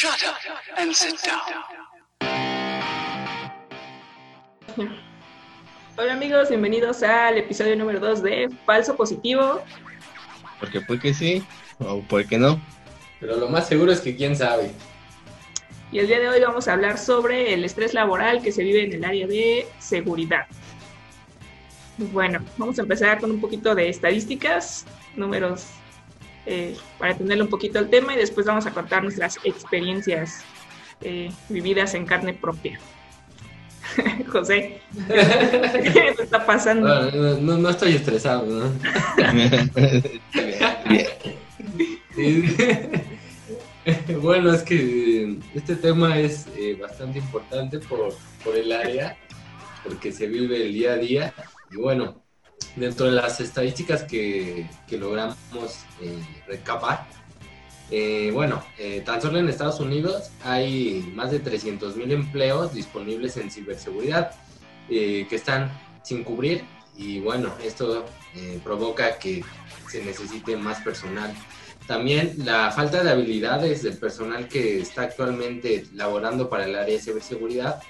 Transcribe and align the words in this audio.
Shut 0.00 0.24
up 0.26 0.36
and 0.78 0.94
sit 0.94 1.20
down. 1.26 1.42
Hola 5.98 6.14
amigos, 6.14 6.48
bienvenidos 6.48 7.02
al 7.02 7.36
episodio 7.36 7.76
número 7.76 8.00
2 8.00 8.22
de 8.22 8.48
Falso 8.64 8.96
Positivo. 8.96 9.62
Porque 10.58 10.80
puede 10.80 11.00
que 11.00 11.12
sí, 11.12 11.44
o 11.80 12.00
puede 12.00 12.26
que 12.26 12.38
no. 12.38 12.58
Pero 13.20 13.36
lo 13.36 13.50
más 13.50 13.68
seguro 13.68 13.92
es 13.92 14.00
que 14.00 14.16
quién 14.16 14.34
sabe. 14.34 14.70
Y 15.92 15.98
el 15.98 16.06
día 16.06 16.18
de 16.18 16.30
hoy 16.30 16.40
vamos 16.40 16.66
a 16.66 16.72
hablar 16.72 16.96
sobre 16.96 17.52
el 17.52 17.62
estrés 17.62 17.92
laboral 17.92 18.40
que 18.40 18.52
se 18.52 18.62
vive 18.64 18.84
en 18.84 18.94
el 18.94 19.04
área 19.04 19.26
de 19.26 19.66
seguridad. 19.80 20.46
Bueno, 21.98 22.42
vamos 22.56 22.78
a 22.78 22.82
empezar 22.82 23.20
con 23.20 23.30
un 23.30 23.40
poquito 23.42 23.74
de 23.74 23.90
estadísticas, 23.90 24.86
números, 25.14 25.66
eh, 26.46 26.76
para 26.98 27.16
tenerle 27.16 27.44
un 27.44 27.50
poquito 27.50 27.78
el 27.78 27.90
tema 27.90 28.14
y 28.14 28.16
después 28.16 28.46
vamos 28.46 28.66
a 28.66 28.70
contar 28.72 29.02
nuestras 29.02 29.38
experiencias 29.44 30.42
eh, 31.02 31.30
vividas 31.48 31.94
en 31.94 32.06
carne 32.06 32.34
propia. 32.34 32.78
José, 34.28 34.80
¿qué 35.08 36.14
te 36.16 36.22
está 36.22 36.46
pasando? 36.46 36.86
No, 36.88 37.10
no, 37.10 37.40
no, 37.40 37.58
no 37.58 37.70
estoy 37.70 37.94
estresado, 37.94 38.46
¿no? 38.46 38.72
Bueno, 44.20 44.52
es 44.52 44.62
que 44.62 45.38
este 45.54 45.74
tema 45.76 46.18
es 46.18 46.46
eh, 46.56 46.76
bastante 46.80 47.18
importante 47.18 47.78
por, 47.78 48.14
por 48.44 48.56
el 48.56 48.72
área, 48.72 49.16
porque 49.82 50.12
se 50.12 50.26
vive 50.26 50.66
el 50.66 50.72
día 50.74 50.92
a 50.92 50.96
día. 50.96 51.34
Y 51.70 51.76
bueno, 51.76 52.22
dentro 52.76 53.06
de 53.06 53.12
las 53.12 53.40
estadísticas 53.40 54.04
que, 54.04 54.68
que 54.86 54.96
logramos 54.98 55.36
eh, 56.00 56.18
recapar, 56.46 57.06
eh, 57.90 58.30
bueno, 58.32 58.62
eh, 58.78 59.02
tan 59.04 59.20
solo 59.20 59.38
en 59.38 59.48
Estados 59.48 59.80
Unidos 59.80 60.30
hay 60.44 61.10
más 61.14 61.32
de 61.32 61.40
300 61.40 61.96
mil 61.96 62.12
empleos 62.12 62.72
disponibles 62.72 63.36
en 63.36 63.50
ciberseguridad 63.50 64.30
eh, 64.88 65.26
que 65.28 65.36
están 65.36 65.72
sin 66.04 66.22
cubrir 66.22 66.62
y 66.96 67.18
bueno, 67.18 67.52
esto 67.64 68.04
provoca 68.62 69.18
que 69.18 69.42
se 69.88 70.04
necesite 70.04 70.56
más 70.56 70.80
personal. 70.82 71.34
También 71.86 72.34
la 72.44 72.70
falta 72.70 73.02
de 73.02 73.10
habilidades 73.10 73.82
del 73.82 73.96
personal 73.96 74.46
que 74.46 74.80
está 74.80 75.02
actualmente 75.02 75.86
laborando 75.94 76.48
para 76.48 76.66
el 76.66 76.76
área 76.76 76.94
de 76.94 77.02
ciberseguridad 77.02 77.82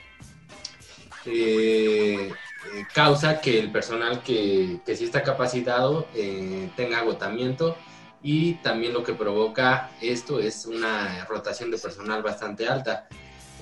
eh, 2.75 2.84
causa 2.94 3.41
que 3.41 3.58
el 3.58 3.70
personal 3.72 4.22
que, 4.22 4.80
que 4.84 4.97
sí 4.97 5.05
está 5.05 5.22
capacitado 5.22 6.06
eh, 6.14 6.70
tenga 6.77 6.98
agotamiento 6.98 7.77
y 8.22 8.55
también 8.55 8.92
lo 8.92 9.03
que 9.03 9.14
provoca 9.14 9.91
esto 10.03 10.41
es 10.41 10.66
una 10.66 11.25
rotación 11.27 11.70
de 11.70 11.78
personal 11.78 12.22
bastante 12.22 12.69
alta. 12.69 13.08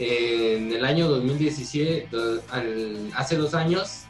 En 0.00 0.72
el 0.72 0.84
año 0.84 1.08
2017, 1.08 2.08
do- 2.10 2.42
al- 2.50 3.10
hace 3.14 3.36
dos 3.36 3.54
años, 3.54 4.02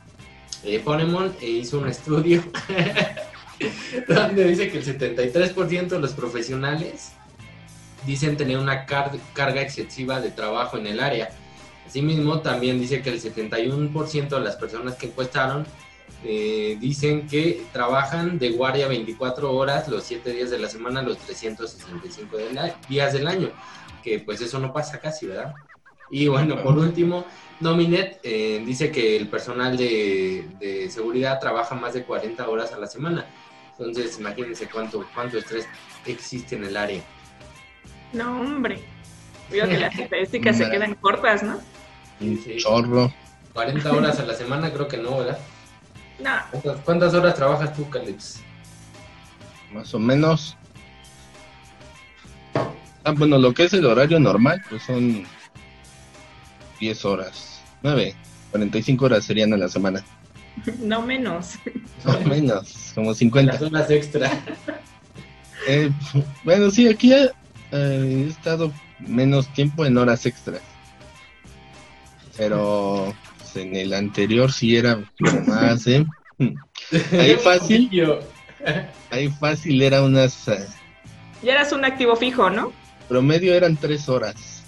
eh, 0.65 0.81
Ponemon 0.81 1.35
eh, 1.41 1.47
hizo 1.49 1.79
un 1.79 1.89
estudio 1.89 2.43
donde 4.09 4.45
dice 4.45 4.71
que 4.71 4.79
el 4.79 4.85
73% 4.85 5.89
de 5.89 5.99
los 5.99 6.13
profesionales 6.13 7.13
dicen 8.07 8.37
tener 8.37 8.59
una 8.59 8.87
car- 8.87 9.13
carga 9.35 9.61
excesiva 9.63 10.21
de 10.21 10.31
trabajo 10.31 10.77
en 10.79 10.87
el 10.87 11.01
área. 11.01 11.31
Asimismo, 11.89 12.41
también 12.41 12.79
dice 12.79 13.01
que 13.01 13.09
el 13.11 13.21
71% 13.21 14.29
de 14.29 14.41
las 14.41 14.57
personas 14.57 14.95
que 14.97 15.07
encuestaron 15.07 15.67
eh, 16.23 16.77
dicen 16.81 17.27
que 17.27 17.63
trabajan 17.73 18.39
de 18.39 18.51
guardia 18.51 18.89
24 18.89 19.53
horas 19.55 19.89
los 19.89 20.05
7 20.05 20.33
días 20.33 20.51
de 20.51 20.59
la 20.59 20.69
semana, 20.69 21.01
los 21.01 21.17
365 21.19 22.37
del 22.37 22.59
a- 22.59 22.77
días 22.91 23.15
del 23.15 23.27
año, 23.27 23.51
que 24.05 24.19
pues 24.21 24.41
eso 24.43 24.59
no 24.59 24.71
pasa 24.73 25.01
casi, 25.01 25.27
¿verdad? 25.27 25.55
Y 26.11 26.29
bueno, 26.29 26.63
por 26.63 26.77
último, 26.79 27.25
Nominet 27.61 28.21
eh, 28.23 28.63
dice 28.67 28.91
que 28.93 29.17
el 29.17 29.29
personal 29.29 29.77
de, 29.77 30.47
de 30.61 30.91
seguridad 30.91 31.39
trabaja 31.41 31.75
más 31.75 31.95
de 31.95 32.03
40 32.05 32.49
horas 32.49 32.73
a 32.73 32.79
la 32.79 32.87
semana. 32.87 33.25
Entonces, 33.79 34.19
imagínense 34.19 34.69
cuánto, 34.69 35.07
cuánto 35.15 35.39
estrés 35.39 35.67
existe 36.05 36.57
en 36.57 36.65
el 36.65 36.77
área. 36.77 37.03
No, 38.13 38.41
hombre. 38.41 38.81
Veo 39.51 39.67
que 39.69 39.79
las 39.79 39.99
estadísticas 39.99 40.57
se 40.59 40.69
quedan 40.71 40.95
cortas, 40.95 41.43
¿no? 41.43 41.61
Un 42.21 42.39
Sí. 42.43 42.57
chorro. 42.59 43.13
40 43.55 43.93
horas 43.93 44.19
a 44.21 44.25
la 44.25 44.35
semana 44.35 44.71
creo 44.73 44.87
que 44.89 44.97
no, 44.99 45.19
¿verdad? 45.19 45.39
No, 46.21 46.31
¿Cuántas, 46.51 46.81
cuántas 46.85 47.15
horas 47.15 47.35
trabajas 47.35 47.75
tú, 47.75 47.89
Calix? 47.91 48.41
Más 49.73 49.93
o 49.95 49.99
menos. 49.99 50.57
Ah, 53.05 53.13
bueno, 53.17 53.39
lo 53.39 53.55
que 53.55 53.65
es 53.65 53.73
el 53.73 53.87
horario 53.87 54.19
normal, 54.19 54.63
pues 54.69 54.83
son 54.83 55.25
10 56.81 57.05
horas. 57.05 57.61
9. 57.83 58.15
45 58.51 59.05
horas 59.05 59.25
serían 59.25 59.53
a 59.53 59.57
la 59.57 59.69
semana. 59.69 60.05
no 60.81 61.03
menos. 61.03 61.55
O 62.05 62.13
menos, 62.29 62.93
como 62.95 63.09
Las 63.11 63.19
50. 63.19 63.65
horas 63.67 63.91
extra. 63.91 64.31
Eh, 65.67 65.91
bueno, 66.45 66.71
sí, 66.71 66.87
aquí 66.89 67.13
eh, 67.13 67.29
he 67.73 68.29
estado 68.29 68.73
menos 69.01 69.53
tiempo 69.53 69.85
en 69.85 69.99
horas 69.99 70.25
extras. 70.25 70.61
Pero 72.39 73.13
en 73.55 73.77
el 73.77 73.93
anterior 73.93 74.53
sí 74.53 74.77
era 74.77 75.03
más, 75.47 75.87
¿eh? 75.89 76.07
Ahí 77.13 77.35
fácil, 77.35 77.91
Yo. 77.91 78.21
ahí 79.11 79.29
fácil 79.29 79.83
era 79.83 80.03
unas... 80.03 80.49
eh, 80.49 80.67
Ya 81.43 81.53
eras 81.53 81.73
un 81.73 81.85
activo 81.85 82.17
fijo, 82.17 82.49
¿no? 82.51 82.73
promedio 83.09 83.55
eran 83.55 83.77
3 83.77 84.09
horas. 84.09 84.63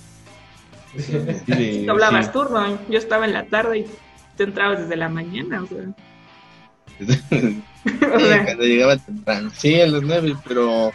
Sí, 0.97 1.12
de- 1.47 1.82
Tú 1.86 1.91
hablabas 1.92 2.26
sí. 2.26 2.32
turno, 2.32 2.78
yo 2.88 2.98
estaba 2.98 3.25
en 3.26 3.32
la 3.34 3.44
tarde 3.47 3.78
y 3.80 3.86
te 4.36 4.44
entrabas 4.44 4.80
desde 4.80 4.97
la 4.97 5.09
mañana, 5.09 5.62
o 5.62 5.66
sea. 5.66 5.78
Sí, 6.98 7.62
cuando 8.44 8.64
llegaba 8.64 8.97
temprano. 8.97 9.50
Sí, 9.54 9.80
a 9.80 9.86
las 9.86 10.03
9, 10.03 10.34
pero 10.47 10.91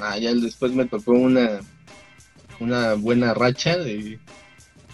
ah, 0.00 0.18
ya 0.18 0.34
después 0.34 0.72
me 0.72 0.86
tocó 0.86 1.12
una, 1.12 1.60
una 2.60 2.94
buena 2.94 3.32
racha 3.34 3.76
de 3.78 4.18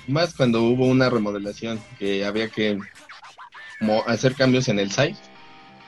más 0.08 0.34
cuando 0.34 0.62
hubo 0.62 0.86
una 0.86 1.10
remodelación 1.10 1.80
que 1.98 2.24
había 2.24 2.48
que 2.48 2.78
mo- 3.80 4.04
hacer 4.06 4.34
cambios 4.34 4.68
en 4.68 4.78
el 4.78 4.90
site. 4.90 5.16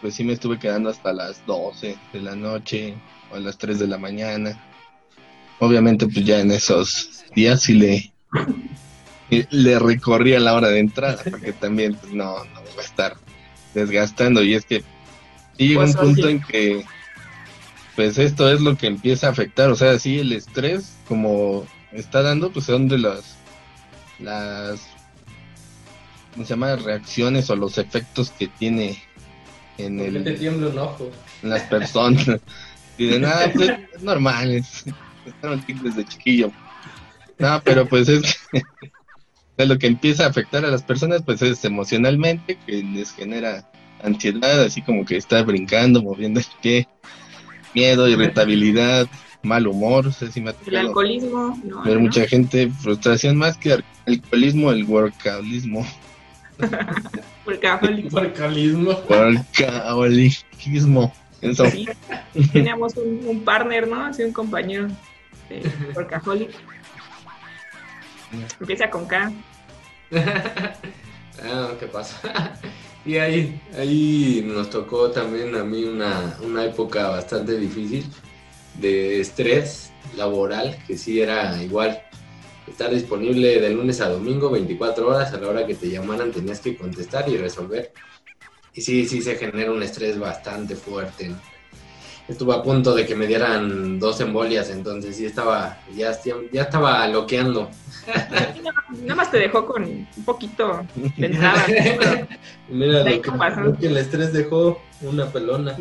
Pues 0.00 0.14
sí 0.14 0.24
me 0.24 0.32
estuve 0.32 0.58
quedando 0.58 0.88
hasta 0.90 1.12
las 1.12 1.44
12 1.46 1.96
de 2.12 2.20
la 2.20 2.34
noche 2.34 2.94
o 3.30 3.36
a 3.36 3.40
las 3.40 3.58
3 3.58 3.78
de 3.78 3.86
la 3.86 3.98
mañana. 3.98 4.58
Obviamente 5.58 6.06
pues 6.06 6.24
ya 6.24 6.40
en 6.40 6.52
esos 6.52 7.24
días 7.34 7.62
sí 7.62 7.74
le 7.74 8.12
le 9.50 9.78
recorría 9.78 10.40
la 10.40 10.54
hora 10.54 10.68
de 10.68 10.80
entrada 10.80 11.22
porque 11.30 11.52
también 11.52 11.94
pues, 11.94 12.12
no, 12.12 12.44
no 12.44 12.60
va 12.76 12.82
a 12.82 12.84
estar 12.84 13.16
desgastando 13.74 14.42
y 14.42 14.54
es 14.54 14.64
que 14.64 14.80
sí 15.56 15.68
llega 15.68 15.82
Pues, 15.82 15.94
un 15.94 16.00
punto 16.00 16.22
oye. 16.22 16.30
en 16.32 16.40
que 16.42 16.84
pues 17.94 18.18
esto 18.18 18.50
es 18.50 18.60
lo 18.60 18.76
que 18.76 18.86
empieza 18.86 19.26
a 19.26 19.30
afectar, 19.30 19.68
o 19.70 19.76
sea, 19.76 19.98
sí 19.98 20.18
el 20.20 20.32
estrés 20.32 20.96
como 21.06 21.66
está 21.92 22.22
dando 22.22 22.50
pues 22.50 22.64
son 22.66 22.88
de 22.88 22.98
las 22.98 23.36
las 24.22 24.80
¿cómo 26.32 26.44
se 26.44 26.50
llama? 26.50 26.76
reacciones 26.76 27.50
o 27.50 27.56
los 27.56 27.78
efectos 27.78 28.30
que 28.30 28.48
tiene 28.48 29.02
en 29.78 29.98
¿Por 29.98 30.06
qué 30.06 30.20
te 30.20 30.30
el 30.30 30.38
tiembla 30.38 30.68
un 30.68 30.78
ojo? 30.78 31.10
en 31.42 31.50
las 31.50 31.62
personas 31.62 32.26
y 32.98 33.06
de 33.06 33.18
nada 33.18 33.50
pues 33.52 33.70
es 33.94 34.02
normal 34.02 34.50
es, 34.52 34.84
desde 35.82 36.04
chiquillo 36.04 36.52
no 37.38 37.60
pero 37.64 37.86
pues 37.86 38.08
es 38.08 38.38
de 39.56 39.66
lo 39.66 39.78
que 39.78 39.86
empieza 39.86 40.24
a 40.24 40.28
afectar 40.28 40.64
a 40.64 40.70
las 40.70 40.82
personas 40.82 41.22
pues 41.22 41.42
es 41.42 41.64
emocionalmente 41.64 42.58
que 42.66 42.82
les 42.82 43.12
genera 43.12 43.70
ansiedad 44.02 44.62
así 44.62 44.82
como 44.82 45.04
que 45.04 45.16
está 45.16 45.42
brincando 45.42 46.02
moviendo 46.02 46.40
el 46.40 46.46
pie 46.62 46.88
miedo 47.74 48.08
irritabilidad 48.08 49.06
mal 49.42 49.66
humor 49.66 50.12
sé 50.12 50.30
si 50.30 50.40
me 50.40 50.50
ha 50.50 50.54
el 50.66 50.76
alcoholismo, 50.76 51.58
no. 51.64 51.82
ver 51.82 51.94
no. 51.94 52.00
mucha 52.00 52.26
gente 52.26 52.70
frustración 52.70 53.36
más 53.36 53.56
que 53.56 53.72
al- 53.72 53.84
alcoholismo 54.06 54.70
el 54.70 54.84
workaholismo 54.84 55.86
workaholismo 57.46 58.20
eso 61.40 61.70
Sí, 61.70 61.88
teníamos 62.52 62.94
un, 62.96 63.26
un 63.26 63.44
partner, 63.44 63.88
¿no? 63.88 64.04
Así 64.04 64.22
un 64.22 64.32
compañero 64.32 64.88
de 65.48 65.62
Workaholic. 65.94 66.50
Empieza 68.60 68.90
con 68.90 69.06
K. 69.06 69.32
ah, 70.12 71.70
¿qué 71.80 71.86
pasa? 71.86 72.52
y 73.06 73.16
ahí, 73.16 73.58
ahí 73.76 74.44
nos 74.46 74.68
tocó 74.68 75.10
también 75.10 75.56
a 75.56 75.64
mí 75.64 75.84
una, 75.84 76.36
una 76.42 76.64
época 76.64 77.08
bastante 77.08 77.56
difícil 77.56 78.04
de 78.80 79.20
estrés 79.20 79.92
laboral, 80.16 80.78
que 80.86 80.96
sí 80.96 81.20
era 81.20 81.62
igual. 81.62 82.02
Estar 82.66 82.90
disponible 82.90 83.60
de 83.60 83.70
lunes 83.70 84.00
a 84.00 84.08
domingo, 84.08 84.50
24 84.50 85.08
horas, 85.08 85.32
a 85.32 85.38
la 85.38 85.48
hora 85.48 85.66
que 85.66 85.74
te 85.74 85.90
llamaran 85.90 86.30
tenías 86.30 86.60
que 86.60 86.76
contestar 86.76 87.28
y 87.28 87.36
resolver. 87.36 87.92
Y 88.74 88.80
sí, 88.80 89.06
sí 89.06 89.22
se 89.22 89.36
genera 89.36 89.72
un 89.72 89.82
estrés 89.82 90.18
bastante 90.18 90.76
fuerte. 90.76 91.28
¿no? 91.28 91.40
estuve 92.30 92.54
a 92.54 92.62
punto 92.62 92.94
de 92.94 93.04
que 93.04 93.14
me 93.14 93.26
dieran 93.26 93.98
dos 93.98 94.20
embolias, 94.20 94.70
entonces 94.70 95.16
sí 95.16 95.26
estaba, 95.26 95.78
ya, 95.94 96.16
ya 96.52 96.62
estaba 96.62 97.06
loqueando. 97.08 97.68
Nada 99.02 99.14
más 99.14 99.30
te 99.30 99.38
dejó 99.38 99.66
con 99.66 99.84
un 99.84 100.24
poquito 100.24 100.86
de 101.16 101.26
entrada. 101.26 101.66
Mira, 102.68 103.04
lo 103.04 103.76
que, 103.76 103.86
el 103.86 103.96
estrés 103.96 104.32
dejó 104.32 104.80
una 105.02 105.26
pelona. 105.26 105.76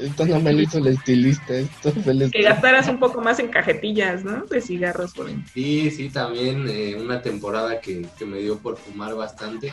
Esto 0.00 0.26
no 0.26 0.40
me 0.40 0.52
lo 0.52 0.62
hizo 0.62 0.78
el 0.78 0.88
estilista, 0.88 1.54
esto 1.54 1.92
fue 1.92 2.12
el 2.12 2.30
Que 2.30 2.42
gastaras 2.42 2.88
un 2.88 2.98
poco 2.98 3.20
más 3.20 3.38
en 3.38 3.48
cajetillas, 3.48 4.24
¿no? 4.24 4.44
De 4.44 4.60
cigarros 4.60 5.12
por 5.14 5.28
ahí. 5.28 5.42
Sí, 5.52 5.90
sí, 5.90 6.08
también 6.10 6.66
eh, 6.68 6.96
una 6.96 7.22
temporada 7.22 7.80
que, 7.80 8.06
que 8.18 8.24
me 8.24 8.38
dio 8.38 8.58
por 8.58 8.76
fumar 8.76 9.14
bastante. 9.14 9.72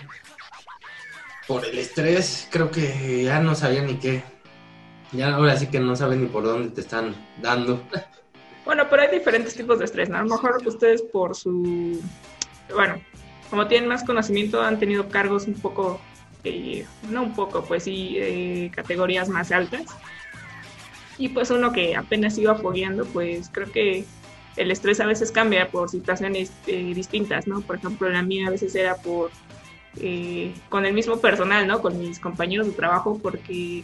Por 1.47 1.65
el 1.65 1.77
estrés, 1.77 2.47
creo 2.51 2.71
que 2.71 3.23
ya 3.23 3.39
no 3.39 3.55
sabía 3.55 3.81
ni 3.81 3.95
qué. 3.95 4.23
Ya 5.11 5.35
ahora 5.35 5.57
sí 5.57 5.67
que 5.67 5.79
no 5.79 5.95
saben 5.95 6.21
ni 6.21 6.27
por 6.27 6.43
dónde 6.43 6.69
te 6.69 6.81
están 6.81 7.15
dando. 7.41 7.81
Bueno, 8.63 8.85
pero 8.89 9.01
hay 9.01 9.09
diferentes 9.09 9.55
tipos 9.55 9.79
de 9.79 9.85
estrés, 9.85 10.07
¿no? 10.09 10.17
A 10.17 10.23
lo 10.23 10.29
mejor 10.29 10.61
ustedes 10.65 11.01
por 11.01 11.35
su... 11.35 11.99
Bueno, 12.73 13.01
como 13.49 13.67
tienen 13.67 13.89
más 13.89 14.03
conocimiento, 14.03 14.61
han 14.61 14.79
tenido 14.79 15.09
cargos 15.09 15.47
un 15.47 15.55
poco, 15.55 15.99
eh, 16.43 16.85
no 17.09 17.23
un 17.23 17.33
poco, 17.33 17.63
pues 17.63 17.83
sí, 17.83 18.15
eh, 18.17 18.71
categorías 18.73 19.29
más 19.29 19.51
altas. 19.51 19.85
Y 21.17 21.29
pues 21.29 21.51
uno 21.51 21.71
que 21.71 21.95
apenas 21.95 22.37
iba 22.37 22.53
apoyando, 22.53 23.05
pues 23.05 23.49
creo 23.51 23.71
que 23.71 24.05
el 24.57 24.71
estrés 24.71 24.99
a 24.99 25.05
veces 25.05 25.31
cambia 25.31 25.69
por 25.69 25.89
situaciones 25.89 26.51
eh, 26.67 26.93
distintas, 26.93 27.47
¿no? 27.47 27.61
Por 27.61 27.77
ejemplo, 27.77 28.09
la 28.09 28.23
mía 28.23 28.47
a 28.47 28.51
veces 28.51 28.75
era 28.75 28.95
por... 28.95 29.31
con 30.69 30.85
el 30.85 30.93
mismo 30.93 31.17
personal, 31.19 31.67
¿no? 31.67 31.81
Con 31.81 31.99
mis 31.99 32.19
compañeros 32.19 32.67
de 32.67 32.73
trabajo, 32.73 33.19
porque 33.21 33.83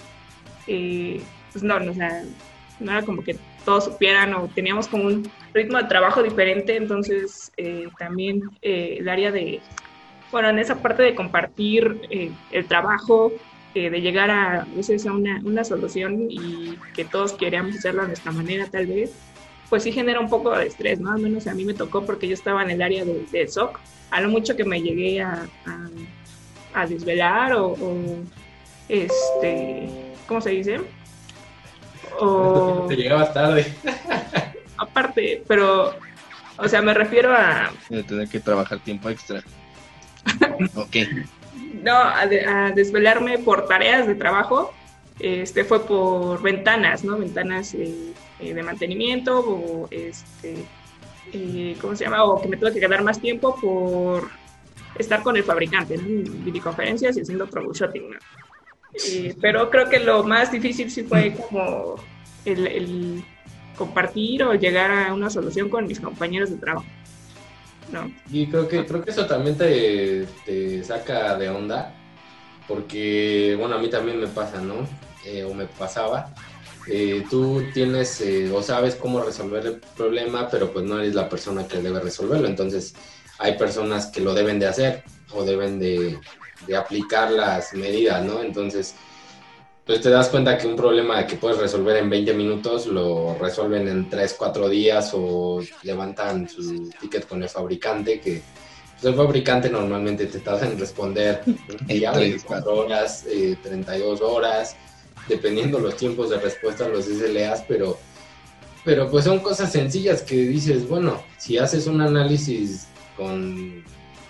eh, 0.67 1.21
pues 1.51 1.63
no, 1.63 1.79
no, 1.79 1.93
sea, 1.93 2.23
no 2.79 2.91
era 2.91 3.01
como 3.03 3.23
que 3.23 3.37
todos 3.65 3.85
supieran 3.85 4.33
o 4.35 4.47
teníamos 4.47 4.87
como 4.87 5.05
un 5.05 5.29
ritmo 5.53 5.77
de 5.77 5.85
trabajo 5.85 6.21
diferente, 6.21 6.75
entonces 6.75 7.51
eh, 7.57 7.87
también 7.97 8.43
eh, 8.61 8.97
el 8.99 9.09
área 9.09 9.31
de, 9.31 9.61
bueno, 10.31 10.49
en 10.49 10.59
esa 10.59 10.75
parte 10.81 11.03
de 11.03 11.15
compartir 11.15 12.01
el 12.51 12.65
trabajo, 12.65 13.31
de 13.73 14.01
llegar 14.01 14.31
a, 14.31 14.65
veces 14.75 15.05
a 15.05 15.13
una, 15.13 15.39
una, 15.43 15.63
solución 15.63 16.27
y 16.29 16.77
que 16.95 17.05
todos 17.05 17.33
queríamos 17.33 17.75
hacerlo 17.75 18.01
a 18.01 18.07
nuestra 18.07 18.31
manera 18.31 18.65
tal 18.65 18.87
vez, 18.87 19.11
pues 19.69 19.83
sí 19.83 19.91
genera 19.91 20.19
un 20.19 20.29
poco 20.29 20.57
de 20.57 20.65
estrés, 20.65 20.99
¿no? 20.99 21.11
Al 21.11 21.19
menos 21.19 21.47
a 21.47 21.53
mí 21.53 21.65
me 21.65 21.73
tocó 21.73 22.05
porque 22.05 22.27
yo 22.27 22.33
estaba 22.33 22.63
en 22.63 22.71
el 22.71 22.81
área 22.81 23.05
de, 23.05 23.25
de 23.31 23.47
SOC, 23.47 23.79
a 24.11 24.21
lo 24.21 24.29
mucho 24.29 24.55
que 24.55 24.63
me 24.63 24.81
llegué 24.81 25.21
a, 25.21 25.47
a, 26.73 26.87
desvelar 26.87 27.53
o, 27.53 27.73
o 27.73 27.97
este 28.87 29.89
¿cómo 30.27 30.41
se 30.41 30.51
dice? 30.51 30.81
O... 32.19 32.85
Te 32.89 32.95
llegabas 32.95 33.33
tarde. 33.33 33.73
Aparte, 34.77 35.43
pero, 35.47 35.95
o 36.57 36.67
sea, 36.67 36.81
me 36.81 36.93
refiero 36.93 37.33
a... 37.33 37.71
tener 38.07 38.29
que 38.29 38.39
trabajar 38.39 38.79
tiempo 38.79 39.09
extra. 39.09 39.43
Ok. 40.75 40.95
No, 41.83 41.95
a, 41.95 42.25
desvelarme 42.73 43.37
por 43.39 43.67
tareas 43.67 44.07
de 44.07 44.15
trabajo. 44.15 44.73
Este 45.19 45.63
fue 45.63 45.85
por 45.85 46.41
ventanas, 46.41 47.03
¿no? 47.03 47.17
Ventanas 47.17 47.73
eh, 47.73 48.13
eh, 48.39 48.53
de 48.53 48.63
mantenimiento 48.63 49.39
o 49.39 49.87
este, 49.89 50.55
eh, 51.33 51.75
¿cómo 51.81 51.95
se 51.95 52.03
llama? 52.03 52.23
O 52.23 52.39
que 52.39 52.47
me 52.47 52.57
tuve 52.57 52.73
que 52.73 52.79
quedar 52.79 53.03
más 53.03 53.19
tiempo 53.19 53.55
por 53.59 54.29
estar 54.99 55.23
con 55.23 55.35
el 55.35 55.43
fabricante, 55.43 55.97
¿no? 55.97 56.03
En 56.03 56.45
videoconferencias 56.45 57.17
y 57.17 57.21
haciendo 57.21 57.47
troubleshooting, 57.47 58.11
¿no? 58.11 58.17
pero 59.41 59.69
creo 59.69 59.89
que 59.89 59.99
lo 59.99 60.23
más 60.23 60.51
difícil 60.51 60.89
sí 60.89 61.03
fue 61.03 61.35
como 61.35 61.97
el, 62.45 63.23
compartir 63.77 64.43
o 64.43 64.55
llegar 64.55 64.89
a 64.91 65.13
una 65.13 65.29
solución 65.29 65.69
con 65.69 65.85
mis 65.85 65.99
compañeros 65.99 66.49
de 66.49 66.57
trabajo. 66.57 66.85
¿No? 67.91 68.11
Y 68.31 68.47
creo 68.47 68.67
que, 68.67 68.85
creo 68.85 69.03
que 69.03 69.11
eso 69.11 69.25
también 69.25 69.57
te, 69.57 70.83
saca 70.83 71.37
de 71.37 71.49
onda, 71.49 71.93
porque, 72.67 73.55
bueno, 73.57 73.75
a 73.75 73.79
mí 73.79 73.89
también 73.89 74.19
me 74.19 74.27
pasa, 74.27 74.59
¿no? 74.61 74.87
Eh, 75.25 75.43
o 75.43 75.53
me 75.53 75.65
pasaba. 75.65 76.33
Eh, 76.89 77.25
tú 77.29 77.63
tienes 77.73 78.21
eh, 78.21 78.49
o 78.51 78.61
sabes 78.61 78.95
cómo 78.95 79.21
resolver 79.21 79.65
el 79.65 79.81
problema, 79.95 80.47
pero 80.49 80.71
pues 80.71 80.85
no 80.85 80.99
eres 80.99 81.15
la 81.15 81.27
persona 81.27 81.67
que 81.67 81.81
debe 81.81 81.99
resolverlo. 81.99 82.47
Entonces, 82.47 82.95
hay 83.39 83.57
personas 83.57 84.07
que 84.07 84.21
lo 84.21 84.33
deben 84.33 84.59
de 84.59 84.67
hacer 84.67 85.03
o 85.33 85.43
deben 85.43 85.79
de, 85.79 86.17
de 86.65 86.75
aplicar 86.75 87.31
las 87.31 87.73
medidas, 87.73 88.23
¿no? 88.23 88.41
Entonces, 88.41 88.95
pues 89.87 90.01
te 90.01 90.09
das 90.09 90.27
cuenta 90.27 90.57
que 90.57 90.67
un 90.67 90.75
problema 90.75 91.25
que 91.25 91.37
puedes 91.37 91.57
resolver 91.57 91.95
en 91.95 92.09
20 92.09 92.33
minutos 92.33 92.87
lo 92.87 93.37
resuelven 93.39 93.87
en 93.87 94.09
3, 94.09 94.35
4 94.37 94.67
días 94.67 95.11
o 95.13 95.61
levantan 95.83 96.49
su 96.49 96.89
ticket 96.99 97.25
con 97.25 97.41
el 97.41 97.47
fabricante 97.47 98.19
que 98.19 98.41
pues 98.99 99.05
el 99.05 99.15
fabricante 99.15 99.69
normalmente 99.69 100.25
te 100.25 100.39
tarda 100.39 100.67
en 100.67 100.77
responder 100.77 101.41
ya 101.87 102.11
24 102.11 102.75
horas, 102.75 103.25
32 103.63 104.19
eh, 104.19 104.23
horas, 104.23 104.75
dependiendo 105.29 105.79
los 105.79 105.95
tiempos 105.95 106.31
de 106.31 106.39
respuesta 106.39 106.85
a 106.85 106.89
los 106.89 107.05
SLAs, 107.05 107.63
pero, 107.67 107.97
pero 108.83 109.09
pues 109.09 109.23
son 109.23 109.39
cosas 109.39 109.71
sencillas 109.71 110.21
que 110.21 110.35
dices, 110.35 110.87
bueno, 110.89 111.23
si 111.37 111.57
haces 111.57 111.87
un 111.87 112.01
análisis 112.01 112.87
con, 113.15 113.83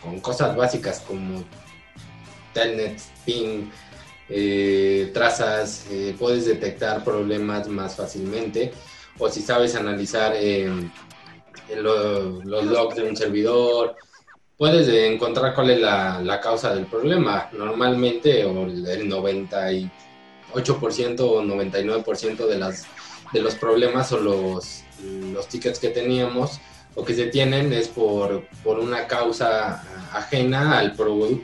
con 0.04 0.20
cosas 0.20 0.56
básicas 0.56 1.00
como 1.00 1.44
telnet, 2.54 3.00
ping, 3.26 3.70
eh, 4.30 5.12
trazas, 5.14 5.86
eh, 5.90 6.16
puedes 6.18 6.46
detectar 6.46 7.04
problemas 7.04 7.68
más 7.68 7.96
fácilmente. 7.96 8.72
O 9.18 9.30
si 9.30 9.42
sabes 9.42 9.76
analizar 9.76 10.34
eh, 10.36 10.70
los 11.76 12.44
logs 12.46 12.96
de 12.96 13.10
un 13.10 13.16
servidor, 13.16 13.96
puedes 14.58 14.88
encontrar 14.88 15.54
cuál 15.56 15.70
es 15.72 15.80
la, 15.80 16.40
causa 16.42 16.76
del 16.76 16.86
problema. 16.86 17.50
Normalmente, 17.54 18.46
o 18.46 18.66
el 18.66 19.10
98% 19.10 19.90
o 21.20 21.42
99% 21.44 22.48
de, 22.48 22.58
las, 22.58 22.86
de 23.34 23.42
los 23.42 23.56
problemas 23.56 24.12
o 24.12 24.20
los, 24.20 24.84
los 25.34 25.48
tickets 25.48 25.80
que 25.80 25.90
teníamos 25.90 26.60
o 26.96 27.06
que 27.06 27.14
se 27.14 27.28
tienen 27.28 27.72
es 27.74 27.88
por, 27.88 28.48
por 28.64 28.80
una 28.80 29.06
causa 29.08 29.84
ajena 30.14 30.80
al, 30.80 30.96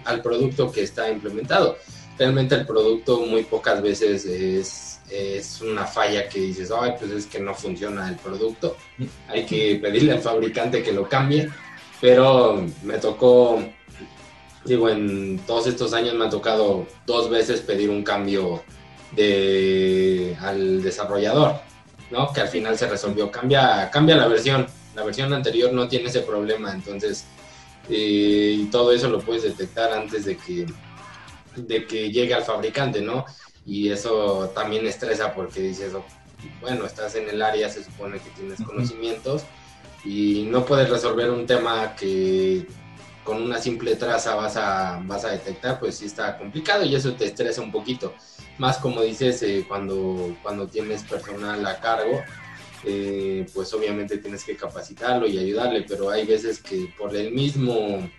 al 0.05 0.21
producto 0.21 0.71
que 0.71 0.81
está 0.81 1.09
implementado. 1.09 1.77
Realmente 2.23 2.55
el 2.55 2.65
producto 2.65 3.19
muy 3.25 3.43
pocas 3.43 3.81
veces 3.81 4.23
es, 4.25 5.01
es 5.09 5.59
una 5.59 5.83
falla 5.83 6.29
que 6.29 6.39
dices, 6.39 6.71
ay, 6.71 6.93
pues 6.97 7.11
es 7.11 7.25
que 7.25 7.37
no 7.37 7.53
funciona 7.53 8.07
el 8.07 8.15
producto. 8.15 8.77
Hay 9.27 9.45
que 9.45 9.77
pedirle 9.81 10.13
al 10.13 10.21
fabricante 10.21 10.81
que 10.81 10.93
lo 10.93 11.09
cambie. 11.09 11.49
Pero 11.99 12.65
me 12.81 12.97
tocó, 12.99 13.61
digo, 14.63 14.87
en 14.87 15.37
todos 15.45 15.67
estos 15.67 15.93
años 15.93 16.13
me 16.13 16.23
ha 16.23 16.29
tocado 16.29 16.87
dos 17.05 17.29
veces 17.29 17.59
pedir 17.59 17.89
un 17.89 18.05
cambio 18.05 18.63
de, 19.11 20.37
al 20.39 20.81
desarrollador, 20.81 21.55
¿no? 22.09 22.31
Que 22.31 22.39
al 22.39 22.47
final 22.47 22.77
se 22.77 22.87
resolvió. 22.87 23.29
Cambia, 23.29 23.89
cambia 23.91 24.15
la 24.15 24.29
versión 24.29 24.65
la 24.95 25.03
versión 25.03 25.33
anterior 25.33 25.73
no 25.73 25.89
tiene 25.89 26.07
ese 26.07 26.21
problema, 26.21 26.71
entonces 26.71 27.25
eh, 27.89 28.55
y 28.59 28.65
todo 28.65 28.93
eso 28.93 29.09
lo 29.09 29.19
puedes 29.19 29.43
detectar 29.43 29.91
antes 29.91 30.23
de 30.23 30.37
que, 30.37 30.65
de 31.55 31.85
que 31.85 32.11
llegue 32.11 32.33
al 32.33 32.43
fabricante, 32.43 33.01
¿no? 33.01 33.25
Y 33.65 33.89
eso 33.89 34.49
también 34.53 34.85
estresa 34.85 35.33
porque 35.33 35.61
dices, 35.61 35.93
oh, 35.93 36.05
bueno, 36.61 36.85
estás 36.85 37.15
en 37.15 37.29
el 37.29 37.41
área, 37.41 37.69
se 37.69 37.83
supone 37.83 38.19
que 38.19 38.29
tienes 38.31 38.61
conocimientos 38.61 39.43
y 40.03 40.47
no 40.49 40.65
puedes 40.65 40.89
resolver 40.89 41.29
un 41.31 41.45
tema 41.45 41.95
que 41.95 42.67
con 43.23 43.41
una 43.41 43.57
simple 43.59 43.95
traza 43.95 44.35
vas 44.35 44.57
a, 44.57 45.01
vas 45.05 45.23
a 45.23 45.29
detectar, 45.29 45.79
pues 45.79 45.95
sí 45.95 46.05
está 46.05 46.37
complicado 46.37 46.83
y 46.83 46.93
eso 46.93 47.13
te 47.13 47.25
estresa 47.25 47.61
un 47.61 47.71
poquito. 47.71 48.13
Más 48.57 48.77
como 48.77 49.01
dices, 49.01 49.41
eh, 49.43 49.65
cuando, 49.67 50.35
cuando 50.43 50.67
tienes 50.67 51.03
personal 51.03 51.65
a 51.65 51.79
cargo, 51.79 52.21
eh, 52.85 53.45
pues 53.53 53.73
obviamente 53.73 54.17
tienes 54.17 54.43
que 54.43 54.57
capacitarlo 54.57 55.25
y 55.25 55.37
ayudarle, 55.37 55.85
pero 55.87 56.09
hay 56.09 56.25
veces 56.25 56.61
que 56.61 56.93
por 56.97 57.15
el 57.15 57.31
mismo, 57.31 58.09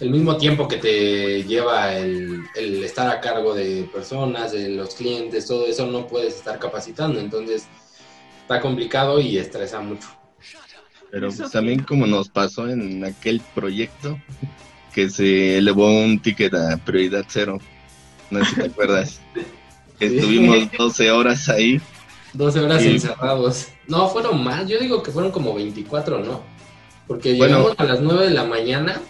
el 0.00 0.10
mismo 0.10 0.36
tiempo 0.36 0.68
que 0.68 0.76
te 0.76 1.44
lleva 1.44 1.96
el, 1.96 2.44
estar 2.84 3.08
a 3.08 3.20
cargo 3.20 3.54
de 3.54 3.88
personas, 3.92 4.52
de 4.52 4.70
los 4.70 4.94
clientes, 4.94 5.46
todo 5.46 5.66
eso 5.66 5.86
no 5.86 6.06
puedes 6.06 6.36
estar 6.36 6.58
capacitando, 6.58 7.20
entonces 7.20 7.66
está 8.42 8.60
complicado 8.60 9.20
y 9.20 9.38
estresa 9.38 9.80
mucho. 9.80 10.08
Pero 11.10 11.30
pues, 11.30 11.50
también 11.50 11.82
como 11.82 12.06
nos 12.06 12.28
pasó 12.28 12.68
en 12.68 13.04
aquel 13.04 13.40
proyecto 13.54 14.18
que 14.92 15.08
se 15.08 15.58
elevó 15.58 15.88
un 15.90 16.20
ticket 16.20 16.54
a 16.54 16.76
prioridad 16.76 17.24
cero, 17.28 17.58
no 18.30 18.44
sé 18.44 18.50
si 18.50 18.56
te 18.56 18.66
acuerdas. 18.66 19.20
Estuvimos 20.00 20.70
12 20.76 21.10
horas 21.12 21.48
ahí 21.48 21.80
12 22.34 22.60
horas 22.60 22.82
encerrados. 22.82 23.68
No, 23.86 24.08
fueron 24.08 24.42
más. 24.42 24.68
Yo 24.68 24.78
digo 24.78 25.02
que 25.02 25.10
fueron 25.10 25.30
como 25.30 25.54
24, 25.54 26.20
¿no? 26.20 26.42
Porque 27.06 27.34
llegamos 27.34 27.74
a 27.78 27.84
las 27.84 28.00
9 28.00 28.28
de 28.28 28.34
la 28.34 28.44
mañana. 28.44 29.00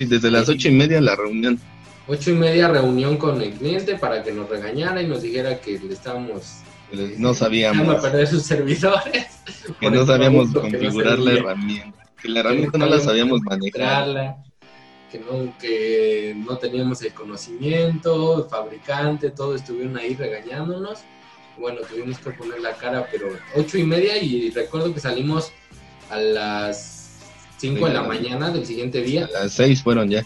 Y 0.00 0.06
desde 0.06 0.30
las 0.30 0.48
ocho 0.48 0.68
y 0.68 0.72
media 0.72 1.00
la 1.00 1.14
reunión. 1.14 1.60
Ocho 2.08 2.30
y 2.30 2.34
media 2.34 2.68
reunión 2.68 3.18
con 3.18 3.40
el 3.40 3.52
cliente 3.52 3.96
para 3.96 4.22
que 4.24 4.32
nos 4.32 4.48
regañara 4.48 5.00
y 5.02 5.06
nos 5.06 5.22
dijera 5.22 5.60
que 5.60 5.78
le 5.78 5.92
estábamos 5.92 6.62
no 7.18 7.34
sabíamos 7.34 7.88
a 7.88 8.00
perder 8.00 8.26
sus 8.26 8.42
servidores. 8.42 9.26
Que 9.78 9.90
no 9.90 10.04
sabíamos 10.04 10.52
configurar 10.52 11.18
la 11.18 11.32
herramienta. 11.32 12.10
Que 12.20 12.28
la 12.28 12.40
herramienta 12.40 12.78
no 12.78 12.86
la 12.86 12.98
sabíamos 12.98 13.40
manejar. 13.42 14.36
Que 15.10 15.18
no, 15.18 15.54
que 15.58 16.34
no 16.36 16.56
teníamos 16.58 17.02
el 17.02 17.12
conocimiento, 17.12 18.44
el 18.44 18.50
fabricante, 18.50 19.30
todo 19.30 19.54
estuvieron 19.54 19.96
ahí 19.96 20.14
regañándonos. 20.14 21.00
Bueno, 21.58 21.82
tuvimos 21.88 22.18
que 22.18 22.30
poner 22.30 22.60
la 22.60 22.72
cara, 22.74 23.06
pero 23.12 23.28
ocho 23.54 23.78
y 23.78 23.84
media 23.84 24.20
y 24.20 24.50
recuerdo 24.50 24.92
que 24.92 25.00
salimos 25.00 25.52
a 26.10 26.16
las 26.18 26.99
cinco 27.60 27.86
de 27.86 27.94
la 27.94 28.02
mañana 28.02 28.50
del 28.50 28.66
siguiente 28.66 29.02
día. 29.02 29.28
A 29.36 29.44
las 29.44 29.52
seis 29.52 29.82
fueron 29.82 30.08
ya. 30.08 30.24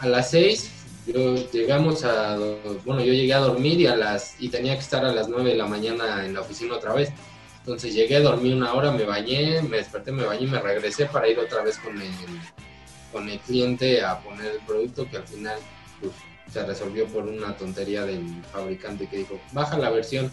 A 0.00 0.08
las 0.08 0.30
seis 0.30 0.70
yo 1.06 1.36
llegamos 1.52 2.04
a, 2.04 2.36
bueno, 2.84 3.00
yo 3.00 3.12
llegué 3.12 3.32
a 3.32 3.38
dormir 3.38 3.80
y 3.80 3.86
a 3.86 3.94
las, 3.94 4.34
y 4.40 4.48
tenía 4.48 4.74
que 4.74 4.80
estar 4.80 5.04
a 5.04 5.12
las 5.12 5.28
9 5.28 5.50
de 5.50 5.56
la 5.56 5.66
mañana 5.66 6.26
en 6.26 6.34
la 6.34 6.40
oficina 6.40 6.74
otra 6.74 6.94
vez. 6.94 7.12
Entonces 7.60 7.94
llegué, 7.94 8.20
dormí 8.20 8.52
una 8.52 8.72
hora, 8.74 8.90
me 8.90 9.04
bañé, 9.04 9.62
me 9.62 9.78
desperté, 9.78 10.12
me 10.12 10.24
bañé 10.24 10.44
y 10.44 10.48
me 10.48 10.60
regresé 10.60 11.06
para 11.06 11.28
ir 11.28 11.38
otra 11.38 11.62
vez 11.62 11.78
con 11.78 12.00
el, 12.00 12.10
con 13.12 13.28
el 13.28 13.38
cliente 13.40 14.04
a 14.04 14.20
poner 14.20 14.52
el 14.52 14.60
producto 14.66 15.08
que 15.08 15.16
al 15.18 15.26
final 15.26 15.58
pues, 16.00 16.12
se 16.52 16.64
resolvió 16.64 17.06
por 17.06 17.24
una 17.24 17.56
tontería 17.56 18.04
del 18.04 18.24
fabricante 18.52 19.06
que 19.08 19.18
dijo, 19.18 19.40
baja 19.52 19.78
la 19.78 19.90
versión. 19.90 20.32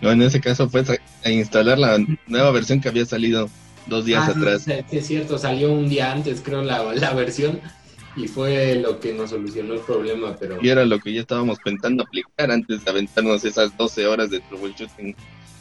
No, 0.00 0.10
en 0.10 0.22
ese 0.22 0.40
caso 0.40 0.68
fue 0.68 0.84
a 1.24 1.30
instalar 1.30 1.78
la 1.78 1.98
nueva 2.26 2.50
versión 2.50 2.80
que 2.80 2.88
había 2.88 3.06
salido 3.06 3.48
dos 3.86 4.04
días 4.04 4.24
ah, 4.28 4.32
atrás. 4.32 4.62
Sí, 4.64 4.72
es 4.90 5.06
cierto, 5.06 5.38
salió 5.38 5.72
un 5.72 5.88
día 5.88 6.12
antes 6.12 6.40
creo 6.44 6.62
la, 6.62 6.94
la 6.94 7.12
versión 7.14 7.60
y 8.16 8.28
fue 8.28 8.76
lo 8.76 8.98
que 8.98 9.12
nos 9.12 9.30
solucionó 9.30 9.74
el 9.74 9.80
problema, 9.80 10.34
pero... 10.40 10.58
Y 10.62 10.68
era 10.68 10.84
lo 10.84 10.98
que 10.98 11.12
ya 11.12 11.20
estábamos 11.20 11.58
pensando 11.62 12.02
aplicar 12.02 12.50
antes 12.50 12.84
de 12.84 12.90
aventarnos 12.90 13.44
esas 13.44 13.76
12 13.76 14.06
horas 14.06 14.30
de 14.30 14.40
troubleshooting 14.40 15.14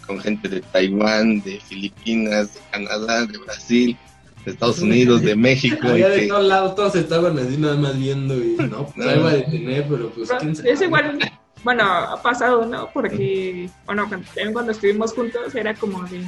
con 0.08 0.20
gente 0.20 0.48
de 0.48 0.62
Taiwán, 0.62 1.42
de 1.42 1.60
Filipinas, 1.60 2.54
de 2.54 2.60
Canadá, 2.72 3.26
de 3.26 3.38
Brasil, 3.40 3.98
de 4.46 4.52
Estados 4.52 4.80
Unidos, 4.80 5.22
de 5.22 5.36
México. 5.36 5.88
Allá 5.88 6.10
de 6.10 6.28
todos 6.28 6.46
lados 6.46 6.76
todos 6.76 6.96
estaban 6.96 7.38
así 7.40 7.58
nada 7.58 7.76
más 7.76 8.00
viendo 8.00 8.36
y 8.38 8.56
no, 8.70 8.86
pues 8.96 9.06
no. 9.06 9.16
iba 9.16 9.30
a 9.30 9.34
detener, 9.34 9.86
pero 9.90 10.10
pues 10.12 10.30
quién 10.40 10.56
Es 10.66 10.82
igual, 10.82 11.20
bueno, 11.64 11.84
ha 11.84 12.22
pasado, 12.22 12.66
¿no? 12.66 12.90
Porque, 12.94 13.70
bueno, 13.86 14.08
también 14.10 14.54
cuando 14.54 14.72
estuvimos 14.72 15.14
juntos 15.14 15.54
era 15.56 15.74
como 15.74 16.04
de... 16.04 16.22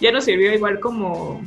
Ya 0.00 0.12
nos 0.12 0.24
sirvió 0.24 0.52
igual 0.52 0.80
como 0.80 1.42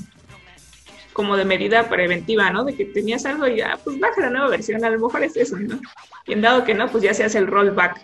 como 1.18 1.36
de 1.36 1.46
medida 1.46 1.90
preventiva, 1.90 2.52
¿no? 2.52 2.64
De 2.64 2.76
que 2.76 2.86
tenías 2.86 3.26
algo 3.26 3.48
y 3.48 3.58
ya, 3.58 3.80
pues 3.84 4.00
baja 4.00 4.22
la 4.22 4.30
nueva 4.30 4.50
versión, 4.50 4.86
a 4.86 4.90
lo 4.92 5.00
mejor 5.00 5.24
es 5.24 5.36
eso, 5.36 5.58
¿no? 5.58 5.80
Y 6.28 6.34
en 6.34 6.44
dado 6.44 6.64
que 6.64 6.76
no, 6.76 6.92
pues 6.92 7.04
ya 7.04 7.12
se 7.16 7.24
hace 7.24 7.40
el 7.40 7.48
rollback, 7.48 8.00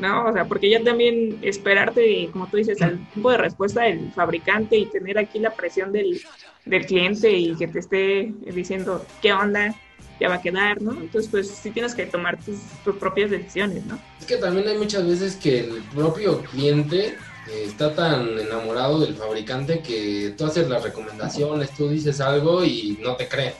¿no? 0.00 0.26
O 0.26 0.32
sea, 0.32 0.44
porque 0.44 0.68
ya 0.68 0.82
también 0.82 1.38
esperarte, 1.42 2.28
como 2.32 2.48
tú 2.48 2.56
dices, 2.56 2.82
al 2.82 2.98
tiempo 3.10 3.30
de 3.30 3.36
respuesta 3.36 3.82
del 3.82 4.10
fabricante 4.10 4.76
y 4.76 4.86
tener 4.86 5.18
aquí 5.18 5.38
la 5.38 5.54
presión 5.54 5.92
del, 5.92 6.20
del 6.64 6.84
cliente 6.84 7.30
y 7.30 7.54
que 7.54 7.68
te 7.68 7.78
esté 7.78 8.34
diciendo 8.52 9.06
qué 9.22 9.32
onda, 9.32 9.72
ya 10.18 10.28
va 10.28 10.34
a 10.34 10.42
quedar, 10.42 10.82
¿no? 10.82 10.90
Entonces, 11.00 11.30
pues 11.30 11.48
sí 11.48 11.70
tienes 11.70 11.94
que 11.94 12.06
tomar 12.06 12.42
tus, 12.42 12.58
tus 12.82 12.96
propias 12.96 13.30
decisiones, 13.30 13.86
¿no? 13.86 14.00
Es 14.18 14.26
que 14.26 14.36
también 14.36 14.66
hay 14.66 14.78
muchas 14.78 15.06
veces 15.06 15.36
que 15.36 15.60
el 15.60 15.82
propio 15.94 16.42
cliente 16.42 17.16
está 17.48 17.94
tan 17.94 18.38
enamorado 18.38 19.00
del 19.00 19.14
fabricante 19.14 19.80
que 19.80 20.34
tú 20.36 20.46
haces 20.46 20.68
las 20.68 20.82
recomendaciones, 20.82 21.70
tú 21.70 21.88
dices 21.88 22.20
algo 22.20 22.64
y 22.64 22.98
no 23.00 23.16
te 23.16 23.28
cree. 23.28 23.54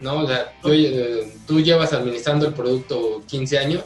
¿No? 0.00 0.20
O 0.20 0.26
sea, 0.26 0.54
eh, 0.64 1.32
tú, 1.46 1.60
llevas 1.60 1.92
administrando 1.92 2.46
el 2.46 2.54
producto 2.54 3.22
15 3.26 3.58
años, 3.58 3.84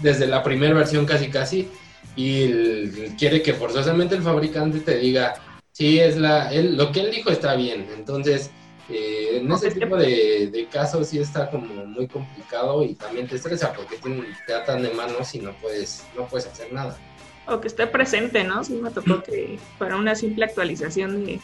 desde 0.00 0.26
la 0.26 0.42
primera 0.42 0.74
versión 0.74 1.06
casi 1.06 1.28
casi, 1.28 1.68
y 2.16 2.90
quiere 3.16 3.42
que 3.42 3.54
forzosamente 3.54 4.16
el 4.16 4.22
fabricante 4.22 4.80
te 4.80 4.98
diga, 4.98 5.34
sí, 5.70 6.00
es 6.00 6.16
la, 6.16 6.52
él, 6.52 6.76
lo 6.76 6.90
que 6.90 7.00
él 7.00 7.10
dijo 7.12 7.30
está 7.30 7.54
bien. 7.54 7.86
Entonces, 7.96 8.50
eh, 8.88 9.38
en 9.40 9.52
ese 9.52 9.70
tipo 9.70 9.96
de, 9.96 10.68
casos 10.72 11.08
sí 11.08 11.20
está 11.20 11.48
como 11.48 11.86
muy 11.86 12.08
complicado 12.08 12.82
y 12.82 12.94
también 12.94 13.28
te 13.28 13.36
estresa 13.36 13.72
porque 13.72 13.96
te, 13.98 14.24
te 14.46 14.54
atan 14.54 14.82
de 14.82 14.90
manos 14.90 15.32
y 15.34 15.38
no 15.38 15.52
puedes, 15.60 16.04
no 16.16 16.26
puedes 16.26 16.46
hacer 16.48 16.72
nada 16.72 16.98
o 17.46 17.60
que 17.60 17.68
esté 17.68 17.86
presente, 17.86 18.44
¿no? 18.44 18.62
Sí 18.64 18.74
me 18.74 18.90
tocó 18.90 19.22
que 19.22 19.58
para 19.78 19.96
una 19.96 20.14
simple 20.14 20.44
actualización 20.44 21.24
de, 21.24 21.40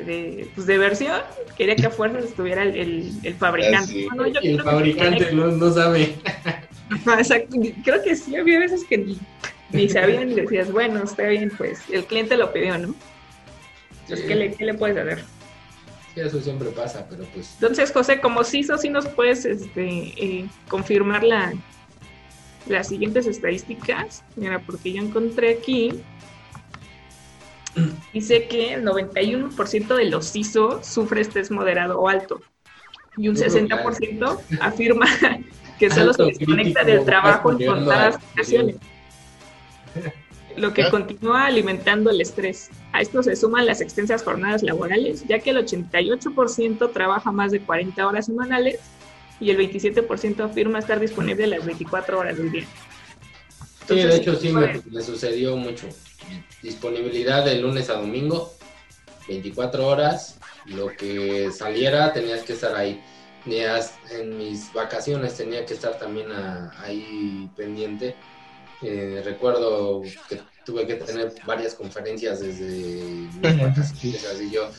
de, 0.00 0.48
pues 0.54 0.66
de 0.66 0.78
versión, 0.78 1.20
quería 1.56 1.76
que 1.76 1.86
a 1.86 1.90
fuerzas 1.90 2.24
estuviera 2.24 2.62
el, 2.62 3.12
el, 3.22 3.34
fabricante. 3.34 4.08
Ah, 4.10 4.24
el 4.42 4.62
fabricante 4.62 5.32
no, 5.32 5.72
sabe. 5.72 6.16
Exacto, 7.18 7.56
creo 7.84 8.02
que 8.02 8.14
sí, 8.14 8.36
había 8.36 8.58
veces 8.58 8.84
que 8.84 8.98
ni, 8.98 9.18
ni 9.70 9.88
sabían 9.88 10.30
y 10.30 10.34
decías, 10.34 10.70
bueno, 10.70 11.02
está 11.02 11.24
bien, 11.28 11.50
pues 11.56 11.80
el 11.90 12.04
cliente 12.04 12.36
lo 12.36 12.52
pidió, 12.52 12.76
¿no? 12.78 12.94
Entonces, 14.02 14.26
¿qué, 14.26 14.34
le, 14.34 14.52
¿qué 14.52 14.64
le 14.66 14.74
puedes 14.74 14.98
hacer? 14.98 15.24
Sí, 16.14 16.20
eso 16.20 16.40
siempre 16.40 16.68
pasa, 16.68 17.06
pero 17.08 17.24
pues... 17.24 17.54
Entonces, 17.54 17.90
José, 17.90 18.20
como 18.20 18.44
CISO, 18.44 18.76
sí 18.76 18.90
nos 18.90 19.06
puedes 19.06 19.46
este, 19.46 19.82
eh, 19.82 20.46
confirmar 20.68 21.24
la, 21.24 21.54
las 22.66 22.88
siguientes 22.88 23.26
estadísticas, 23.26 24.24
mira, 24.36 24.60
porque 24.60 24.92
yo 24.92 25.02
encontré 25.02 25.50
aquí, 25.50 25.92
dice 28.12 28.46
que 28.46 28.74
el 28.74 28.84
91% 28.84 29.94
de 29.94 30.04
los 30.06 30.32
CISO 30.32 30.82
sufre 30.82 31.20
estrés 31.20 31.50
moderado 31.50 32.00
o 32.00 32.08
alto. 32.08 32.40
Y 33.16 33.28
un 33.28 33.36
60% 33.36 34.40
afirma 34.60 35.06
que 35.78 35.90
solo 35.90 36.12
se 36.12 36.24
desconecta 36.24 36.84
del 36.84 37.04
trabajo 37.04 37.52
en 37.52 37.66
contadas 37.66 38.16
ocasiones, 38.32 38.76
lo 40.56 40.72
que 40.72 40.88
continúa 40.88 41.46
alimentando 41.46 42.10
el 42.10 42.20
estrés. 42.20 42.70
A 42.92 43.00
esto 43.00 43.22
se 43.22 43.34
suman 43.34 43.66
las 43.66 43.80
extensas 43.80 44.22
jornadas 44.22 44.62
laborales, 44.62 45.24
ya 45.26 45.40
que 45.40 45.50
el 45.50 45.58
88% 45.58 46.92
trabaja 46.92 47.32
más 47.32 47.50
de 47.50 47.60
40 47.60 48.06
horas 48.06 48.26
semanales 48.26 48.80
y 49.40 49.50
el 49.50 49.58
27% 49.58 50.44
afirma 50.44 50.78
estar 50.78 51.00
disponible 51.00 51.46
las 51.46 51.64
24 51.64 52.18
horas 52.18 52.36
del 52.36 52.52
día. 52.52 52.66
sí, 53.88 53.94
de 53.96 54.16
hecho 54.16 54.36
sí 54.36 54.50
me, 54.50 55.02
sucedió 55.02 55.56
mucho. 55.56 55.88
Disponibilidad 56.62 57.44
de 57.44 57.56
lunes 57.56 57.90
a 57.90 57.94
domingo, 57.94 58.52
24 59.28 59.86
horas, 59.86 60.38
lo 60.66 60.88
que 60.88 61.50
saliera 61.52 62.12
tenías 62.12 62.42
que 62.42 62.54
estar 62.54 62.74
ahí. 62.74 63.02
En 63.46 64.38
mis 64.38 64.72
vacaciones 64.72 65.36
tenía 65.36 65.66
que 65.66 65.74
estar 65.74 65.98
también 65.98 66.28
ahí 66.78 67.50
pendiente. 67.54 68.16
Eh, 68.80 69.20
recuerdo 69.24 70.02
que 70.28 70.40
tuve 70.64 70.86
que 70.86 70.94
tener 70.94 71.34
varias 71.46 71.74
conferencias 71.74 72.40
desde 72.40 73.04
mis 73.04 73.60
vacaciones, 73.60 74.26
así 74.26 74.50
yo, 74.50 74.70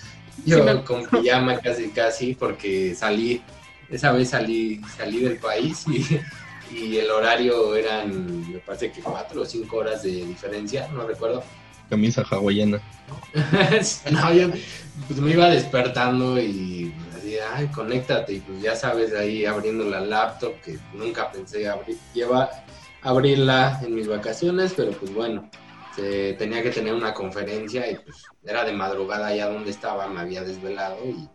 yo 0.45 0.83
con 0.83 1.05
pijama 1.05 1.59
casi 1.59 1.89
casi 1.89 2.33
porque 2.33 2.95
salí 2.95 3.41
esa 3.89 4.11
vez 4.11 4.29
salí, 4.29 4.81
salí 4.97 5.19
del 5.19 5.37
país 5.37 5.85
y, 5.87 6.97
el 6.97 7.09
horario 7.09 7.75
eran, 7.75 8.51
me 8.51 8.59
parece 8.59 8.91
que 8.91 9.01
cuatro 9.01 9.43
o 9.43 9.45
cinco 9.45 9.77
horas 9.77 10.03
de 10.03 10.25
diferencia, 10.25 10.89
no 10.89 11.07
recuerdo. 11.07 11.41
Camisa 11.89 12.25
hawaiana. 12.29 12.81
no, 14.11 14.33
yo 14.33 14.49
pues 15.07 15.19
me 15.19 15.31
iba 15.31 15.49
despertando 15.49 16.37
y 16.39 16.93
así, 17.15 17.37
ay, 17.53 17.67
conéctate, 17.67 18.33
y 18.33 18.39
pues 18.39 18.61
ya 18.61 18.75
sabes, 18.75 19.13
ahí 19.13 19.45
abriendo 19.45 19.85
la 19.85 20.01
laptop, 20.01 20.59
que 20.61 20.77
nunca 20.93 21.31
pensé 21.31 21.69
abrir, 21.69 21.97
lleva, 22.13 22.49
abrirla 23.03 23.79
en 23.85 23.95
mis 23.95 24.07
vacaciones, 24.07 24.73
pero 24.75 24.91
pues 24.91 25.13
bueno, 25.13 25.49
tenía 25.95 26.61
que 26.61 26.71
tener 26.71 26.93
una 26.93 27.13
conferencia 27.13 27.89
y 27.89 27.95
pues 27.95 28.23
era 28.43 28.65
de 28.65 28.73
madrugada 28.73 29.27
allá 29.27 29.49
donde 29.49 29.71
estaba, 29.71 30.07
me 30.07 30.19
había 30.19 30.43
desvelado 30.43 30.97
y 31.05 31.29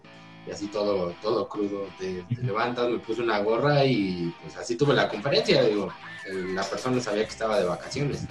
y 0.46 0.50
así 0.50 0.66
todo, 0.68 1.14
todo 1.22 1.48
crudo. 1.48 1.86
Te, 1.98 2.24
levantas, 2.42 2.88
me 2.88 2.98
puse 2.98 3.22
una 3.22 3.38
gorra 3.40 3.84
y 3.84 4.34
pues 4.42 4.56
así 4.56 4.76
tuve 4.76 4.94
la 4.94 5.08
conferencia. 5.08 5.62
Digo, 5.62 5.92
la 6.54 6.62
persona 6.62 7.00
sabía 7.00 7.24
que 7.24 7.30
estaba 7.30 7.58
de 7.58 7.66
vacaciones. 7.66 8.26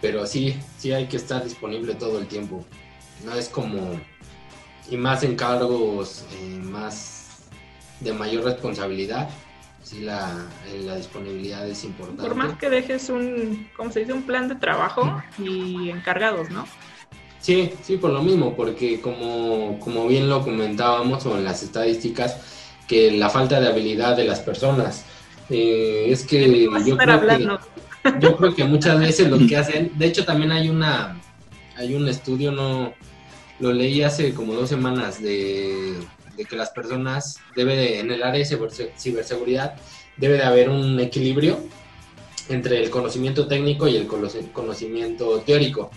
Pero 0.00 0.26
sí, 0.26 0.56
sí 0.78 0.92
hay 0.92 1.06
que 1.06 1.16
estar 1.16 1.42
disponible 1.42 1.94
todo 1.94 2.18
el 2.18 2.26
tiempo. 2.26 2.64
No 3.24 3.34
es 3.34 3.48
como, 3.48 3.98
y 4.88 4.96
más 4.96 5.24
en 5.24 5.34
cargos 5.34 6.24
eh, 6.32 6.60
más 6.62 7.48
de 8.00 8.12
mayor 8.12 8.44
responsabilidad, 8.44 9.28
sí 9.82 10.00
la, 10.00 10.46
la, 10.84 10.96
disponibilidad 10.96 11.66
es 11.66 11.82
importante. 11.82 12.22
Por 12.22 12.34
más 12.36 12.56
que 12.58 12.70
dejes 12.70 13.08
un, 13.08 13.68
¿cómo 13.76 13.90
se 13.90 14.00
dice? 14.00 14.12
Un 14.12 14.22
plan 14.22 14.48
de 14.48 14.54
trabajo 14.54 15.20
y 15.38 15.90
encargados, 15.90 16.50
¿no? 16.50 16.64
Sí, 17.40 17.70
sí, 17.82 17.96
por 17.96 18.10
lo 18.10 18.22
mismo, 18.22 18.54
porque 18.54 19.00
como, 19.00 19.78
como 19.80 20.06
bien 20.08 20.28
lo 20.28 20.42
comentábamos 20.42 21.24
o 21.26 21.36
en 21.36 21.44
las 21.44 21.62
estadísticas, 21.62 22.36
que 22.86 23.12
la 23.12 23.30
falta 23.30 23.60
de 23.60 23.68
habilidad 23.68 24.16
de 24.16 24.24
las 24.24 24.40
personas. 24.40 25.04
Eh, 25.50 26.06
es 26.08 26.24
que 26.24 26.68
yo 26.84 26.96
creo 26.96 27.20
que 27.26 27.48
yo 28.20 28.36
creo 28.36 28.54
que 28.54 28.64
muchas 28.64 28.98
veces 29.06 29.30
lo 29.30 29.38
que 29.46 29.56
hacen, 29.56 29.92
de 29.96 30.06
hecho 30.06 30.24
también 30.24 30.52
hay 30.52 30.68
una 30.68 31.20
hay 31.76 31.94
un 31.94 32.08
estudio 32.08 32.50
no 32.52 32.92
lo 33.60 33.72
leí 33.72 34.02
hace 34.02 34.34
como 34.34 34.54
dos 34.54 34.68
semanas 34.68 35.22
de, 35.22 35.94
de 36.36 36.44
que 36.44 36.56
las 36.56 36.70
personas, 36.70 37.40
debe 37.56 37.76
de, 37.76 38.00
en 38.00 38.10
el 38.10 38.22
área 38.22 38.44
de 38.44 38.90
ciberseguridad, 38.96 39.74
debe 40.16 40.36
de 40.36 40.44
haber 40.44 40.70
un 40.70 40.98
equilibrio 41.00 41.58
entre 42.48 42.82
el 42.82 42.90
conocimiento 42.90 43.46
técnico 43.46 43.88
y 43.88 43.96
el 43.96 44.06
conocimiento 44.06 45.40
teórico. 45.40 45.90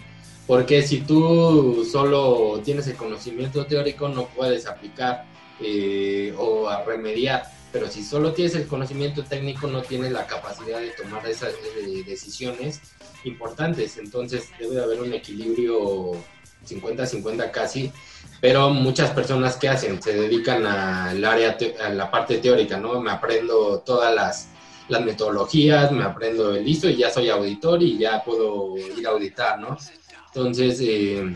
Porque 0.52 0.82
si 0.82 1.00
tú 1.00 1.88
solo 1.90 2.60
tienes 2.62 2.86
el 2.88 2.98
conocimiento 2.98 3.66
teórico, 3.66 4.10
no 4.10 4.26
puedes 4.26 4.68
aplicar 4.68 5.24
eh, 5.62 6.36
o 6.38 6.70
remediar. 6.86 7.46
Pero 7.72 7.88
si 7.88 8.04
solo 8.04 8.34
tienes 8.34 8.56
el 8.56 8.68
conocimiento 8.68 9.24
técnico, 9.24 9.68
no 9.68 9.82
tienes 9.82 10.12
la 10.12 10.28
capacidad 10.28 10.82
de 10.82 10.90
tomar 10.90 11.26
esas 11.26 11.54
eh, 11.54 12.04
decisiones 12.06 12.82
importantes. 13.24 13.96
Entonces 13.96 14.50
debe 14.60 14.76
de 14.76 14.84
haber 14.84 15.00
un 15.00 15.14
equilibrio 15.14 16.12
50-50 16.68 17.50
casi. 17.52 17.90
Pero 18.42 18.72
muchas 18.72 19.12
personas 19.12 19.56
que 19.56 19.70
hacen 19.70 20.02
se 20.02 20.12
dedican 20.12 20.66
al 20.66 21.24
área, 21.24 21.58
a 21.82 21.90
la 21.92 22.12
parte 22.12 22.40
teórica, 22.40 22.76
¿no? 22.76 23.00
Me 23.00 23.12
aprendo 23.12 23.80
todas 23.86 24.14
las 24.14 24.50
las 24.92 25.06
metodologías, 25.06 25.92
me 25.92 26.04
aprendo 26.04 26.54
el 26.54 26.68
ISO 26.68 26.90
y 26.90 26.98
ya 26.98 27.10
soy 27.10 27.30
auditor 27.30 27.82
y 27.82 27.98
ya 27.98 28.22
puedo 28.24 28.78
ir 28.78 29.08
a 29.08 29.12
auditar, 29.12 29.58
¿no? 29.58 29.78
Entonces, 30.34 30.80
eh, 30.82 31.36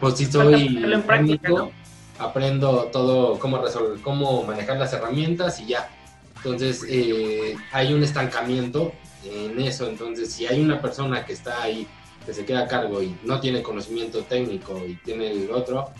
pues 0.00 0.16
si 0.16 0.26
soy 0.26 0.82
técnico, 1.06 1.70
aprendo 2.18 2.88
todo, 2.92 3.38
cómo 3.38 3.58
resolver, 3.58 4.00
cómo 4.00 4.42
manejar 4.44 4.78
las 4.78 4.92
herramientas 4.92 5.60
y 5.60 5.66
ya. 5.66 5.90
Entonces, 6.36 6.84
eh, 6.88 7.56
hay 7.72 7.92
un 7.92 8.02
estancamiento 8.02 8.92
en 9.24 9.60
eso. 9.60 9.86
Entonces, 9.86 10.32
si 10.32 10.46
hay 10.46 10.60
una 10.60 10.80
persona 10.80 11.26
que 11.26 11.34
está 11.34 11.62
ahí, 11.62 11.86
que 12.24 12.32
se 12.32 12.44
queda 12.44 12.60
a 12.60 12.68
cargo 12.68 13.02
y 13.02 13.14
no 13.22 13.38
tiene 13.38 13.62
conocimiento 13.62 14.22
técnico 14.22 14.80
y 14.86 14.94
tiene 14.96 15.30
el 15.30 15.50
otro, 15.50 15.90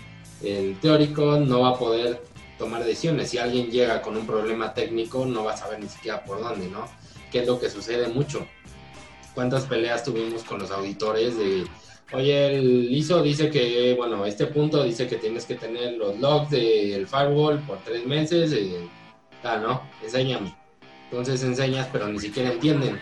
el 0.43 0.79
teórico, 0.81 1.39
no 1.39 1.61
va 1.61 1.71
a 1.71 1.79
poder 1.79 2.23
tomar 2.59 2.83
decisiones. 2.85 3.31
Si 3.31 3.39
alguien 3.39 3.71
llega 3.71 4.01
con 4.01 4.17
un 4.17 4.27
problema 4.27 4.73
técnico, 4.73 5.27
no 5.27 5.45
va 5.45 5.53
a 5.53 5.57
saber 5.57 5.81
ni 5.81 5.89
siquiera 5.89 6.25
por 6.25 6.41
dónde, 6.41 6.69
¿no? 6.69 6.89
Que 7.31 7.41
es 7.41 7.47
lo 7.47 7.61
que 7.61 7.69
sucede 7.69 8.09
mucho. 8.09 8.47
¿Cuántas 9.35 9.65
peleas 9.65 10.05
tuvimos 10.05 10.43
con 10.45 10.59
los 10.59 10.71
auditores 10.71 11.37
de, 11.37 11.65
oye, 12.13 12.57
el 12.57 12.93
ISO 12.93 13.23
dice 13.23 13.51
que, 13.51 13.95
bueno, 13.97 14.25
este 14.25 14.47
punto 14.47 14.83
dice 14.85 15.07
que 15.07 15.17
tienes 15.17 15.45
que 15.45 15.55
tener 15.55 15.95
los 15.95 16.19
logs 16.19 16.51
del 16.51 17.07
firewall 17.07 17.61
por 17.61 17.79
tres 17.79 18.07
meses, 18.07 18.53
eh, 18.53 18.89
ah, 19.45 19.59
¿no? 19.63 19.83
Enséñame. 20.03 20.55
Entonces 21.11 21.43
enseñas, 21.43 21.89
pero 21.93 22.09
ni 22.09 22.19
siquiera 22.19 22.53
entienden. 22.53 22.99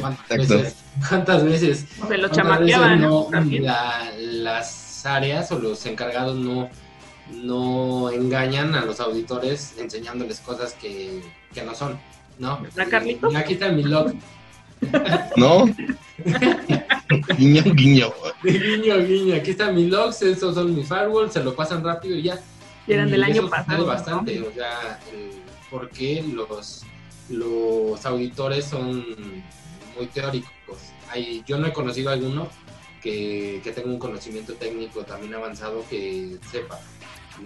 ¿Cuántas 0.00 0.38
veces? 0.38 0.76
¿Cuántas 1.08 1.44
veces? 1.44 1.86
Se 2.06 2.18
lo 2.18 2.28
chamaqueaban, 2.28 3.00
no, 3.00 3.28
las 4.18 5.06
áreas 5.06 5.50
o 5.50 5.58
los 5.58 5.84
encargados 5.86 6.36
no 6.36 6.70
no 7.30 8.10
engañan 8.10 8.74
a 8.74 8.84
los 8.84 9.00
auditores 9.00 9.74
enseñándoles 9.78 10.40
cosas 10.40 10.74
que, 10.74 11.22
no 11.64 11.74
son, 11.74 11.98
¿no? 12.38 12.60
¿La 12.74 12.86
Carlitos? 12.86 13.34
Aquí 13.34 13.54
está 13.54 13.70
mi 13.70 13.82
log. 13.82 14.12
¿No? 15.36 15.66
guiño, 17.38 17.62
guiño. 17.74 18.12
guiño, 18.42 18.98
guiño. 18.98 19.34
Aquí 19.36 19.50
están 19.52 19.74
mis 19.74 19.88
logs, 19.88 20.22
estos 20.22 20.54
son 20.54 20.74
mis 20.74 20.88
firewalls, 20.88 21.32
se 21.32 21.42
lo 21.42 21.54
pasan 21.54 21.84
rápido 21.84 22.16
y 22.16 22.22
ya. 22.22 22.40
Y 22.86 22.92
eran 22.92 23.10
del 23.10 23.22
año 23.22 23.48
pasado. 23.48 23.86
bastante, 23.86 24.40
o 24.40 24.52
sea, 24.52 24.98
porque 25.70 26.24
los, 26.32 26.84
los 27.28 28.04
auditores 28.04 28.64
son 28.64 29.04
muy 29.96 30.06
teóricos. 30.12 30.78
Hay, 31.10 31.42
yo 31.46 31.58
no 31.58 31.66
he 31.66 31.72
conocido 31.72 32.10
a 32.10 32.14
alguno 32.14 32.48
que, 33.02 33.60
que 33.62 33.72
tenga 33.72 33.88
un 33.88 33.98
conocimiento 33.98 34.54
técnico 34.54 35.04
también 35.04 35.34
avanzado 35.34 35.84
que 35.88 36.38
sepa 36.50 36.78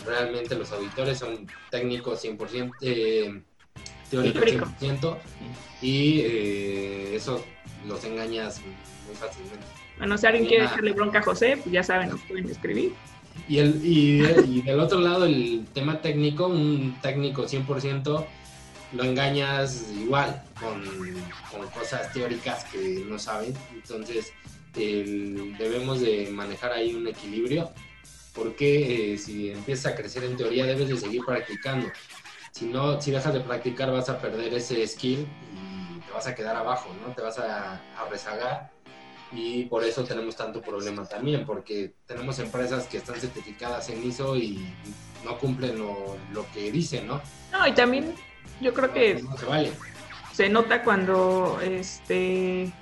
realmente 0.04 0.54
los 0.54 0.72
auditores 0.72 1.18
son 1.18 1.46
técnicos 1.70 2.24
100%, 2.24 2.72
eh, 2.80 3.42
teóricos 4.10 4.68
100%, 4.80 5.16
y 5.82 6.20
eh, 6.20 7.16
eso 7.16 7.44
los 7.86 8.04
engañas 8.04 8.60
muy 9.06 9.14
fácilmente. 9.16 9.64
Bueno, 9.98 10.18
si 10.18 10.26
alguien 10.26 10.46
quiere 10.46 10.64
echarle 10.64 10.92
bronca 10.92 11.20
a 11.20 11.22
José, 11.22 11.56
pues 11.56 11.72
ya 11.72 11.82
saben, 11.82 12.10
nos 12.10 12.20
pueden 12.22 12.48
escribir. 12.50 12.92
Y, 13.48 13.58
el, 13.58 13.80
y, 13.84 14.62
del 14.62 14.80
otro 14.80 15.00
lado, 15.00 15.24
el 15.24 15.66
tema 15.72 16.00
técnico, 16.00 16.48
un 16.48 16.96
técnico 17.00 17.44
100%, 17.46 18.26
lo 18.92 19.04
engañas 19.04 19.86
igual 19.98 20.42
con, 20.60 20.82
con 21.50 21.68
cosas 21.68 22.12
teóricas 22.12 22.64
que 22.64 23.04
no 23.08 23.18
saben. 23.18 23.54
Entonces, 23.72 24.32
debemos 24.74 26.00
de 26.00 26.28
manejar 26.30 26.72
ahí 26.72 26.94
un 26.94 27.08
equilibrio 27.08 27.70
porque 28.34 29.14
eh, 29.14 29.18
si 29.18 29.50
empiezas 29.50 29.92
a 29.92 29.96
crecer 29.96 30.24
en 30.24 30.36
teoría 30.36 30.66
debes 30.66 30.88
de 30.88 30.96
seguir 30.98 31.22
practicando. 31.24 31.88
Si 32.56 32.64
no, 32.64 32.98
si 33.02 33.10
dejas 33.10 33.34
de 33.34 33.40
practicar 33.40 33.92
vas 33.92 34.08
a 34.08 34.18
perder 34.18 34.54
ese 34.54 34.86
skill 34.86 35.28
y 35.52 36.00
te 36.00 36.10
vas 36.10 36.26
a 36.26 36.34
quedar 36.34 36.56
abajo, 36.56 36.88
¿no? 37.06 37.12
Te 37.12 37.20
vas 37.20 37.38
a, 37.38 37.82
rezagar 38.10 38.70
y 39.30 39.66
por 39.66 39.84
eso 39.84 40.04
tenemos 40.04 40.36
tanto 40.36 40.62
problema 40.62 41.04
también, 41.04 41.44
porque 41.44 41.92
tenemos 42.06 42.38
empresas 42.38 42.86
que 42.86 42.96
están 42.96 43.16
certificadas 43.16 43.90
en 43.90 44.02
ISO 44.02 44.38
y 44.38 44.72
no 45.22 45.36
cumplen 45.36 45.78
lo, 45.78 46.46
que 46.54 46.72
dicen, 46.72 47.06
¿no? 47.06 47.20
No, 47.52 47.66
y 47.66 47.74
también 47.74 48.14
yo 48.62 48.72
creo 48.72 48.90
que 48.90 49.22
no 49.22 49.36
se, 49.36 49.44
vale. 49.44 49.72
se 50.32 50.48
nota 50.48 50.82
cuando, 50.82 51.60
este, 51.60 52.72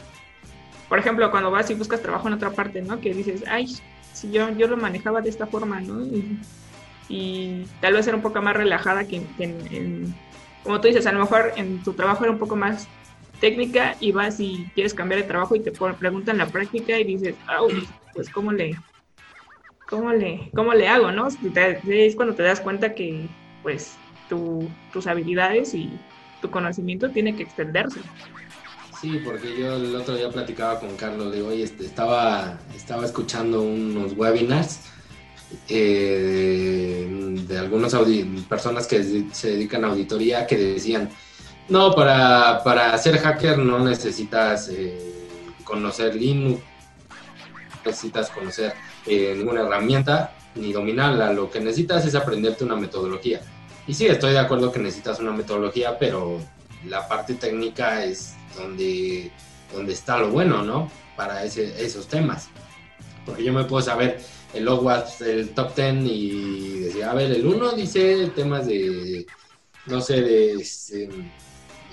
por 0.88 1.00
ejemplo, 1.00 1.32
cuando 1.32 1.50
vas 1.50 1.68
y 1.70 1.74
buscas 1.74 2.00
trabajo 2.00 2.28
en 2.28 2.34
otra 2.34 2.50
parte, 2.50 2.80
¿no? 2.80 3.00
Que 3.00 3.12
dices, 3.12 3.42
ay, 3.48 3.76
si 4.12 4.30
yo, 4.30 4.50
yo 4.50 4.68
lo 4.68 4.76
manejaba 4.76 5.20
de 5.20 5.30
esta 5.30 5.48
forma, 5.48 5.80
¿no? 5.80 6.00
Y, 6.00 6.38
tal 7.80 7.92
vez 7.92 8.06
era 8.06 8.16
un 8.16 8.22
poco 8.22 8.40
más 8.42 8.56
relajada 8.56 9.06
que 9.06 9.22
en, 9.38 10.14
como 10.62 10.80
tú 10.80 10.88
dices, 10.88 11.06
a 11.06 11.12
lo 11.12 11.20
mejor 11.20 11.52
en 11.56 11.82
tu 11.82 11.92
trabajo 11.92 12.24
era 12.24 12.32
un 12.32 12.38
poco 12.38 12.56
más 12.56 12.88
técnica 13.40 13.96
y 14.00 14.12
vas 14.12 14.40
y 14.40 14.70
quieres 14.74 14.94
cambiar 14.94 15.20
de 15.20 15.28
trabajo 15.28 15.54
y 15.54 15.60
te 15.60 15.70
preguntan 15.70 16.38
la 16.38 16.46
práctica 16.46 16.98
y 16.98 17.04
dices, 17.04 17.34
pues 18.14 18.30
cómo 18.30 18.52
le, 18.52 18.76
cómo 19.88 20.12
le, 20.12 20.50
cómo 20.54 20.72
le 20.72 20.88
hago, 20.88 21.12
¿no? 21.12 21.28
Es 21.28 22.16
cuando 22.16 22.34
te 22.34 22.42
das 22.42 22.60
cuenta 22.60 22.94
que 22.94 23.28
pues 23.62 23.96
tus 24.28 25.06
habilidades 25.06 25.74
y 25.74 25.92
tu 26.40 26.50
conocimiento 26.50 27.10
tiene 27.10 27.36
que 27.36 27.42
extenderse. 27.42 28.00
Sí, 29.00 29.20
porque 29.22 29.58
yo 29.58 29.76
el 29.76 29.94
otro 29.94 30.16
día 30.16 30.30
platicaba 30.30 30.80
con 30.80 30.96
Carlos, 30.96 31.30
de 31.32 31.42
hoy 31.42 31.62
este, 31.62 31.84
estaba, 31.84 32.58
estaba 32.74 33.04
escuchando 33.04 33.60
unos 33.60 34.14
webinars 34.16 34.93
eh, 35.68 37.06
de 37.46 37.58
algunas 37.58 37.94
personas 38.48 38.86
que 38.86 39.26
se 39.32 39.50
dedican 39.50 39.84
a 39.84 39.88
auditoría 39.88 40.46
que 40.46 40.56
decían, 40.56 41.10
no, 41.68 41.94
para, 41.94 42.62
para 42.62 42.96
ser 42.98 43.18
hacker 43.18 43.58
no 43.58 43.78
necesitas 43.78 44.68
eh, 44.68 45.26
conocer 45.64 46.14
Linux, 46.14 46.60
no 46.60 47.78
necesitas 47.84 48.30
conocer 48.30 48.74
eh, 49.06 49.34
ninguna 49.36 49.62
herramienta 49.62 50.34
ni 50.54 50.72
dominarla, 50.72 51.32
lo 51.32 51.50
que 51.50 51.60
necesitas 51.60 52.06
es 52.06 52.14
aprenderte 52.14 52.64
una 52.64 52.76
metodología. 52.76 53.40
Y 53.86 53.94
sí, 53.94 54.06
estoy 54.06 54.32
de 54.32 54.38
acuerdo 54.38 54.70
que 54.72 54.78
necesitas 54.78 55.18
una 55.20 55.32
metodología, 55.32 55.98
pero 55.98 56.40
la 56.86 57.06
parte 57.08 57.34
técnica 57.34 58.04
es 58.04 58.34
donde, 58.56 59.30
donde 59.72 59.92
está 59.92 60.18
lo 60.18 60.30
bueno, 60.30 60.62
¿no? 60.62 60.90
Para 61.16 61.44
esos 61.44 62.06
temas. 62.08 62.48
Porque 63.24 63.44
yo 63.44 63.52
me 63.52 63.64
puedo 63.64 63.82
saber 63.82 64.20
el 64.52 64.64
logwatch 64.64 65.18
del 65.18 65.50
top 65.50 65.74
10 65.74 65.94
y 66.04 66.78
decir, 66.80 67.04
a 67.04 67.14
ver, 67.14 67.32
el 67.32 67.46
1 67.46 67.72
dice 67.72 68.30
temas 68.34 68.66
de, 68.66 69.26
no 69.87 70.00
sé, 70.00 70.20
de, 70.22 70.52
este, 70.54 71.08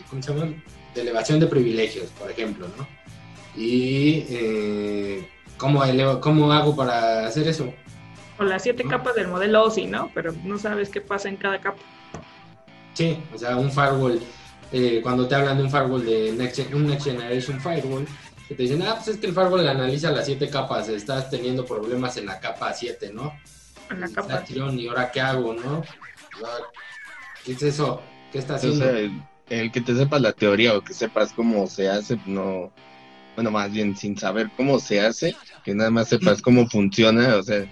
¿cómo 0.10 0.22
se 0.22 0.34
llama? 0.34 0.54
De 0.94 1.02
elevación 1.02 1.39
de 1.39 1.48
privilegios, 1.48 2.10
por 2.20 2.30
ejemplo, 2.30 2.67
¿no? 2.78 2.88
Y 3.56 4.26
eh, 4.30 5.28
¿cómo, 5.58 5.82
¿cómo 6.20 6.52
hago 6.52 6.76
para 6.76 7.28
hacer 7.28 7.48
eso? 7.48 7.74
O 8.38 8.44
las 8.44 8.63
siete 8.63 8.84
capas 8.84 9.15
del 9.15 9.28
modelo 9.28 9.63
OSI, 9.63 9.88
¿no? 9.88 10.12
Pero 10.13 10.34
no 10.44 10.58
sabes 10.58 10.89
qué 10.89 11.02
pasa 11.02 11.30
en 11.30 11.38
cada 11.38 11.60
capa. 11.60 11.80
Sí, 12.94 13.17
o 13.34 13.38
sea, 13.38 13.56
un 13.56 13.72
firewall 13.72 14.22
eh, 14.74 15.02
cuando 15.04 15.28
te 15.28 15.36
hablan 15.36 15.58
de 15.58 15.63
un 15.63 15.72
firewall 15.72 16.06
de 16.06 16.32
next, 16.34 16.60
un 16.74 16.88
Next 16.88 17.06
Generation 17.06 17.60
Firewall, 17.60 18.08
que 18.52 18.58
te 18.58 18.64
dicen, 18.64 18.82
ah, 18.82 18.96
pues 18.96 19.08
es 19.08 19.18
que 19.18 19.28
el 19.28 19.34
firewall 19.34 19.66
analiza 19.66 20.12
las 20.12 20.26
siete 20.26 20.50
capas, 20.50 20.90
estás 20.90 21.30
teniendo 21.30 21.66
problemas 21.66 22.18
en 22.18 22.26
la 22.26 22.38
capa 22.38 22.74
7, 22.74 23.14
¿no? 23.14 23.34
En 23.90 24.02
la 24.02 24.10
capa. 24.10 24.44
¿Y 24.50 24.88
ahora 24.90 25.10
qué 25.10 25.22
hago, 25.22 25.54
no? 25.54 25.82
¿Qué 27.46 27.54
es 27.54 27.64
eso? 27.64 28.02
¿Qué 28.30 28.40
está 28.40 28.56
haciendo? 28.56 28.86
el, 29.48 29.72
que 29.72 29.80
te 29.80 29.96
sepas 29.96 30.20
la 30.20 30.34
teoría 30.34 30.76
o 30.76 30.82
que 30.82 30.94
sepas 30.94 31.32
cómo 31.32 31.66
se 31.66 31.90
hace, 31.90 32.20
no. 32.26 32.74
Bueno, 33.36 33.52
más 33.52 33.72
bien 33.72 33.96
sin 33.96 34.18
saber 34.18 34.52
cómo 34.58 34.80
se 34.80 35.00
hace, 35.00 35.34
que 35.64 35.74
nada 35.74 35.90
más 35.90 36.10
sepas 36.10 36.42
cómo 36.42 36.68
funciona, 36.68 37.38
o 37.38 37.44
sea, 37.44 37.66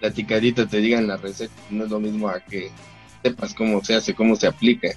platicadito 0.00 0.66
te 0.66 0.78
digan 0.78 1.06
la 1.06 1.18
receta, 1.18 1.52
no 1.68 1.84
es 1.84 1.90
lo 1.90 2.00
mismo 2.00 2.26
a 2.30 2.40
que 2.40 2.70
sepas 3.22 3.52
cómo 3.52 3.84
se 3.84 3.96
hace, 3.96 4.14
cómo 4.14 4.34
se 4.34 4.46
aplica. 4.46 4.88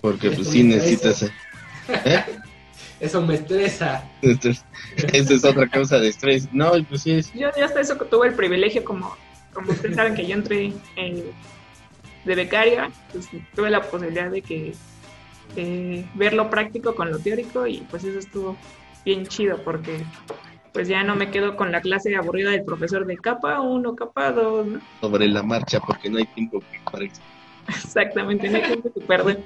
Porque 0.00 0.32
pues 0.32 0.48
sí 0.48 0.62
necesitas... 0.64 1.22
¿eh? 1.22 2.24
eso 3.00 3.22
me 3.22 3.34
estresa. 3.34 4.04
Esa 4.22 5.34
es 5.34 5.44
otra 5.44 5.68
causa 5.68 5.98
de 5.98 6.08
estrés. 6.08 6.48
No, 6.52 6.72
pues 6.88 7.02
sí 7.02 7.12
es. 7.12 7.32
Yo, 7.34 7.48
yo 7.56 7.64
hasta 7.64 7.80
eso 7.80 7.98
que 7.98 8.04
tuve 8.06 8.28
el 8.28 8.34
privilegio, 8.34 8.84
como, 8.84 9.16
como 9.52 9.72
ustedes 9.72 9.96
saben 9.96 10.14
que 10.14 10.26
yo 10.26 10.34
entré 10.34 10.72
en- 10.96 11.24
de 12.24 12.34
becaria, 12.34 12.90
pues 13.12 13.28
tuve 13.54 13.70
la 13.70 13.80
posibilidad 13.80 14.30
de 14.30 14.42
que 14.42 14.74
eh, 15.56 16.04
ver 16.14 16.34
lo 16.34 16.50
práctico 16.50 16.94
con 16.94 17.10
lo 17.10 17.18
teórico 17.18 17.66
y 17.66 17.78
pues 17.82 18.04
eso 18.04 18.18
estuvo 18.18 18.56
bien 19.04 19.26
chido 19.26 19.56
porque 19.64 20.04
pues 20.72 20.88
ya 20.88 21.02
no 21.04 21.16
me 21.16 21.30
quedo 21.30 21.56
con 21.56 21.72
la 21.72 21.80
clase 21.80 22.14
aburrida 22.14 22.50
del 22.50 22.64
profesor 22.64 23.06
de 23.06 23.16
capa 23.16 23.60
1, 23.60 23.96
capa 23.96 24.32
2, 24.32 24.66
¿no? 24.66 24.80
sobre 25.00 25.26
la 25.28 25.42
marcha 25.42 25.80
porque 25.80 26.10
no 26.10 26.18
hay 26.18 26.26
tiempo 26.26 26.62
para 26.92 27.06
eso. 27.06 27.22
Exactamente, 27.68 28.48
no 28.50 28.56
hay 28.58 28.62
tiempo 28.64 28.92
que 28.92 29.00
perder. 29.00 29.38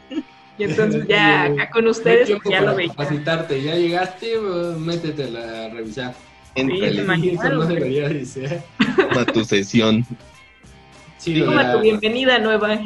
Y 0.58 0.64
entonces 0.64 1.06
ya 1.08 1.44
acá 1.52 1.70
con 1.70 1.86
ustedes 1.86 2.28
No 2.30 2.38
ya 2.50 2.60
lo 2.60 2.74
veía. 2.74 2.90
capacitarte, 2.90 3.62
ya 3.62 3.74
llegaste, 3.76 4.38
métetela 4.78 5.66
a 5.66 5.68
revisar. 5.70 6.14
Me 6.54 6.62
imagino. 6.90 7.42
Eso 7.42 7.52
no 7.54 7.64
debería 7.66 8.08
de 8.08 8.26
ser. 8.26 8.62
toma 9.10 9.24
tu 9.26 9.44
sesión. 9.44 10.04
Sí, 11.16 11.40
Toma 11.40 11.62
la- 11.62 11.72
tu 11.74 11.80
bienvenida 11.80 12.38
nueva. 12.40 12.80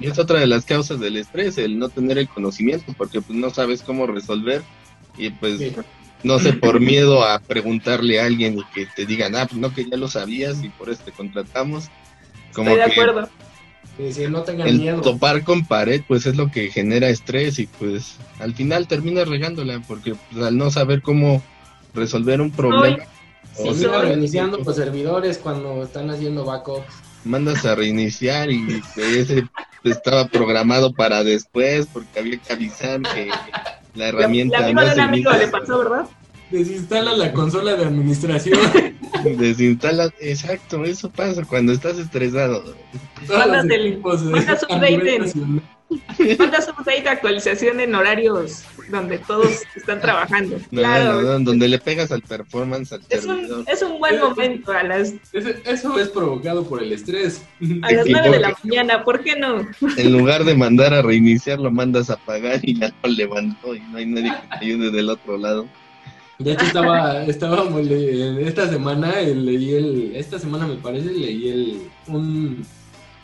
Y 0.00 0.06
es 0.08 0.18
otra 0.18 0.40
de 0.40 0.46
las 0.46 0.64
causas 0.64 0.98
del 1.00 1.16
estrés, 1.16 1.56
el 1.58 1.78
no 1.78 1.88
tener 1.88 2.18
el 2.18 2.28
conocimiento, 2.28 2.92
porque 2.98 3.20
pues 3.22 3.38
no 3.38 3.50
sabes 3.50 3.82
cómo 3.82 4.06
resolver 4.06 4.62
y 5.16 5.30
pues 5.30 5.58
Sí. 5.58 5.72
no 6.24 6.38
sé, 6.40 6.52
por 6.54 6.80
miedo 6.80 7.24
a 7.24 7.38
preguntarle 7.38 8.20
a 8.20 8.26
alguien 8.26 8.58
y 8.58 8.64
que 8.74 8.86
te 8.86 9.06
digan, 9.06 9.36
ah, 9.36 9.46
pues 9.46 9.60
no, 9.60 9.72
que 9.72 9.88
ya 9.88 9.96
lo 9.96 10.08
sabías 10.08 10.62
y 10.64 10.68
por 10.70 10.90
eso 10.90 11.02
te 11.04 11.12
contratamos. 11.12 11.84
Como 12.52 12.70
Estoy 12.70 12.88
de 12.88 12.94
que 12.94 13.00
acuerdo. 13.00 13.30
Sí, 13.96 14.12
sí, 14.12 14.26
no 14.28 14.42
tengan 14.42 14.66
el 14.68 14.78
miedo. 14.78 15.00
topar 15.02 15.44
con 15.44 15.66
pared, 15.66 16.02
pues 16.08 16.24
es 16.26 16.36
lo 16.36 16.50
que 16.50 16.70
genera 16.70 17.08
estrés 17.08 17.58
y 17.58 17.66
pues 17.66 18.16
al 18.38 18.54
final 18.54 18.88
terminas 18.88 19.28
regándola, 19.28 19.80
porque 19.86 20.14
pues, 20.32 20.44
al 20.44 20.56
no 20.56 20.70
saber 20.70 21.02
cómo 21.02 21.42
resolver 21.94 22.40
un 22.40 22.50
problema, 22.50 23.04
Sí, 23.54 23.68
o 23.68 23.74
sea, 23.74 24.00
reiniciando 24.00 24.58
pues, 24.60 24.76
servidores 24.76 25.36
cuando 25.38 25.82
están 25.82 26.08
haciendo 26.10 26.44
backups. 26.46 26.86
mandas 27.24 27.66
a 27.66 27.74
reiniciar 27.74 28.50
y 28.50 28.82
ese 28.96 29.44
estaba 29.84 30.26
programado 30.28 30.92
para 30.94 31.22
después 31.22 31.86
porque 31.92 32.18
había 32.20 32.38
que 32.38 32.52
avisar 32.52 33.02
que 33.02 33.26
la 33.26 33.38
La, 33.94 34.08
herramienta 34.08 34.60
la 34.60 34.66
amigo 34.66 34.80
no 34.80 34.86
de 34.86 34.88
un 34.88 34.94
se 34.94 35.00
amigo 35.02 35.32
le 35.32 35.48
pasó, 35.48 35.78
¿verdad? 35.80 36.06
Desinstala 36.52 37.16
la 37.16 37.32
consola 37.32 37.74
de 37.76 37.86
administración. 37.86 38.58
Desinstala, 39.24 40.12
exacto, 40.20 40.84
eso 40.84 41.10
pasa 41.10 41.42
cuando 41.44 41.72
estás 41.72 41.98
estresado. 41.98 42.74
Mandas 46.38 46.68
update 46.68 47.08
actualización 47.08 47.80
en 47.80 47.94
horarios 47.94 48.64
donde 48.90 49.18
todos 49.18 49.62
están 49.74 50.00
trabajando. 50.00 50.58
No, 50.70 50.80
Claro, 50.80 51.22
no, 51.22 51.38
no, 51.38 51.40
donde 51.40 51.68
le 51.68 51.78
pegas 51.78 52.12
al 52.12 52.22
performance 52.22 52.92
al 52.92 53.02
es 53.08 53.24
un, 53.24 53.64
es 53.66 53.82
un 53.82 53.98
buen 53.98 54.18
momento 54.18 54.72
a 54.72 54.82
las, 54.82 55.14
Eso 55.32 55.98
es 55.98 56.08
provocado 56.08 56.64
por 56.64 56.82
el 56.82 56.92
estrés. 56.92 57.42
a 57.82 57.92
las 57.92 58.06
9 58.06 58.30
de 58.30 58.40
la 58.40 58.56
mañana, 58.62 59.04
¿por 59.04 59.22
qué 59.22 59.36
no? 59.36 59.66
En 59.96 60.12
lugar 60.12 60.44
de 60.44 60.54
mandar 60.54 60.94
a 60.94 61.02
reiniciar, 61.02 61.58
lo 61.58 61.70
mandas 61.70 62.10
a 62.10 62.14
apagar 62.14 62.60
y 62.62 62.78
ya 62.78 62.92
lo 63.02 63.10
levantó 63.10 63.74
y 63.74 63.80
no 63.80 63.98
hay 63.98 64.06
nadie 64.06 64.30
que 64.30 64.58
te 64.58 64.64
ayude 64.64 64.90
del 64.90 65.10
otro 65.10 65.38
lado. 65.38 65.66
De 66.42 66.52
hecho, 66.52 66.64
estaba, 66.64 67.24
le- 67.82 68.48
esta 68.48 68.68
semana, 68.68 69.20
eh, 69.20 69.34
leí 69.34 69.74
el, 69.74 70.16
esta 70.16 70.38
semana 70.38 70.66
me 70.66 70.76
parece, 70.76 71.10
leí 71.12 71.48
el, 71.48 71.90
un, 72.08 72.66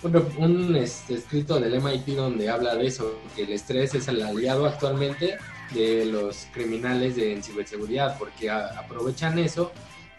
un, 0.03 0.27
un, 0.39 0.77
este, 0.77 1.15
escrito 1.15 1.59
del 1.59 1.75
MIT 1.75 2.09
donde 2.17 2.49
habla 2.49 2.77
de 2.77 2.87
eso, 2.87 3.19
que 3.35 3.43
el 3.43 3.53
estrés 3.53 3.95
es 3.95 4.07
el 4.09 4.23
aliado 4.23 4.67
actualmente 4.67 5.39
de 5.75 6.05
los 6.07 6.47
criminales 6.53 7.17
de 7.17 7.33
en 7.35 7.43
ciberseguridad, 7.43 8.17
porque 8.19 8.51
a- 8.51 8.79
aprovechan 8.79 9.39
eso 9.39 9.73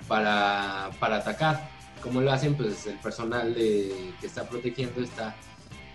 para, 0.08 0.90
para 1.00 1.18
atacar. 1.18 1.70
¿Cómo 2.02 2.22
lo 2.22 2.32
hacen? 2.32 2.56
Pues 2.56 2.86
el 2.88 2.98
personal 3.00 3.54
de, 3.54 4.12
que 4.22 4.28
está 4.28 4.48
protegiendo 4.48 5.02
está, 5.02 5.36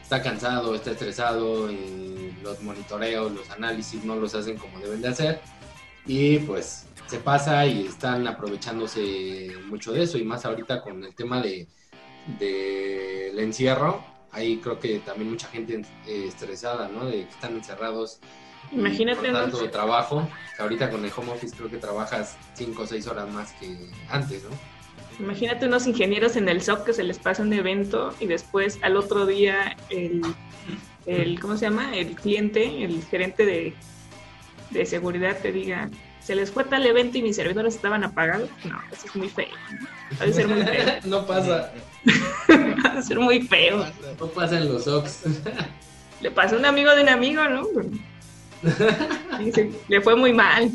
está 0.03 0.23
cansado, 0.23 0.75
está 0.75 0.90
estresado, 0.93 1.71
y 1.73 2.35
los 2.43 2.62
monitoreos, 2.62 3.33
los 3.33 3.51
análisis 3.51 4.05
no 4.05 4.17
los 4.17 4.35
hacen 4.35 4.57
como 4.59 4.79
deben 4.79 5.01
de 5.03 5.09
hacer 5.09 5.40
y 6.07 6.38
pues 6.40 6.85
se 7.07 7.19
pasa 7.19 7.67
y 7.67 7.87
están 7.87 8.27
aprovechándose 8.27 9.53
mucho 9.67 9.93
de 9.93 10.03
eso 10.03 10.19
y 10.19 10.25
más 10.25 10.45
ahorita 10.45 10.81
con 10.83 11.05
el 11.05 11.14
tema 11.14 11.40
de 11.40 11.67
del 12.38 13.38
encierro 13.38 14.03
ahí 14.33 14.57
creo 14.59 14.81
que 14.81 14.99
también 15.01 15.31
mucha 15.31 15.49
gente 15.49 15.83
eh, 16.07 16.25
estresada 16.27 16.88
no 16.88 17.07
de 17.07 17.25
que 17.25 17.31
están 17.31 17.55
encerrados 17.55 18.21
Imagínate, 18.73 19.21
por 19.21 19.33
¿no? 19.33 19.40
tanto 19.40 19.71
trabajo 19.71 20.27
que 20.57 20.62
ahorita 20.62 20.90
con 20.90 21.05
el 21.05 21.12
home 21.14 21.33
office 21.33 21.55
creo 21.55 21.71
que 21.71 21.77
trabajas 21.77 22.38
5 22.55 22.83
o 22.83 22.87
6 22.87 23.07
horas 23.09 23.29
más 23.31 23.53
que 23.53 23.77
antes 24.09 24.43
no 24.45 24.75
Imagínate 25.21 25.67
unos 25.67 25.87
ingenieros 25.87 26.35
en 26.37 26.49
el 26.49 26.61
SOC 26.61 26.87
que 26.87 26.93
se 26.93 27.05
les 27.05 27.19
pasa 27.19 27.43
un 27.43 27.53
evento 27.53 28.12
y 28.19 28.27
después 28.27 28.79
al 28.83 28.97
otro 28.97 29.27
día 29.27 29.77
el, 29.90 30.23
el 31.07 31.38
¿cómo 31.38 31.57
se 31.57 31.67
llama? 31.67 31.97
El 31.97 32.17
cliente, 32.17 32.85
el 32.85 33.05
gerente 33.05 33.47
de, 33.47 33.75
de 34.71 34.87
seguridad 34.87 35.38
te 35.40 35.53
diga, 35.53 35.88
se 36.25 36.35
les 36.35 36.51
fue 36.51 36.65
tal 36.65 36.85
evento 36.87 37.19
y 37.19 37.23
mis 37.23 37.37
servidores 37.37 37.75
estaban 37.75 38.03
apagados. 38.05 38.49
No, 38.65 38.81
eso 38.93 39.07
es 39.07 39.15
muy 39.17 39.29
feo. 39.29 39.47
¿no? 39.71 39.87
Ha 40.21 40.27
de 40.27 40.33
ser 40.33 40.49
muy 40.49 40.63
feo. 40.65 40.85
no 41.05 41.27
pasa 41.27 41.73
Ha 42.85 42.95
de 42.97 43.03
ser 43.03 43.19
muy 43.19 43.43
feo. 43.43 43.85
no 44.19 44.27
pasa 44.29 44.59
en 44.59 44.73
los 44.73 44.87
Ox 44.87 45.21
Le 46.21 46.31
pasó 46.31 46.57
a 46.57 46.59
un 46.59 46.65
amigo 46.65 46.95
de 46.95 47.03
un 47.03 47.09
amigo, 47.11 47.43
¿no? 47.49 47.67
Dice, 49.41 49.71
le 49.89 50.01
fue 50.01 50.17
muy 50.17 50.33
mal. 50.33 50.71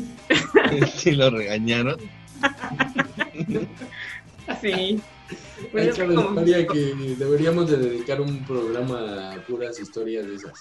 Sí, 0.94 1.10
lo 1.12 1.28
regañaron. 1.30 1.96
Sí. 4.60 5.00
Pues 5.72 5.88
es 5.88 5.98
como- 5.98 6.20
historia 6.30 6.66
que 6.66 6.94
deberíamos 7.18 7.70
de 7.70 7.76
dedicar 7.78 8.20
un 8.20 8.44
programa 8.44 9.32
a 9.32 9.36
puras 9.42 9.78
historias 9.80 10.26
de 10.26 10.36
esas 10.36 10.52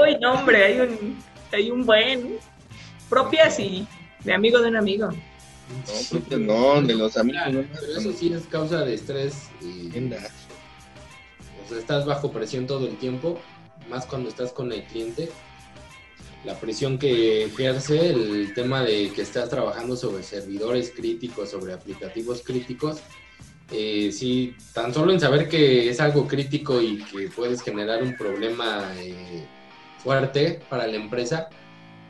Uy, 0.00 0.16
no, 0.20 0.34
hombre, 0.34 0.64
hay 0.64 0.80
un, 0.80 1.16
hay 1.52 1.70
un 1.70 1.84
buen. 1.86 2.36
Propias 3.08 3.58
y 3.60 3.86
de 4.24 4.32
amigo 4.32 4.60
de 4.60 4.68
un 4.68 4.76
amigo. 4.76 5.08
No, 5.08 6.18
porque 6.18 6.36
no, 6.36 6.82
de 6.82 6.94
los 6.94 7.16
amigos. 7.16 7.52
no, 7.52 7.64
Pero 7.72 7.98
eso 7.98 8.12
sí 8.12 8.32
es 8.32 8.46
causa 8.46 8.84
de 8.84 8.94
estrés 8.94 9.48
y 9.60 9.88
o 9.88 11.68
sea, 11.68 11.78
estás 11.78 12.04
bajo 12.04 12.30
presión 12.30 12.66
todo 12.66 12.86
el 12.86 12.96
tiempo, 12.96 13.40
más 13.88 14.06
cuando 14.06 14.28
estás 14.28 14.52
con 14.52 14.72
el 14.72 14.82
cliente. 14.84 15.30
La 16.44 16.58
presión 16.58 16.98
que 16.98 17.44
ejerce, 17.44 18.10
el 18.10 18.52
tema 18.54 18.82
de 18.82 19.12
que 19.12 19.22
estás 19.22 19.48
trabajando 19.48 19.94
sobre 19.96 20.24
servidores 20.24 20.90
críticos, 20.90 21.50
sobre 21.50 21.72
aplicativos 21.72 22.42
críticos, 22.42 23.00
eh, 23.70 24.10
sí, 24.12 24.54
tan 24.74 24.92
solo 24.92 25.12
en 25.12 25.20
saber 25.20 25.48
que 25.48 25.88
es 25.88 26.00
algo 26.00 26.26
crítico 26.26 26.82
y 26.82 26.98
que 27.04 27.28
puedes 27.28 27.62
generar 27.62 28.02
un 28.02 28.16
problema 28.16 28.92
eh, 28.98 29.46
fuerte 30.02 30.60
para 30.68 30.86
la 30.86 30.96
empresa, 30.96 31.48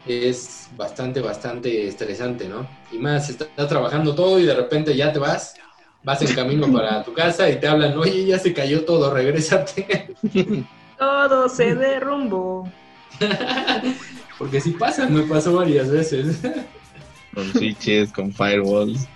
es 0.07 0.69
bastante, 0.77 1.21
bastante 1.21 1.87
estresante, 1.87 2.49
¿no? 2.49 2.67
Y 2.91 2.99
más, 2.99 3.29
estás 3.29 3.49
trabajando 3.69 4.15
todo 4.15 4.39
y 4.39 4.45
de 4.45 4.55
repente 4.55 4.97
ya 4.97 5.13
te 5.13 5.19
vas, 5.19 5.55
vas 6.03 6.23
en 6.23 6.35
camino 6.35 6.73
para 6.73 7.05
tu 7.05 7.13
casa 7.13 7.49
y 7.49 7.61
te 7.61 7.69
hablan, 7.69 7.97
oye, 7.99 8.27
ya 8.27 8.39
se 8.39 8.53
cayó 8.53 8.85
todo, 8.85 9.13
regrésate. 9.13 10.15
Todo 10.99 11.49
se 11.49 11.75
derrumbó. 11.75 12.71
Porque 14.39 14.61
sí 14.61 14.71
pasa, 14.71 15.09
me 15.09 15.23
pasó 15.23 15.55
varias 15.55 15.91
veces. 15.91 16.41
Con 17.35 17.51
switches, 17.53 18.13
con 18.13 18.31
firewalls. 18.33 19.09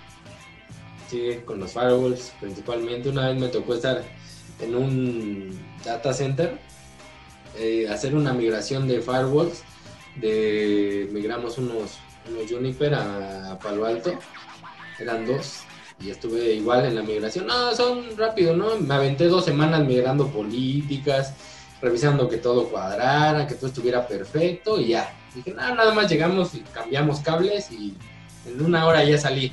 Sí, 1.07 1.37
con 1.45 1.59
los 1.59 1.71
firewalls 1.71 2.33
principalmente. 2.39 3.09
Una 3.09 3.27
vez 3.27 3.39
me 3.39 3.47
tocó 3.47 3.75
estar 3.75 4.03
en 4.59 4.75
un 4.75 5.59
data 5.85 6.11
center, 6.13 6.57
eh, 7.57 7.87
hacer 7.87 8.15
una 8.15 8.33
migración 8.33 8.87
de 8.87 9.01
firewalls. 9.01 9.63
De, 10.21 11.09
migramos 11.11 11.57
unos, 11.57 11.97
unos 12.29 12.49
Juniper 12.49 12.93
a 12.95 13.57
Palo 13.61 13.85
Alto, 13.85 14.17
eran 14.99 15.25
dos, 15.25 15.59
y 15.99 16.09
estuve 16.09 16.53
igual 16.53 16.85
en 16.85 16.95
la 16.95 17.03
migración. 17.03 17.47
No, 17.47 17.73
son 17.75 18.17
rápido, 18.17 18.55
¿no? 18.55 18.75
Me 18.77 18.93
aventé 18.95 19.25
dos 19.25 19.45
semanas 19.45 19.85
migrando 19.85 20.27
políticas, 20.27 21.33
revisando 21.81 22.27
que 22.27 22.37
todo 22.37 22.69
cuadrara, 22.69 23.45
que 23.47 23.55
todo 23.55 23.67
estuviera 23.67 24.07
perfecto, 24.07 24.79
y 24.79 24.89
ya. 24.89 25.13
Dije, 25.35 25.51
"No, 25.51 25.75
nada 25.75 25.93
más 25.93 26.09
llegamos 26.09 26.55
y 26.55 26.59
cambiamos 26.73 27.19
cables, 27.19 27.71
y 27.71 27.93
en 28.47 28.63
una 28.63 28.85
hora 28.87 29.03
ya 29.03 29.17
salí. 29.17 29.51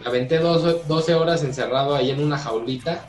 Me 0.00 0.08
aventé 0.08 0.38
dos- 0.38 0.86
12 0.88 1.14
horas 1.14 1.42
encerrado 1.42 1.94
ahí 1.94 2.10
en 2.10 2.22
una 2.22 2.38
jaulita, 2.38 3.06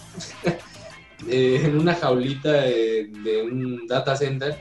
eh, 1.29 1.61
en 1.63 1.77
una 1.77 1.95
jaulita 1.95 2.51
de 2.51 3.41
un 3.49 3.87
data 3.87 4.15
center. 4.15 4.57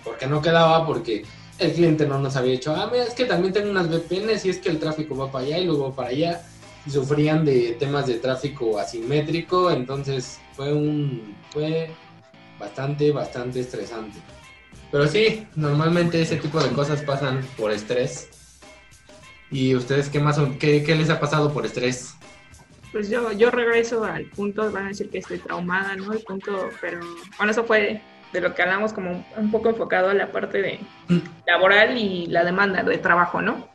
¿Y 0.00 0.04
por 0.04 0.16
qué 0.18 0.26
no 0.26 0.40
quedaba? 0.40 0.86
Porque 0.86 1.24
el 1.58 1.72
cliente 1.72 2.06
no 2.06 2.18
nos 2.18 2.36
había 2.36 2.52
dicho, 2.52 2.74
ah, 2.74 2.88
mira, 2.90 3.04
es 3.04 3.14
que 3.14 3.24
también 3.24 3.52
tengo 3.52 3.70
unas 3.70 3.88
VPNs 3.88 4.44
y 4.46 4.50
es 4.50 4.58
que 4.58 4.70
el 4.70 4.78
tráfico 4.78 5.16
va 5.16 5.30
para 5.30 5.44
allá 5.44 5.58
y 5.58 5.66
luego 5.66 5.94
para 5.94 6.08
allá. 6.08 6.42
Y 6.86 6.90
sufrían 6.90 7.44
de 7.44 7.76
temas 7.78 8.06
de 8.06 8.14
tráfico 8.14 8.78
asimétrico, 8.78 9.70
entonces 9.70 10.40
fue 10.54 10.72
un 10.72 11.36
fue 11.50 11.90
bastante, 12.58 13.12
bastante 13.12 13.60
estresante. 13.60 14.18
Pero 14.90 15.06
sí, 15.06 15.46
normalmente 15.54 16.22
ese 16.22 16.36
tipo 16.36 16.60
de 16.60 16.70
cosas 16.70 17.02
pasan 17.02 17.46
por 17.56 17.70
estrés 17.70 18.30
¿Y 19.50 19.74
ustedes 19.74 20.08
qué 20.08 20.20
más? 20.20 20.38
¿Qué, 20.58 20.84
qué 20.84 20.94
les 20.94 21.10
ha 21.10 21.18
pasado 21.18 21.52
por 21.52 21.66
estrés? 21.66 22.14
Pues 22.92 23.10
yo, 23.10 23.32
yo 23.32 23.50
regreso 23.50 24.04
al 24.04 24.26
punto, 24.26 24.70
van 24.70 24.86
a 24.86 24.88
decir 24.88 25.10
que 25.10 25.18
estoy 25.18 25.38
traumada, 25.38 25.96
¿no? 25.96 26.12
El 26.12 26.20
punto, 26.20 26.70
pero 26.80 27.00
bueno, 27.36 27.52
eso 27.52 27.64
fue 27.64 28.00
de 28.32 28.40
lo 28.40 28.54
que 28.54 28.62
hablamos 28.62 28.92
como 28.92 29.24
un 29.36 29.50
poco 29.50 29.70
enfocado 29.70 30.10
a 30.10 30.14
la 30.14 30.30
parte 30.30 30.62
de 30.62 30.80
laboral 31.46 31.98
y 31.98 32.26
la 32.26 32.44
demanda 32.44 32.82
de 32.82 32.98
trabajo, 32.98 33.42
¿no? 33.42 33.68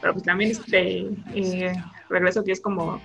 Pero 0.00 0.12
pues 0.12 0.24
también 0.24 0.50
este 0.50 1.08
eh, 1.34 1.72
regreso 2.08 2.44
que 2.44 2.52
es 2.52 2.60
como 2.60 3.00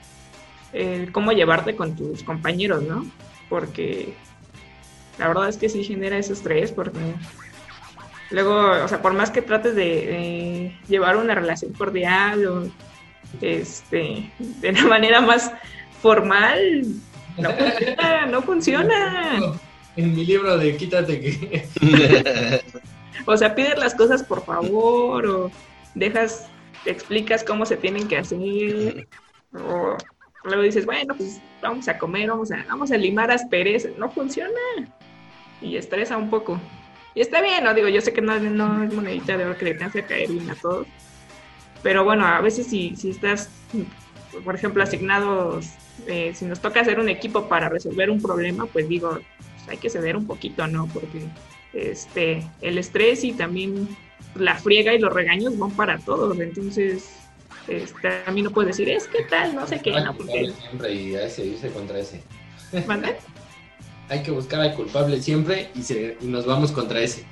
eh, 0.74 1.10
cómo 1.12 1.32
llevarte 1.32 1.76
con 1.76 1.96
tus 1.96 2.24
compañeros, 2.24 2.84
¿no? 2.84 3.06
Porque 3.50 4.14
la 5.20 5.28
verdad 5.28 5.50
es 5.50 5.58
que 5.58 5.70
sí 5.70 5.84
genera 5.84 6.18
ese 6.18 6.34
estrés 6.34 6.72
porque 6.72 7.00
luego, 8.32 8.84
o 8.84 8.88
sea, 8.88 9.02
por 9.02 9.14
más 9.14 9.30
que 9.30 9.42
trates 9.42 9.76
de, 9.76 10.76
llevar 10.88 11.18
una 11.18 11.36
relación 11.36 11.74
cordial 11.74 12.46
o 12.48 12.72
este, 13.42 14.32
de 14.40 14.70
una 14.70 14.86
manera 14.88 15.22
más 15.22 15.52
formal, 16.02 16.86
no 17.38 17.52
funciona, 17.52 18.26
no 18.26 18.42
funciona. 18.42 19.60
En 19.96 20.16
mi 20.16 20.26
libro 20.26 20.58
de 20.58 20.76
Quítate 20.78 21.20
que... 21.20 22.62
O 23.26 23.38
sea, 23.38 23.54
pides 23.54 23.78
las 23.78 23.94
cosas 23.94 24.24
por 24.24 24.44
favor, 24.44 25.26
o 25.28 25.52
dejas, 25.94 26.48
te 26.84 26.92
explicas 26.92 27.44
cómo 27.44 27.66
se 27.66 27.78
tienen 27.78 28.08
que 28.08 28.18
hacer, 28.18 29.08
o 29.54 29.96
luego 30.44 30.64
dices, 30.64 30.86
bueno, 30.86 31.14
pues 31.16 31.40
vamos 31.62 31.88
a 31.88 31.98
comer, 31.98 32.30
vamos 32.30 32.52
a, 32.52 32.66
vamos 32.68 32.92
a 32.92 32.98
limar 32.98 33.32
asperezas. 33.32 33.92
No 33.98 34.10
funciona. 34.10 34.60
Y 35.62 35.76
estresa 35.78 36.18
un 36.18 36.30
poco. 36.30 36.60
Y 37.14 37.22
está 37.22 37.42
bien, 37.42 37.64
¿no? 37.64 37.74
Digo, 37.74 37.90
yo 37.90 38.02
sé 38.02 38.14
que 38.14 38.22
no, 38.22 38.40
no 38.40 38.84
es 38.84 38.94
monedita 38.94 39.38
de 39.38 39.46
oro 39.46 39.58
que 39.58 39.66
le 39.66 39.74
tengas 39.74 39.94
que 39.94 40.04
caer 40.04 40.30
bien 40.30 40.50
a 40.50 40.56
todos. 40.56 40.88
Pero 41.84 42.04
bueno, 42.04 42.26
a 42.26 42.42
veces 42.42 42.68
si, 42.68 42.96
si 42.96 43.10
estás, 43.10 43.50
por 44.44 44.56
ejemplo, 44.56 44.82
asignados, 44.82 45.68
eh, 46.08 46.32
si 46.34 46.46
nos 46.46 46.60
toca 46.60 46.82
hacer 46.82 47.00
un 47.00 47.10
equipo 47.10 47.48
para 47.48 47.70
resolver 47.70 48.10
un 48.10 48.22
problema, 48.22 48.66
pues 48.66 48.88
digo, 48.88 49.20
pues 49.66 49.70
hay 49.70 49.78
que 49.78 49.90
ceder 49.90 50.16
un 50.18 50.28
poquito, 50.28 50.68
¿no? 50.68 50.88
Porque 50.88 51.28
este, 51.74 52.46
el 52.62 52.78
estrés 52.78 53.24
y 53.24 53.34
también 53.34 53.88
la 54.36 54.56
friega 54.56 54.94
y 54.94 55.00
los 55.00 55.14
regaños 55.14 55.58
van 55.58 55.72
para 55.72 55.98
todos. 56.00 56.40
Entonces, 56.40 57.16
este, 57.68 58.24
a 58.26 58.32
mí 58.32 58.42
no 58.42 58.52
puedes 58.52 58.78
decir, 58.78 58.90
es 58.90 59.08
que 59.08 59.24
tal, 59.24 59.56
no 59.56 59.68
sé 59.68 59.80
qué, 59.82 59.92
no, 59.92 60.16
porque... 60.16 60.52
siempre 60.68 60.94
y 60.94 61.16
a 61.16 61.26
ese 61.26 61.46
irse 61.46 61.70
contra 61.70 62.00
ese. 62.00 62.24
¿Mande? 62.88 63.16
Hay 64.10 64.24
que 64.24 64.32
buscar 64.32 64.60
al 64.60 64.74
culpable 64.76 65.22
siempre 65.22 65.70
y, 65.74 65.84
se- 65.84 66.18
y 66.20 66.26
nos 66.26 66.46
vamos 66.46 66.72
contra 66.72 67.00
ese. 67.00 67.24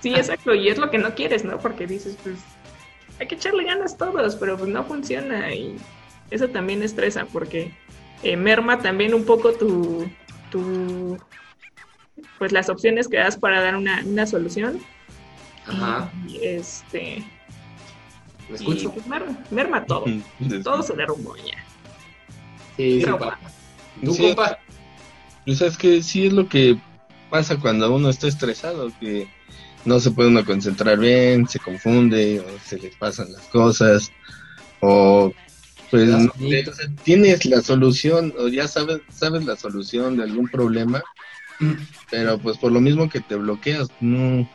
Sí, 0.00 0.14
exacto, 0.14 0.54
y 0.54 0.68
es 0.68 0.76
lo 0.78 0.90
que 0.90 0.98
no 0.98 1.14
quieres, 1.14 1.44
¿no? 1.44 1.58
Porque 1.58 1.86
dices, 1.86 2.16
pues, 2.22 2.36
hay 3.18 3.26
que 3.26 3.34
echarle 3.34 3.64
ganas 3.64 3.96
todos, 3.98 4.36
pero 4.36 4.56
pues 4.56 4.70
no 4.70 4.84
funciona 4.84 5.52
y 5.54 5.76
eso 6.30 6.48
también 6.48 6.82
estresa 6.82 7.26
porque 7.30 7.70
eh, 8.22 8.36
merma 8.36 8.78
también 8.78 9.12
un 9.12 9.24
poco 9.24 9.52
tu, 9.52 10.10
tu, 10.50 11.18
pues 12.38 12.52
las 12.52 12.68
opciones 12.68 13.08
que 13.08 13.18
das 13.18 13.36
para 13.36 13.60
dar 13.60 13.76
una, 13.76 14.02
una 14.04 14.26
solución. 14.26 14.80
Ajá, 15.66 16.10
Y, 16.26 16.38
este, 16.44 17.22
¿me 18.48 18.52
y, 18.52 18.54
escucho? 18.54 18.92
pues, 18.92 19.06
merma, 19.06 19.38
merma 19.50 19.84
todo, 19.84 20.04
todo 20.64 20.82
se 20.82 20.94
derrumbó 20.94 21.36
ya. 21.36 21.64
Sí, 22.76 23.00
sí, 23.00 23.00
Pero, 23.04 23.18
pa. 23.18 23.38
¿Tú, 24.04 24.14
Sí. 24.14 24.22
compa? 24.22 24.58
Pues 25.44 25.60
es 25.62 25.76
que 25.76 26.02
sí 26.02 26.26
es 26.26 26.32
lo 26.32 26.48
que 26.48 26.78
pasa 27.28 27.58
cuando 27.58 27.92
uno 27.94 28.08
está 28.10 28.26
estresado, 28.28 28.90
que 29.00 29.28
no 29.84 29.98
se 30.00 30.10
puede 30.10 30.28
uno 30.28 30.44
concentrar 30.44 30.98
bien, 30.98 31.48
se 31.48 31.58
confunde, 31.58 32.40
o 32.40 32.58
se 32.64 32.78
le 32.78 32.90
pasan 32.98 33.32
las 33.32 33.42
cosas, 33.48 34.10
o 34.80 35.32
pues 35.90 36.08
no 36.08 36.18
o 36.18 36.72
sea, 36.74 36.86
tienes 37.02 37.44
la 37.46 37.60
solución, 37.62 38.32
o 38.38 38.48
ya 38.48 38.68
sabes, 38.68 39.00
sabes 39.10 39.44
la 39.44 39.56
solución 39.56 40.16
de 40.16 40.22
algún 40.24 40.48
problema, 40.48 41.02
pero 42.10 42.38
pues 42.38 42.58
por 42.58 42.72
lo 42.72 42.80
mismo 42.80 43.08
que 43.08 43.20
te 43.20 43.36
bloqueas, 43.36 43.88
no, 44.00 44.48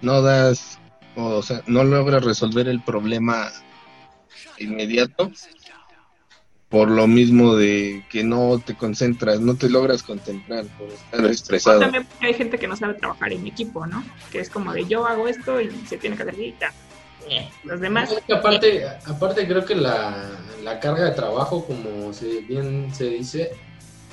no 0.00 0.22
das, 0.22 0.78
o 1.16 1.42
sea, 1.42 1.62
no 1.66 1.84
logras 1.84 2.24
resolver 2.24 2.68
el 2.68 2.82
problema 2.82 3.50
inmediato 4.58 5.30
por 6.72 6.90
lo 6.90 7.06
mismo 7.06 7.54
de 7.54 8.02
que 8.08 8.24
no 8.24 8.58
te 8.64 8.74
concentras, 8.74 9.40
no 9.40 9.56
te 9.56 9.68
logras 9.68 10.02
concentrar 10.02 10.64
por 10.78 10.88
estar 10.88 11.22
estresado. 11.26 11.80
También 11.80 12.06
porque 12.06 12.26
hay 12.26 12.32
gente 12.32 12.58
que 12.58 12.66
no 12.66 12.76
sabe 12.76 12.94
trabajar 12.94 13.30
en 13.30 13.46
equipo, 13.46 13.86
¿no? 13.86 14.02
Que 14.30 14.40
es 14.40 14.48
como 14.48 14.72
de 14.72 14.86
yo 14.86 15.06
hago 15.06 15.28
esto 15.28 15.60
y 15.60 15.70
se 15.86 15.98
tiene 15.98 16.16
que 16.16 16.22
hacer 16.22 16.40
y 16.40 16.52
tal. 16.52 16.72
Eh, 17.28 17.46
Los 17.64 17.78
demás, 17.78 18.10
Es 18.10 18.24
que 18.24 18.32
aparte, 18.32 18.86
aparte 19.04 19.46
creo 19.46 19.66
que 19.66 19.74
la, 19.74 20.30
la 20.64 20.80
carga 20.80 21.04
de 21.04 21.10
trabajo, 21.10 21.66
como 21.66 22.10
se, 22.14 22.40
bien 22.40 22.88
se 22.94 23.04
dice, 23.04 23.50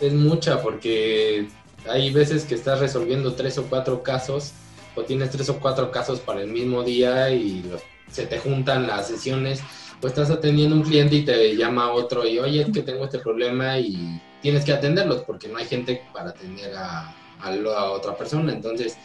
es 0.02 0.14
mucha 0.14 0.62
porque 0.62 1.48
hay 1.86 2.12
veces 2.14 2.46
que 2.46 2.56
estás 2.56 2.80
resolviendo 2.80 3.36
tres 3.36 3.58
o 3.58 3.70
cuatro 3.70 4.04
casos 4.04 4.54
o 4.96 5.04
tienes 5.06 5.30
tres 5.32 5.50
o 5.50 5.60
cuatro 5.60 5.92
casos 5.92 6.22
para 6.22 6.42
el 6.42 6.50
mismo 6.52 6.84
día 6.84 7.30
y 7.32 7.64
los- 7.64 7.84
se 8.08 8.26
te 8.28 8.40
juntan 8.40 8.88
las 8.88 9.08
sesiones 9.08 9.62
o 10.02 10.08
estás 10.08 10.30
atendiendo 10.32 10.76
un 10.76 10.84
cliente 10.84 11.16
y 11.16 11.26
te 11.26 11.56
llama 11.56 11.92
otro 11.94 12.28
y 12.28 12.40
oye, 12.40 12.62
es 12.62 12.72
que 12.72 12.82
tengo 12.84 13.04
este 13.06 13.20
problema 13.20 13.78
y 13.80 14.24
tienes 14.40 14.66
que 14.66 14.74
atenderlos 14.74 15.24
porque 15.26 15.48
no 15.48 15.58
hay 15.60 15.66
gente 15.66 16.10
para 16.12 16.32
atender 16.32 16.74
a, 16.76 17.16
a 17.38 17.92
otra 17.92 18.18
persona. 18.18 18.52
Entonces, 18.54 18.98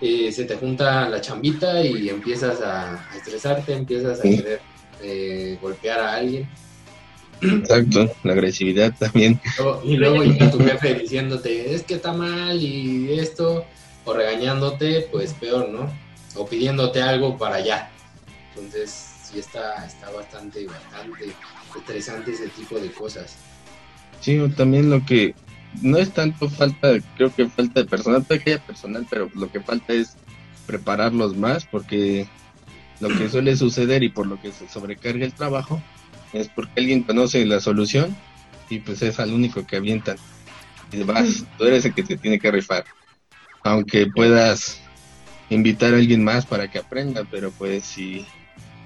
eh, 0.00 0.32
se 0.32 0.44
te 0.44 0.56
junta 0.56 1.08
la 1.08 1.20
chambita 1.20 1.82
y 1.84 2.08
empiezas 2.08 2.60
a, 2.60 3.08
a 3.10 3.16
estresarte, 3.16 3.72
empiezas 3.74 4.20
a 4.20 4.22
Sí. 4.22 4.36
querer 4.36 4.64
eh, 4.98 5.58
golpear 5.60 6.00
a 6.00 6.14
alguien. 6.14 6.50
Exacto, 7.42 8.10
la 8.22 8.32
agresividad 8.32 8.94
también. 8.98 9.40
Y 9.84 9.96
luego 9.96 10.22
llega 10.22 10.50
tu 10.50 10.58
jefe 10.58 10.94
diciéndote, 10.94 11.74
es 11.74 11.82
que 11.82 11.94
está 11.94 12.12
mal 12.12 12.60
y 12.60 13.18
esto, 13.18 13.64
o 14.04 14.12
regañándote, 14.14 15.08
pues 15.10 15.34
peor, 15.34 15.68
¿no? 15.68 15.90
O 16.36 16.46
pidiéndote 16.46 17.02
algo 17.02 17.36
para 17.36 17.56
allá. 17.56 17.90
Entonces, 18.54 18.90
sí 19.24 19.38
está, 19.38 19.84
está 19.84 20.10
bastante, 20.10 20.66
bastante 20.66 21.32
estresante 21.76 22.32
ese 22.32 22.48
tipo 22.48 22.78
de 22.78 22.90
cosas. 22.92 23.36
Sí, 24.20 24.38
o 24.38 24.48
también 24.50 24.88
lo 24.88 25.04
que 25.04 25.34
no 25.80 25.98
es 25.98 26.10
tanto 26.10 26.48
falta, 26.48 26.92
creo 27.16 27.34
que 27.34 27.48
falta 27.48 27.80
de 27.80 27.86
personal, 27.86 28.24
puede 28.24 28.40
que 28.40 28.52
haya 28.52 28.64
personal, 28.64 29.06
pero 29.10 29.30
lo 29.34 29.50
que 29.50 29.60
falta 29.60 29.92
es 29.92 30.16
prepararlos 30.66 31.36
más 31.36 31.64
porque 31.64 32.28
lo 33.00 33.08
que 33.08 33.28
suele 33.28 33.56
suceder 33.56 34.02
y 34.02 34.10
por 34.10 34.26
lo 34.26 34.40
que 34.40 34.52
se 34.52 34.68
sobrecarga 34.68 35.24
el 35.24 35.34
trabajo 35.34 35.82
es 36.32 36.48
porque 36.48 36.80
alguien 36.80 37.02
conoce 37.02 37.44
la 37.44 37.60
solución 37.60 38.16
y 38.68 38.78
pues 38.78 39.02
es 39.02 39.20
al 39.20 39.32
único 39.32 39.66
que 39.66 39.76
avientan. 39.76 40.16
Y 40.90 41.02
vas, 41.02 41.44
tú 41.58 41.64
eres 41.64 41.84
el 41.84 41.94
que 41.94 42.02
te 42.02 42.16
tiene 42.16 42.38
que 42.38 42.50
rifar. 42.50 42.84
Aunque 43.64 44.06
puedas 44.06 44.80
invitar 45.50 45.94
a 45.94 45.96
alguien 45.96 46.24
más 46.24 46.46
para 46.46 46.70
que 46.70 46.78
aprenda, 46.78 47.24
pero 47.30 47.50
pues 47.50 47.84
si 47.84 48.26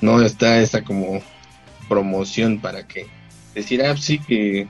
no 0.00 0.20
está 0.22 0.60
esa 0.60 0.82
como 0.82 1.22
promoción 1.88 2.60
para 2.60 2.86
que 2.86 3.06
decir, 3.54 3.82
ah, 3.82 3.96
sí 3.96 4.18
que 4.18 4.68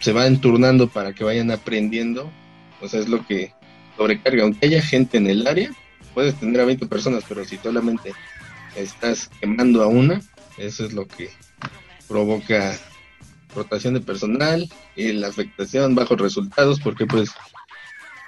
se 0.00 0.12
van 0.12 0.40
turnando 0.40 0.88
para 0.88 1.12
que 1.12 1.24
vayan 1.24 1.50
aprendiendo, 1.50 2.30
sea, 2.88 3.00
es 3.00 3.08
lo 3.08 3.26
que 3.26 3.52
sobrecarga. 3.96 4.42
Aunque 4.42 4.66
haya 4.66 4.82
gente 4.82 5.18
en 5.18 5.26
el 5.26 5.46
área, 5.46 5.70
puedes 6.14 6.34
tener 6.34 6.60
a 6.60 6.64
20 6.64 6.86
personas, 6.86 7.24
pero 7.28 7.44
si 7.44 7.56
solamente 7.58 8.12
estás 8.74 9.28
quemando 9.40 9.82
a 9.82 9.86
una, 9.86 10.20
eso 10.58 10.84
es 10.84 10.92
lo 10.92 11.06
que 11.06 11.30
provoca 12.08 12.78
rotación 13.54 13.94
de 13.94 14.00
personal 14.00 14.68
y 14.94 15.12
la 15.12 15.28
afectación, 15.28 15.94
bajos 15.94 16.20
resultados, 16.20 16.80
porque 16.80 17.06
pues 17.06 17.30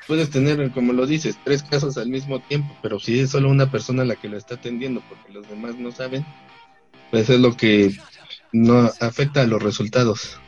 puedes 0.06 0.30
tener, 0.30 0.70
como 0.72 0.92
lo 0.92 1.06
dices, 1.06 1.36
tres 1.44 1.62
casos 1.62 1.98
al 1.98 2.08
mismo 2.08 2.40
tiempo, 2.40 2.74
pero 2.82 2.98
si 2.98 3.20
es 3.20 3.30
solo 3.30 3.50
una 3.50 3.70
persona 3.70 4.04
la 4.04 4.16
que 4.16 4.28
lo 4.28 4.38
está 4.38 4.54
atendiendo, 4.54 5.02
porque 5.08 5.32
los 5.32 5.48
demás 5.48 5.76
no 5.76 5.92
saben, 5.92 6.24
pues 7.10 7.28
es 7.28 7.38
lo 7.38 7.56
que 7.56 7.96
no 8.52 8.90
afecta 9.00 9.42
a 9.42 9.46
los 9.46 9.62
resultados. 9.62 10.38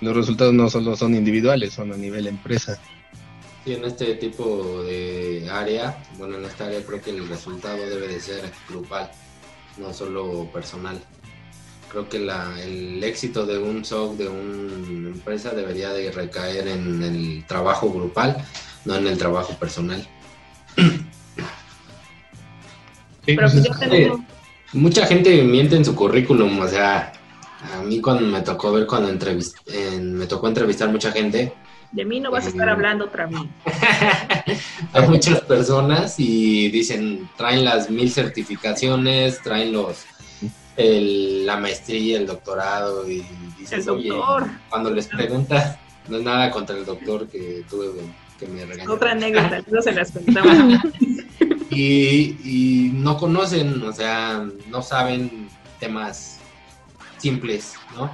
Los 0.00 0.14
resultados 0.14 0.54
no 0.54 0.70
solo 0.70 0.94
son 0.94 1.14
individuales, 1.14 1.72
son 1.72 1.92
a 1.92 1.96
nivel 1.96 2.26
empresa. 2.26 2.78
Sí, 3.64 3.72
en 3.74 3.84
este 3.84 4.14
tipo 4.14 4.82
de 4.84 5.48
área, 5.50 5.98
bueno, 6.18 6.36
en 6.36 6.44
esta 6.44 6.66
área 6.66 6.84
creo 6.84 7.00
que 7.00 7.10
el 7.10 7.28
resultado 7.28 7.78
debe 7.78 8.08
de 8.08 8.20
ser 8.20 8.52
grupal, 8.68 9.10
no 9.78 9.92
solo 9.92 10.48
personal. 10.52 11.00
Creo 11.90 12.08
que 12.08 12.18
la, 12.18 12.54
el 12.62 13.02
éxito 13.02 13.46
de 13.46 13.58
un 13.58 13.84
SOC, 13.84 14.16
de 14.18 14.28
una 14.28 15.08
empresa, 15.08 15.50
debería 15.50 15.90
de 15.90 16.10
recaer 16.12 16.68
en 16.68 17.02
el 17.02 17.44
trabajo 17.46 17.90
grupal, 17.90 18.36
no 18.84 18.94
en 18.96 19.06
el 19.06 19.16
trabajo 19.16 19.54
personal. 19.54 20.06
pero 23.26 23.48
pues 23.48 23.52
pues 23.52 23.54
es- 23.54 23.64
ya 23.64 23.78
tenemos, 23.78 24.20
Mucha 24.74 25.06
gente 25.06 25.42
miente 25.44 25.76
en 25.76 25.84
su 25.84 25.94
currículum, 25.94 26.60
o 26.60 26.68
sea, 26.68 27.10
a 27.74 27.82
mí 27.82 28.02
cuando 28.02 28.26
me 28.26 28.42
tocó 28.42 28.70
ver, 28.72 28.86
cuando 28.86 29.08
entrevist 29.08 29.56
en- 29.66 30.12
me 30.14 30.26
tocó 30.26 30.46
entrevistar 30.46 30.90
mucha 30.90 31.10
gente, 31.10 31.54
de 31.90 32.04
mí 32.04 32.20
no 32.20 32.30
vas 32.30 32.44
a 32.44 32.48
estar 32.50 32.68
hablando 32.68 33.06
otra 33.06 33.24
vez. 33.26 33.40
a 34.92 35.00
muchas 35.02 35.40
personas 35.40 36.16
y 36.20 36.68
dicen, 36.68 37.30
traen 37.38 37.64
las 37.64 37.88
mil 37.88 38.10
certificaciones, 38.12 39.40
traen 39.42 39.72
los 39.72 40.04
el- 40.78 41.44
la 41.44 41.56
maestría, 41.56 42.16
el 42.18 42.26
doctorado 42.26 43.08
y 43.10 43.24
dices, 43.58 43.86
El 43.86 43.90
oye, 43.94 44.08
doctor. 44.10 44.46
cuando 44.70 44.90
les 44.90 45.06
preguntas, 45.08 45.76
no 46.08 46.18
es 46.18 46.22
nada 46.22 46.50
contra 46.50 46.76
el 46.76 46.84
doctor 46.86 47.28
que 47.28 47.64
tuve 47.68 47.88
que 48.38 48.46
me 48.46 48.64
regañó. 48.64 48.92
Otra 48.92 49.10
anécdota, 49.12 49.62
no 49.70 49.82
se 49.82 49.92
las 49.92 50.12
contamos. 50.12 50.80
y, 51.70 52.36
y 52.44 52.90
no 52.94 53.16
conocen, 53.16 53.82
o 53.82 53.92
sea, 53.92 54.46
no 54.68 54.80
saben 54.82 55.48
temas 55.80 56.38
simples, 57.18 57.74
¿no? 57.94 58.06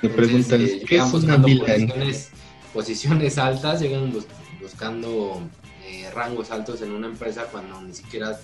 Me 0.00 0.08
Entonces, 0.08 0.46
preguntan, 0.46 0.60
eh, 0.62 0.84
¿qué 0.86 0.96
es 0.96 1.12
llegan 1.12 1.24
una 1.24 1.42
posiciones, 1.42 2.30
posiciones 2.72 3.38
altas, 3.38 3.80
llegan 3.80 4.12
bus- 4.12 4.26
buscando 4.60 5.40
eh, 5.84 6.08
rangos 6.14 6.50
altos 6.50 6.80
en 6.82 6.92
una 6.92 7.08
empresa 7.08 7.44
cuando 7.50 7.80
ni 7.82 7.92
siquiera 7.94 8.38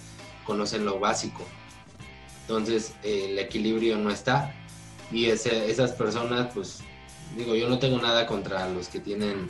conocen 0.45 0.85
lo 0.85 0.99
básico. 0.99 1.45
Entonces, 2.49 2.95
eh, 3.05 3.27
el 3.33 3.39
equilibrio 3.39 3.99
no 3.99 4.11
está. 4.11 4.55
Y 5.13 5.27
ese- 5.27 5.71
esas 5.71 5.93
personas, 5.93 6.49
pues, 6.55 6.79
digo, 7.37 7.55
yo 7.55 7.69
no 7.69 7.79
tengo 7.79 7.99
nada 7.99 8.27
contra 8.27 8.67
los 8.71 8.89
que 8.89 9.01
tienen 9.01 9.49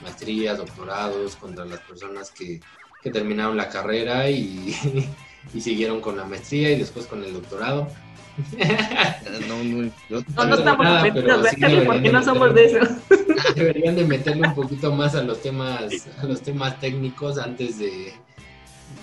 maestrías, 0.00 0.56
doctorados, 0.58 1.34
contra 1.34 1.64
las 1.64 1.80
personas 1.80 2.30
que, 2.30 2.60
que 3.02 3.10
terminaron 3.10 3.56
la 3.56 3.68
carrera 3.68 4.30
y, 4.30 4.72
y 5.54 5.60
siguieron 5.60 6.00
con 6.00 6.16
la 6.16 6.24
maestría 6.24 6.70
y 6.70 6.78
después 6.78 7.06
con 7.06 7.24
el 7.24 7.32
doctorado. 7.32 7.88
No, 9.48 9.64
no, 9.64 9.90
yo- 10.08 10.20
No, 10.36 10.44
no 10.44 10.54
estamos 10.56 10.84
Nada, 10.84 11.02
¿verdad, 11.14 11.42
sí 11.50 11.56
porque 11.86 12.12
no 12.12 12.22
somos 12.22 12.54
de 12.54 12.64
eso. 12.66 12.78
Deberían 13.56 13.96
de 13.96 14.04
meterle 14.04 14.46
un 14.46 14.54
poquito 14.54 14.92
más 14.92 15.14
a 15.16 15.22
los 15.22 15.40
temas, 15.42 16.06
a 16.18 16.24
los 16.26 16.42
temas 16.42 16.78
técnicos 16.78 17.38
antes 17.38 17.78
de, 17.78 18.12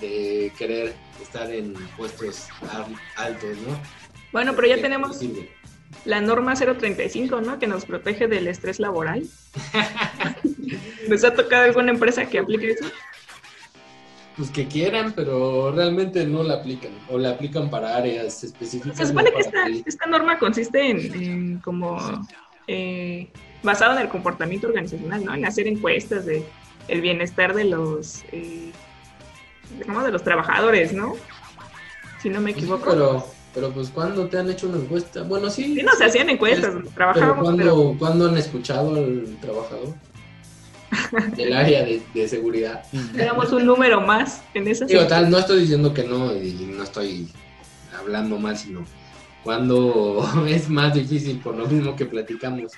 de 0.01 0.51
querer 0.57 0.93
estar 1.21 1.51
en 1.51 1.73
puestos 1.97 2.47
al- 2.71 2.95
altos, 3.15 3.57
¿no? 3.67 3.77
Bueno, 4.31 4.53
pero 4.55 4.67
ya 4.67 4.81
tenemos 4.81 5.19
la 6.05 6.19
norma 6.21 6.55
035, 6.55 7.41
¿no? 7.41 7.59
Que 7.59 7.67
nos 7.67 7.85
protege 7.85 8.27
del 8.27 8.47
estrés 8.47 8.79
laboral. 8.79 9.23
¿Les 11.07 11.23
ha 11.23 11.33
tocado 11.33 11.63
alguna 11.65 11.91
empresa 11.91 12.25
que 12.25 12.39
aplique 12.39 12.71
eso? 12.71 12.85
Pues 14.35 14.49
que 14.49 14.67
quieran, 14.67 15.13
pero 15.13 15.71
realmente 15.71 16.25
no 16.25 16.41
la 16.41 16.55
aplican. 16.55 16.91
O 17.09 17.19
la 17.19 17.31
aplican 17.31 17.69
para 17.69 17.95
áreas 17.95 18.43
específicas. 18.43 18.97
Se 18.97 19.05
supone 19.07 19.29
no 19.29 19.35
que 19.35 19.41
esta, 19.41 19.67
esta 19.85 20.05
norma 20.07 20.39
consiste 20.39 20.89
en, 20.89 21.23
en 21.23 21.57
como 21.59 21.99
eh, 22.67 23.29
basado 23.61 23.93
en 23.95 24.01
el 24.01 24.09
comportamiento 24.09 24.67
organizacional, 24.67 25.23
¿no? 25.23 25.35
En 25.35 25.45
hacer 25.45 25.67
encuestas 25.67 26.25
de 26.25 26.43
el 26.87 27.01
bienestar 27.01 27.53
de 27.53 27.65
los 27.65 28.23
eh, 28.31 28.71
de 29.79 30.11
los 30.11 30.23
trabajadores, 30.23 30.93
¿no? 30.93 31.15
Si 32.21 32.29
no 32.29 32.39
me 32.39 32.51
Pues 32.53 32.65
sí, 32.65 32.71
equivoco. 32.71 32.89
pero, 32.89 33.27
pero 33.53 33.71
pues 33.71 33.89
cuando 33.89 34.27
te 34.27 34.37
han 34.37 34.49
hecho 34.49 34.67
una 34.67 34.77
encuesta. 34.77 35.23
Bueno, 35.23 35.49
sí. 35.49 35.75
Sí, 35.75 35.83
no 35.83 35.91
se 35.93 36.05
hacían 36.05 36.29
encuestas, 36.29 36.73
Pero 36.73 36.89
trabajábamos, 36.95 37.43
¿cuándo, 37.43 37.57
pero 37.63 37.95
¿cuándo 37.99 38.29
han 38.29 38.37
escuchado 38.37 38.95
al 38.95 39.37
trabajador? 39.41 39.93
Del 41.35 41.53
área 41.53 41.83
de, 41.83 42.01
de 42.13 42.27
seguridad. 42.27 42.83
éramos 43.17 43.51
un 43.51 43.65
número 43.65 43.99
más 43.99 44.43
en 44.53 44.67
esa 44.67 44.85
Digo, 44.85 45.07
tal, 45.07 45.29
no 45.29 45.39
estoy 45.39 45.61
diciendo 45.61 45.93
que 45.93 46.03
no 46.03 46.33
y 46.35 46.71
no 46.75 46.83
estoy 46.83 47.31
hablando 47.97 48.37
mal, 48.37 48.57
sino 48.57 48.85
cuando 49.43 50.23
es 50.47 50.69
más 50.69 50.93
difícil 50.93 51.39
por 51.39 51.55
lo 51.55 51.65
mismo 51.67 51.95
que 51.95 52.05
platicamos. 52.05 52.71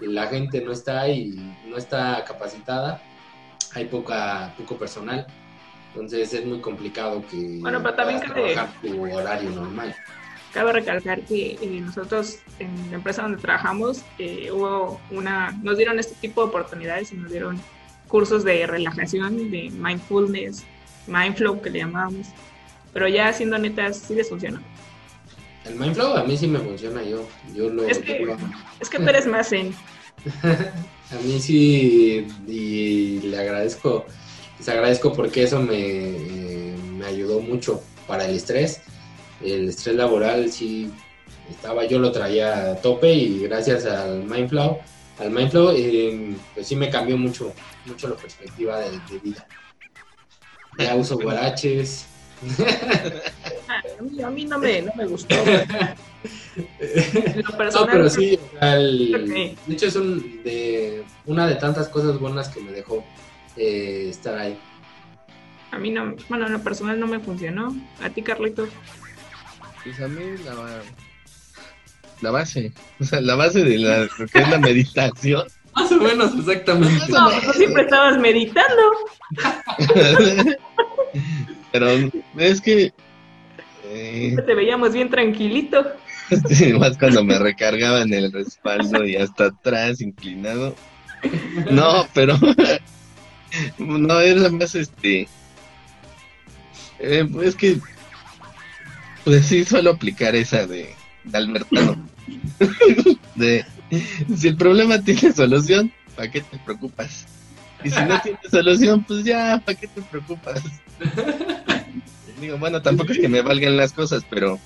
La 0.00 0.26
gente 0.28 0.62
no 0.62 0.72
está 0.72 1.08
y 1.08 1.34
no 1.68 1.76
está 1.76 2.24
capacitada, 2.24 3.02
hay 3.74 3.84
poca 3.86 4.54
poco 4.56 4.76
personal, 4.78 5.26
entonces 5.92 6.32
es 6.32 6.44
muy 6.46 6.60
complicado 6.60 7.22
que 7.30 7.58
Bueno, 7.60 7.82
pero 7.82 7.94
también 7.94 8.20
cabe- 8.20 8.54
tu 8.82 9.02
horario 9.14 9.50
normal. 9.50 9.94
Cabe 10.52 10.72
recalcar 10.72 11.20
que 11.22 11.52
eh, 11.62 11.80
nosotros 11.80 12.40
en 12.58 12.90
la 12.90 12.96
empresa 12.96 13.22
donde 13.22 13.38
trabajamos 13.40 14.02
eh, 14.18 14.50
hubo 14.52 15.00
una, 15.10 15.52
nos 15.62 15.76
dieron 15.76 15.98
este 16.00 16.14
tipo 16.16 16.42
de 16.42 16.48
oportunidades 16.48 17.12
y 17.12 17.16
nos 17.16 17.30
dieron 17.30 17.60
cursos 18.08 18.42
de 18.42 18.66
relajación, 18.66 19.50
de 19.50 19.70
mindfulness, 19.70 20.64
mindflow 21.06 21.60
que 21.62 21.70
le 21.70 21.78
llamábamos. 21.80 22.26
Pero 22.92 23.06
ya 23.06 23.32
siendo 23.32 23.56
netas, 23.58 23.98
sí 23.98 24.16
les 24.16 24.28
funciona. 24.28 24.60
El 25.64 25.76
Mindflow 25.76 26.16
a 26.16 26.24
mí 26.24 26.36
sí 26.36 26.48
me 26.48 26.58
funciona, 26.58 27.02
yo, 27.04 27.28
yo 27.54 27.68
lo, 27.68 27.84
Es 27.86 27.98
que- 27.98 28.18
lo- 28.20 28.36
Es 28.80 28.88
que 28.90 28.98
tú 28.98 29.08
eres 29.08 29.26
más 29.26 29.48
zen. 29.50 29.72
A 31.12 31.14
mí 31.22 31.38
sí, 31.40 32.26
y 32.48 33.20
le 33.20 33.38
agradezco, 33.38 34.06
les 34.60 34.68
agradezco 34.68 35.12
porque 35.14 35.42
eso 35.44 35.58
me, 35.60 35.78
eh, 35.78 36.74
me 36.98 37.06
ayudó 37.06 37.40
mucho 37.40 37.82
para 38.06 38.26
el 38.26 38.36
estrés. 38.36 38.82
El 39.42 39.70
estrés 39.70 39.96
laboral 39.96 40.52
sí 40.52 40.90
estaba, 41.50 41.86
yo 41.86 41.98
lo 41.98 42.12
traía 42.12 42.72
a 42.72 42.76
tope 42.76 43.10
y 43.12 43.40
gracias 43.40 43.86
al 43.86 44.22
Mindflow, 44.24 44.78
al 45.18 45.30
Mindflow, 45.30 45.72
eh, 45.74 46.34
pues 46.54 46.66
sí 46.66 46.76
me 46.76 46.90
cambió 46.90 47.16
mucho, 47.16 47.54
mucho 47.86 48.08
la 48.08 48.16
perspectiva 48.16 48.80
de, 48.80 48.90
de 49.10 49.18
vida. 49.18 49.46
Ya 50.76 50.94
uso 50.96 51.16
guaraches. 51.18 52.04
A 53.98 54.02
mí, 54.02 54.22
a 54.22 54.28
mí 54.30 54.44
no, 54.44 54.58
me, 54.58 54.82
no 54.82 54.92
me 54.94 55.06
gustó. 55.06 55.34
No, 57.72 57.86
pero 57.90 58.10
sí, 58.10 58.38
o 58.54 58.58
sea, 58.58 58.76
el- 58.76 59.14
Ok. 59.14 59.66
de 59.66 59.74
hecho 59.74 59.86
es 59.86 59.96
un, 59.96 60.42
de, 60.42 61.02
una 61.24 61.46
de 61.46 61.54
tantas 61.54 61.88
cosas 61.88 62.18
buenas 62.18 62.48
que 62.50 62.60
me 62.60 62.72
dejó 62.72 63.02
eh, 63.60 64.08
estar 64.08 64.38
ahí. 64.38 64.58
a 65.70 65.78
mí 65.78 65.90
no, 65.90 66.16
bueno, 66.30 66.46
en 66.46 66.52
lo 66.52 66.62
personal 66.62 66.98
no 66.98 67.06
me 67.06 67.20
funcionó. 67.20 67.76
A 68.02 68.08
ti, 68.08 68.22
Carlito. 68.22 68.66
Pues 69.84 70.00
a 70.00 70.08
mí 70.08 70.22
la, 70.44 70.82
la 72.22 72.30
base, 72.30 72.72
o 73.00 73.04
sea, 73.04 73.20
la 73.20 73.34
base 73.34 73.62
de 73.62 73.76
la, 73.78 74.08
lo 74.18 74.26
que 74.26 74.38
es 74.38 74.48
la 74.48 74.58
meditación. 74.58 75.46
Más 75.74 75.92
o 75.92 75.96
menos, 75.98 76.34
exactamente. 76.36 77.12
No, 77.12 77.30
tú 77.30 77.52
siempre 77.52 77.82
estabas 77.82 78.18
meditando. 78.18 78.82
Pero 81.72 81.88
es 82.38 82.60
que 82.60 82.92
eh, 83.84 84.36
Te 84.44 84.54
veíamos 84.54 84.92
bien 84.92 85.10
tranquilito. 85.10 85.84
sí, 86.48 86.72
más 86.72 86.98
cuando 86.98 87.22
me 87.22 87.38
recargaba 87.38 88.02
en 88.02 88.12
el 88.12 88.32
respaldo 88.32 89.04
y 89.04 89.14
hasta 89.16 89.46
atrás 89.46 90.00
inclinado. 90.00 90.74
No, 91.70 92.06
pero 92.14 92.36
no 93.78 94.20
era 94.20 94.48
más 94.50 94.74
este 94.74 95.28
eh, 96.98 97.28
es 97.42 97.54
que 97.54 97.80
pues 99.24 99.46
sí 99.46 99.64
suelo 99.64 99.90
aplicar 99.90 100.34
esa 100.34 100.66
de, 100.66 100.94
de 101.24 101.38
Albertano. 101.38 102.08
de 103.34 103.64
si 104.36 104.48
el 104.48 104.56
problema 104.56 105.00
tiene 105.00 105.32
solución, 105.32 105.92
¿para 106.14 106.30
qué 106.30 106.40
te 106.40 106.58
preocupas? 106.58 107.26
Y 107.82 107.90
si 107.90 108.00
no 108.04 108.20
tiene 108.20 108.38
solución, 108.50 109.04
pues 109.04 109.24
ya, 109.24 109.60
¿para 109.64 109.78
qué 109.78 109.86
te 109.88 110.02
preocupas? 110.02 110.62
Digo, 112.40 112.58
bueno, 112.58 112.82
tampoco 112.82 113.12
es 113.12 113.18
que 113.18 113.28
me 113.28 113.42
valgan 113.42 113.76
las 113.76 113.92
cosas, 113.92 114.24
pero 114.28 114.58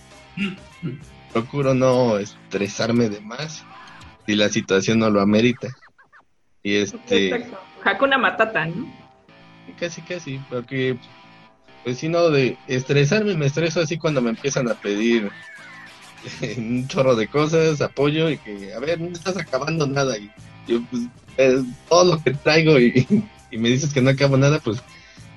procuro 1.32 1.74
no 1.74 2.18
estresarme 2.18 3.08
de 3.08 3.20
más 3.20 3.64
si 4.26 4.34
la 4.34 4.48
situación 4.48 4.98
no 4.98 5.10
lo 5.10 5.20
amerita. 5.20 5.68
Y 6.62 6.76
este. 6.76 7.46
Hakuna 7.84 8.18
Matata, 8.18 8.66
¿no? 8.66 9.04
casi, 9.78 10.02
casi, 10.02 10.40
porque 10.50 10.96
pues 11.84 11.98
si 11.98 12.08
no, 12.08 12.30
de 12.30 12.56
estresarme, 12.66 13.36
me 13.36 13.46
estreso 13.46 13.80
así 13.80 13.98
cuando 13.98 14.22
me 14.22 14.30
empiezan 14.30 14.68
a 14.70 14.74
pedir 14.74 15.30
un 16.56 16.88
chorro 16.88 17.14
de 17.14 17.28
cosas, 17.28 17.82
apoyo 17.82 18.30
y 18.30 18.38
que, 18.38 18.72
a 18.72 18.78
ver, 18.78 19.00
no 19.00 19.08
estás 19.08 19.36
acabando 19.36 19.86
nada. 19.86 20.16
Y 20.16 20.30
yo, 20.66 20.82
pues, 20.90 21.02
eh, 21.36 21.62
todo 21.88 22.14
lo 22.14 22.22
que 22.22 22.32
traigo 22.32 22.80
y, 22.80 23.06
y 23.50 23.58
me 23.58 23.68
dices 23.68 23.92
que 23.92 24.00
no 24.00 24.10
acabo 24.10 24.38
nada, 24.38 24.60
pues 24.60 24.82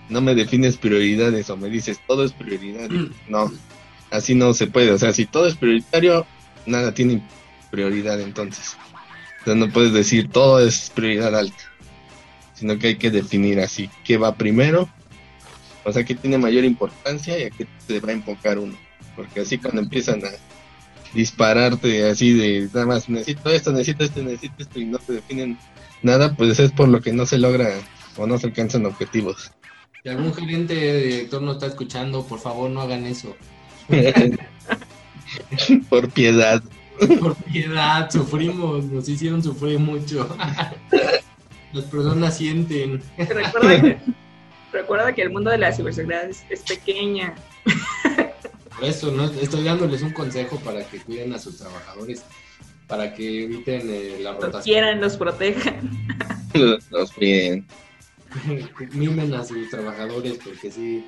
no 0.09 0.21
me 0.21 0.35
defines 0.35 0.77
prioridades 0.77 1.49
o 1.49 1.57
me 1.57 1.69
dices 1.69 1.99
todo 2.07 2.23
es 2.23 2.31
prioridad. 2.31 2.89
Y, 2.89 3.11
no, 3.27 3.51
así 4.09 4.33
no 4.33 4.53
se 4.53 4.67
puede. 4.67 4.91
O 4.91 4.97
sea, 4.97 5.11
si 5.11 5.25
todo 5.25 5.47
es 5.47 5.55
prioritario, 5.55 6.25
nada 6.65 6.93
tiene 6.93 7.21
prioridad 7.71 8.21
entonces. 8.21 8.77
O 9.41 9.43
sea, 9.43 9.55
no 9.55 9.69
puedes 9.69 9.91
decir 9.91 10.29
todo 10.29 10.59
es 10.59 10.91
prioridad 10.95 11.35
alta, 11.35 11.66
sino 12.57 12.79
que 12.79 12.87
hay 12.87 12.95
que 12.95 13.11
definir 13.11 13.59
así 13.59 13.89
qué 14.03 14.17
va 14.17 14.35
primero, 14.35 14.89
o 15.83 15.91
sea, 15.91 16.03
qué 16.03 16.15
tiene 16.15 16.37
mayor 16.37 16.65
importancia 16.65 17.37
y 17.37 17.43
a 17.43 17.49
qué 17.51 17.67
se 17.85 17.99
va 17.99 18.09
a 18.09 18.13
enfocar 18.13 18.57
uno. 18.57 18.75
Porque 19.15 19.41
así 19.41 19.57
cuando 19.57 19.81
empiezan 19.81 20.23
a 20.25 20.29
dispararte 21.13 22.09
así 22.09 22.33
de 22.33 22.69
nada 22.73 22.85
más 22.85 23.09
necesito 23.09 23.49
esto, 23.49 23.71
necesito 23.71 24.03
esto, 24.03 24.23
necesito 24.23 24.55
esto 24.57 24.79
y 24.79 24.85
no 24.85 24.97
te 24.97 25.13
definen 25.13 25.57
nada, 26.01 26.35
pues 26.35 26.59
es 26.59 26.71
por 26.71 26.89
lo 26.89 27.01
que 27.01 27.13
no 27.13 27.25
se 27.25 27.37
logra 27.37 27.69
o 28.17 28.25
no 28.25 28.37
se 28.37 28.47
alcanzan 28.47 28.85
objetivos. 28.85 29.51
Si 30.03 30.09
algún 30.09 30.33
gerente 30.33 31.03
director 31.03 31.41
no 31.41 31.53
está 31.53 31.67
escuchando, 31.67 32.25
por 32.25 32.39
favor 32.39 32.69
no 32.69 32.81
hagan 32.81 33.05
eso. 33.05 33.35
por 35.89 36.09
piedad. 36.09 36.61
Por 37.19 37.35
piedad, 37.35 38.09
sufrimos, 38.09 38.85
nos 38.85 39.07
hicieron 39.07 39.43
sufrir 39.43 39.77
mucho. 39.77 40.27
Las 41.73 41.85
personas 41.85 42.37
sienten. 42.37 43.01
Recuerda 43.17 43.81
que, 43.81 43.97
recuerda 44.71 45.13
que 45.13 45.21
el 45.21 45.29
mundo 45.31 45.49
de 45.51 45.57
la 45.57 45.71
ciberseguridad 45.73 46.25
es, 46.29 46.45
es 46.49 46.61
pequeña. 46.61 47.35
por 48.75 48.85
eso 48.85 49.11
no 49.11 49.25
estoy 49.25 49.63
dándoles 49.63 50.01
un 50.01 50.11
consejo 50.13 50.57
para 50.59 50.85
que 50.87 50.99
cuiden 50.99 51.33
a 51.33 51.39
sus 51.39 51.57
trabajadores, 51.57 52.23
para 52.87 53.13
que 53.13 53.43
eviten 53.43 53.81
eh, 53.89 54.17
la 54.21 54.31
Los 54.33 54.43
rotación. 54.43 54.63
quieran, 54.63 55.01
los 55.01 55.17
protejan. 55.17 55.91
Los, 56.53 56.89
los 56.91 57.11
cuiden. 57.11 57.67
mimen 58.93 59.33
a 59.35 59.43
sus 59.43 59.69
trabajadores 59.69 60.39
porque 60.43 60.71
sí, 60.71 61.05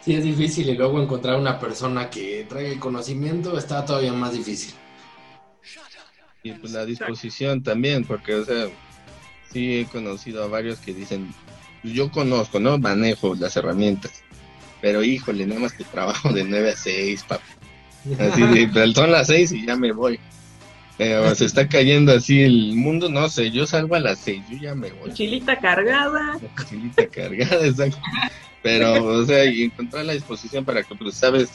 sí 0.00 0.14
es 0.14 0.22
difícil 0.24 0.68
y 0.68 0.74
luego 0.76 1.00
encontrar 1.00 1.38
una 1.38 1.58
persona 1.58 2.10
que 2.10 2.44
traiga 2.48 2.70
el 2.70 2.78
conocimiento 2.80 3.56
está 3.56 3.84
todavía 3.84 4.12
más 4.12 4.32
difícil. 4.32 4.74
Y 6.42 6.52
pues 6.52 6.72
la 6.72 6.84
disposición 6.84 7.62
también, 7.62 8.04
porque, 8.04 8.34
o 8.34 8.44
sea, 8.44 8.66
sí 9.52 9.80
he 9.80 9.84
conocido 9.86 10.44
a 10.44 10.48
varios 10.48 10.78
que 10.78 10.94
dicen, 10.94 11.32
pues 11.82 11.94
yo 11.94 12.10
conozco, 12.10 12.60
¿no? 12.60 12.78
Manejo 12.78 13.34
las 13.34 13.56
herramientas. 13.56 14.22
Pero 14.80 15.02
híjole, 15.02 15.46
nada 15.46 15.60
más 15.60 15.72
que 15.72 15.84
trabajo 15.84 16.32
de 16.32 16.44
9 16.44 16.70
a 16.70 16.76
6, 16.76 17.24
papi. 17.24 17.44
Así 18.18 18.42
de, 18.42 18.68
pero 18.74 18.92
son 18.92 19.10
las 19.10 19.26
6 19.26 19.52
y 19.52 19.66
ya 19.66 19.76
me 19.76 19.92
voy. 19.92 20.18
Pero 20.96 21.32
se 21.34 21.44
está 21.44 21.68
cayendo 21.68 22.12
así 22.12 22.42
el 22.42 22.74
mundo, 22.74 23.08
no 23.08 23.28
sé, 23.28 23.52
yo 23.52 23.66
salgo 23.66 23.94
a 23.94 24.00
las 24.00 24.18
6, 24.18 24.42
yo 24.50 24.58
ya 24.58 24.74
me 24.74 24.90
voy. 24.90 25.10
Mochilita 25.10 25.56
cargada. 25.58 26.38
La 26.42 26.48
mochilita 26.56 27.06
cargada, 27.06 27.66
exacto. 27.66 27.98
Pero, 28.62 29.04
o 29.04 29.24
sea, 29.24 29.44
y 29.44 29.62
encontrar 29.62 30.04
la 30.04 30.14
disposición 30.14 30.64
para 30.64 30.82
que, 30.82 30.96
pues, 30.96 31.14
sabes, 31.14 31.50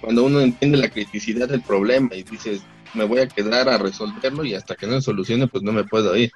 cuando 0.00 0.24
uno 0.24 0.40
entiende 0.40 0.78
la 0.78 0.90
criticidad 0.90 1.48
del 1.48 1.62
problema 1.62 2.16
y 2.16 2.24
dices, 2.24 2.62
me 2.94 3.04
voy 3.04 3.20
a 3.20 3.28
quedar 3.28 3.68
a 3.68 3.78
resolverlo 3.78 4.44
y 4.44 4.54
hasta 4.54 4.74
que 4.74 4.88
no 4.88 4.94
se 4.94 5.02
solucione, 5.02 5.46
pues 5.46 5.62
no 5.62 5.72
me 5.72 5.84
puedo 5.84 6.16
ir. 6.16 6.32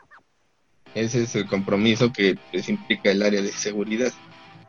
Ese 0.97 1.25
es 1.25 1.35
el 1.35 1.47
compromiso 1.47 2.11
que 2.11 2.39
pues, 2.51 2.71
implica 2.71 3.11
el 3.11 3.23
área 3.23 3.43
de 3.43 3.53
seguridad. 3.53 4.11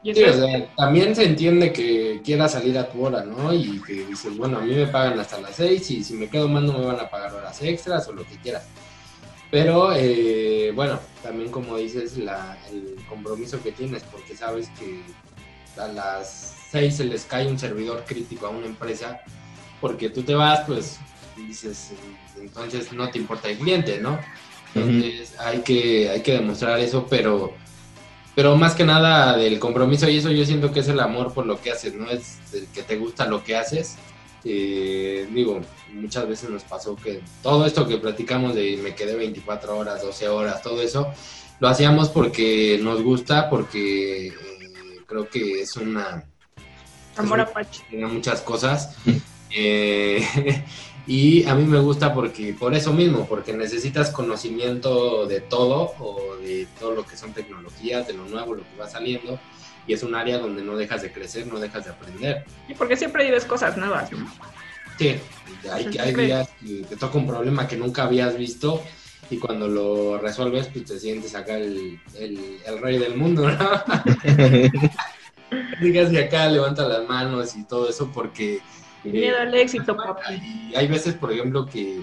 Y 0.04 0.14
Sí, 0.14 0.24
o 0.24 0.28
eso 0.28 0.46
sea, 0.46 0.68
también 0.76 1.16
se 1.16 1.24
entiende 1.24 1.72
que 1.72 2.22
quieras 2.22 2.52
salir 2.52 2.78
a 2.78 2.90
tu 2.90 3.06
hora, 3.06 3.24
¿no? 3.24 3.54
Y 3.54 3.82
que 3.82 4.06
dices, 4.06 4.36
bueno, 4.36 4.58
a 4.58 4.62
mí 4.62 4.76
me 4.76 4.88
pagan 4.88 5.18
hasta 5.18 5.40
las 5.40 5.56
6 5.56 5.90
y 5.92 6.04
si 6.04 6.16
me 6.16 6.30
quedo 6.30 6.50
más 6.50 6.64
no 6.64 6.78
me 6.78 6.86
van 6.86 7.00
a 7.00 7.10
pagar 7.10 7.34
horas 7.34 7.62
extras 7.62 8.10
o 8.10 8.12
lo 8.12 8.26
que 8.26 8.36
quieras. 8.36 8.68
Pero, 9.50 9.94
eh, 9.96 10.74
bueno, 10.76 11.00
también 11.24 11.50
como 11.50 11.78
dices, 11.78 12.18
la, 12.18 12.58
el 12.70 12.98
compromiso 13.08 13.64
que 13.64 13.72
tienes, 13.72 14.04
porque 14.04 14.36
sabes 14.36 14.68
que 14.78 15.02
a 15.82 15.88
las 15.88 16.58
6 16.72 16.94
se 16.94 17.06
les 17.06 17.24
cae 17.24 17.48
un 17.48 17.58
servidor 17.58 18.04
crítico 18.06 18.48
a 18.48 18.50
una 18.50 18.66
empresa, 18.66 19.22
porque 19.80 20.10
tú 20.10 20.24
te 20.24 20.36
vas, 20.36 20.66
pues 20.68 21.00
dices, 21.38 21.94
entonces 22.38 22.92
no 22.92 23.10
te 23.10 23.18
importa 23.18 23.48
el 23.48 23.58
cliente, 23.58 24.02
¿no? 24.02 24.20
Entonces 24.76 25.34
hay, 25.40 25.60
que, 25.60 26.10
hay 26.10 26.22
que 26.22 26.34
demostrar 26.34 26.80
eso, 26.80 27.08
pero 27.10 27.54
pero 28.38 28.56
más 28.56 28.76
que 28.76 28.84
nada 28.84 29.36
del 29.36 29.58
compromiso 29.58 30.08
y 30.08 30.18
eso 30.18 30.30
yo 30.30 30.46
siento 30.46 30.72
que 30.72 30.82
es 30.82 30.88
el 30.90 31.00
amor 31.00 31.34
por 31.34 31.48
lo 31.48 31.60
que 31.60 31.72
haces, 31.72 31.96
¿no? 31.96 32.08
Es 32.08 32.38
el 32.54 32.68
que 32.68 32.84
te 32.84 32.96
gusta 32.96 33.26
lo 33.26 33.44
que 33.44 33.56
haces. 33.56 33.96
Eh, 34.44 35.28
digo, 35.34 35.60
muchas 35.92 36.28
veces 36.28 36.52
nos 36.52 36.62
pasó 36.62 36.96
que 36.96 37.24
todo 37.42 37.66
esto 37.66 37.88
que 37.88 37.98
platicamos 37.98 38.54
de 38.54 38.78
me 38.78 38.94
quedé 38.94 39.16
24 39.16 39.76
horas, 39.76 40.04
12 40.04 40.30
horas, 40.30 40.62
todo 40.62 40.84
eso, 40.84 41.12
lo 41.60 41.68
hacíamos 41.68 42.10
porque 42.10 42.80
nos 42.80 43.02
gusta, 43.02 43.50
porque 43.50 44.28
eh, 44.28 44.34
creo 45.08 45.28
que 45.28 45.62
es 45.62 45.76
una... 45.76 46.24
amor 47.16 47.42
apache. 47.42 47.82
tiene 47.90 48.06
muchas 48.06 48.42
cosas. 48.42 48.96
Eh, 49.50 50.24
y 51.08 51.46
a 51.46 51.56
mí 51.56 51.64
me 51.64 51.80
gusta 51.80 52.14
porque 52.14 52.54
por 52.54 52.76
eso 52.76 52.92
mismo, 52.92 53.26
porque 53.28 53.54
necesitas 53.54 54.12
conocimiento 54.12 55.26
de 55.26 55.40
todo 55.40 55.94
o 56.00 56.36
de 56.42 56.68
todo 56.78 56.92
lo 56.96 57.06
que 57.06 57.16
son 57.16 57.32
tecnologías, 57.32 58.06
de 58.08 58.14
lo 58.14 58.26
nuevo, 58.26 58.56
lo 58.56 58.64
que 58.64 58.78
va 58.78 58.90
saliendo. 58.90 59.40
Y 59.88 59.94
es 59.94 60.04
un 60.04 60.16
área 60.16 60.38
donde 60.38 60.62
no 60.62 60.76
dejas 60.76 61.02
de 61.02 61.14
crecer, 61.14 61.48
no 61.48 61.60
dejas 61.60 61.86
de 61.86 61.92
aprender. 61.92 62.44
Y 62.68 62.74
porque 62.74 62.98
siempre 62.98 63.24
vives 63.24 63.46
cosas 63.46 63.78
nuevas, 63.78 64.12
¿no? 64.12 64.30
Sí, 65.00 65.16
hay, 65.72 65.98
hay 65.98 66.14
días 66.14 66.50
que 66.60 66.84
te 66.90 66.98
toca 66.98 67.18
un 67.18 67.28
problema 67.28 67.70
que 67.70 67.78
nunca 67.78 68.04
habías 68.04 68.38
visto 68.38 68.84
y 69.30 69.38
cuando 69.38 69.70
lo 69.70 70.18
resuelves, 70.18 70.68
pues 70.68 70.84
te 70.84 71.00
sientes 71.00 71.36
acá 71.36 71.56
el, 71.56 72.02
el, 72.20 72.60
el 72.66 72.80
rey 72.80 72.98
del 72.98 73.16
mundo, 73.16 73.50
¿no? 73.50 73.70
Digas 75.82 76.10
que 76.10 76.26
acá 76.26 76.50
levanta 76.50 76.86
las 76.86 77.08
manos 77.08 77.56
y 77.56 77.64
todo 77.64 77.90
eso 77.90 78.12
porque... 78.14 78.60
Sin 79.04 79.12
miedo 79.14 79.38
al 79.40 79.54
éxito, 79.54 79.96
papi. 79.96 80.36
Y 80.72 80.76
hay 80.76 80.88
veces, 80.88 81.16
por 81.16 81.32
ejemplo, 81.32 81.66
que, 81.68 82.00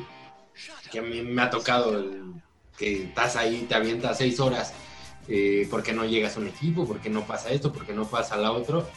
que 0.90 0.98
a 0.98 1.02
mí 1.02 1.22
me 1.22 1.42
ha 1.42 1.50
tocado 1.50 1.98
el- 1.98 2.22
que 2.78 3.04
estás 3.04 3.36
ahí, 3.36 3.66
te 3.68 3.74
avientas 3.74 4.18
seis 4.18 4.40
horas 4.40 4.72
eh, 5.28 5.66
porque 5.70 5.92
no 5.92 6.04
llegas 6.04 6.36
a 6.36 6.40
un 6.40 6.48
equipo, 6.48 6.86
porque 6.86 7.08
no 7.08 7.22
pasa 7.22 7.50
esto, 7.50 7.72
porque 7.72 7.92
no 7.94 8.04
pasa 8.06 8.36
la 8.36 8.52
otro. 8.52 8.88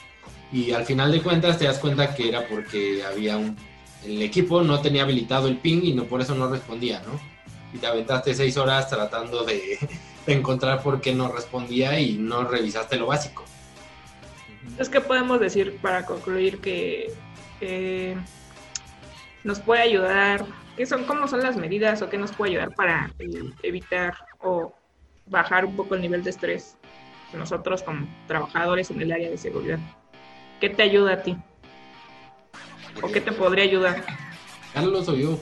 Y 0.52 0.72
al 0.72 0.86
final 0.86 1.12
de 1.12 1.22
cuentas 1.22 1.58
te 1.60 1.66
das 1.66 1.78
cuenta 1.80 2.16
que 2.16 2.28
era 2.30 2.48
porque 2.48 3.04
había 3.04 3.38
un... 3.38 3.56
El 4.06 4.22
equipo 4.22 4.62
no 4.62 4.80
tenía 4.82 5.04
habilitado 5.04 5.48
el 5.48 5.58
ping 5.58 5.82
y 5.84 5.93
no 5.93 6.06
por 6.06 6.22
eso 6.22 6.36
no 6.36 6.50
respondía, 6.50 7.02
¿no? 7.02 7.20
Y 7.74 7.78
te 7.80 7.88
aventaste 7.88 8.34
seis 8.34 8.56
horas 8.58 8.89
tratando 8.89 9.43
de, 9.43 9.78
de 10.26 10.34
encontrar 10.34 10.82
por 10.82 11.02
qué 11.02 11.14
no 11.14 11.32
respondía 11.32 12.00
y 12.00 12.18
no 12.18 12.43
revisaste 12.43 12.98
lo 12.98 13.08
básico. 13.08 13.43
Es 14.78 14.89
que 14.89 15.01
podemos 15.01 15.39
decir 15.39 15.78
para 15.82 16.05
concluir 16.05 16.59
que 16.59 17.11
eh, 17.61 18.15
nos 19.43 19.59
puede 19.59 19.82
ayudar, 19.82 20.45
¿qué 20.76 20.86
son, 20.86 21.03
cómo 21.05 21.28
son 21.28 21.41
las 21.41 21.55
medidas 21.57 22.01
o 22.01 22.09
qué 22.09 22.18
nos 22.18 22.32
puede 22.32 22.51
ayudar 22.51 22.76
para 22.76 23.11
eh, 23.20 23.43
evitar 23.63 24.15
o 24.39 24.74
bajar 25.26 25.65
un 25.65 25.76
poco 25.76 25.95
el 25.95 26.01
nivel 26.01 26.24
de 26.24 26.30
estrés 26.30 26.78
nosotros 27.34 27.84
como 27.84 28.07
trabajadores 28.28 28.89
en 28.91 29.01
el 29.01 29.11
área 29.11 29.30
de 29.30 29.38
seguridad? 29.38 29.80
¿Qué 30.59 30.70
te 30.70 30.84
ayuda 30.84 31.13
a 31.13 31.22
ti? 31.24 31.36
¿O 33.01 33.11
qué 33.11 33.22
te 33.22 33.32
podría 33.32 33.63
ayudar? 33.63 34.03
Carlos 34.74 35.07
o 35.09 35.15
yo. 35.15 35.39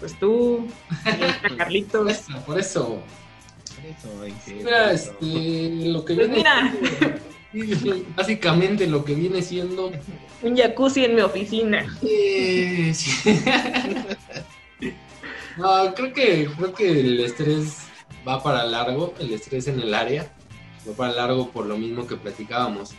Pues 0.00 0.18
tú, 0.18 0.66
Por 1.48 1.56
Carlitos. 1.56 2.10
eso, 2.10 2.38
por 2.44 2.58
eso. 2.58 3.02
Mira, 4.46 4.92
este, 4.92 5.70
lo 5.86 6.04
que 6.04 6.14
Pues 6.14 6.28
viene 6.28 6.36
mira. 6.36 6.72
Básicamente 8.16 8.86
lo 8.86 9.04
que 9.04 9.14
viene 9.14 9.42
siendo 9.42 9.92
Un 10.42 10.56
jacuzzi 10.56 11.04
en 11.04 11.14
mi 11.14 11.20
oficina. 11.22 11.86
eh, 12.02 12.92
sí. 12.94 13.40
no, 15.56 15.94
creo 15.94 16.12
que 16.12 16.48
creo 16.56 16.74
que 16.74 16.90
el 17.00 17.20
estrés 17.20 17.78
va 18.26 18.42
para 18.42 18.64
largo, 18.64 19.14
el 19.20 19.32
estrés 19.32 19.68
en 19.68 19.80
el 19.80 19.94
área 19.94 20.30
va 20.88 20.92
para 20.94 21.12
largo 21.12 21.50
por 21.50 21.66
lo 21.66 21.76
mismo 21.78 22.06
que 22.06 22.16
platicábamos. 22.16 22.90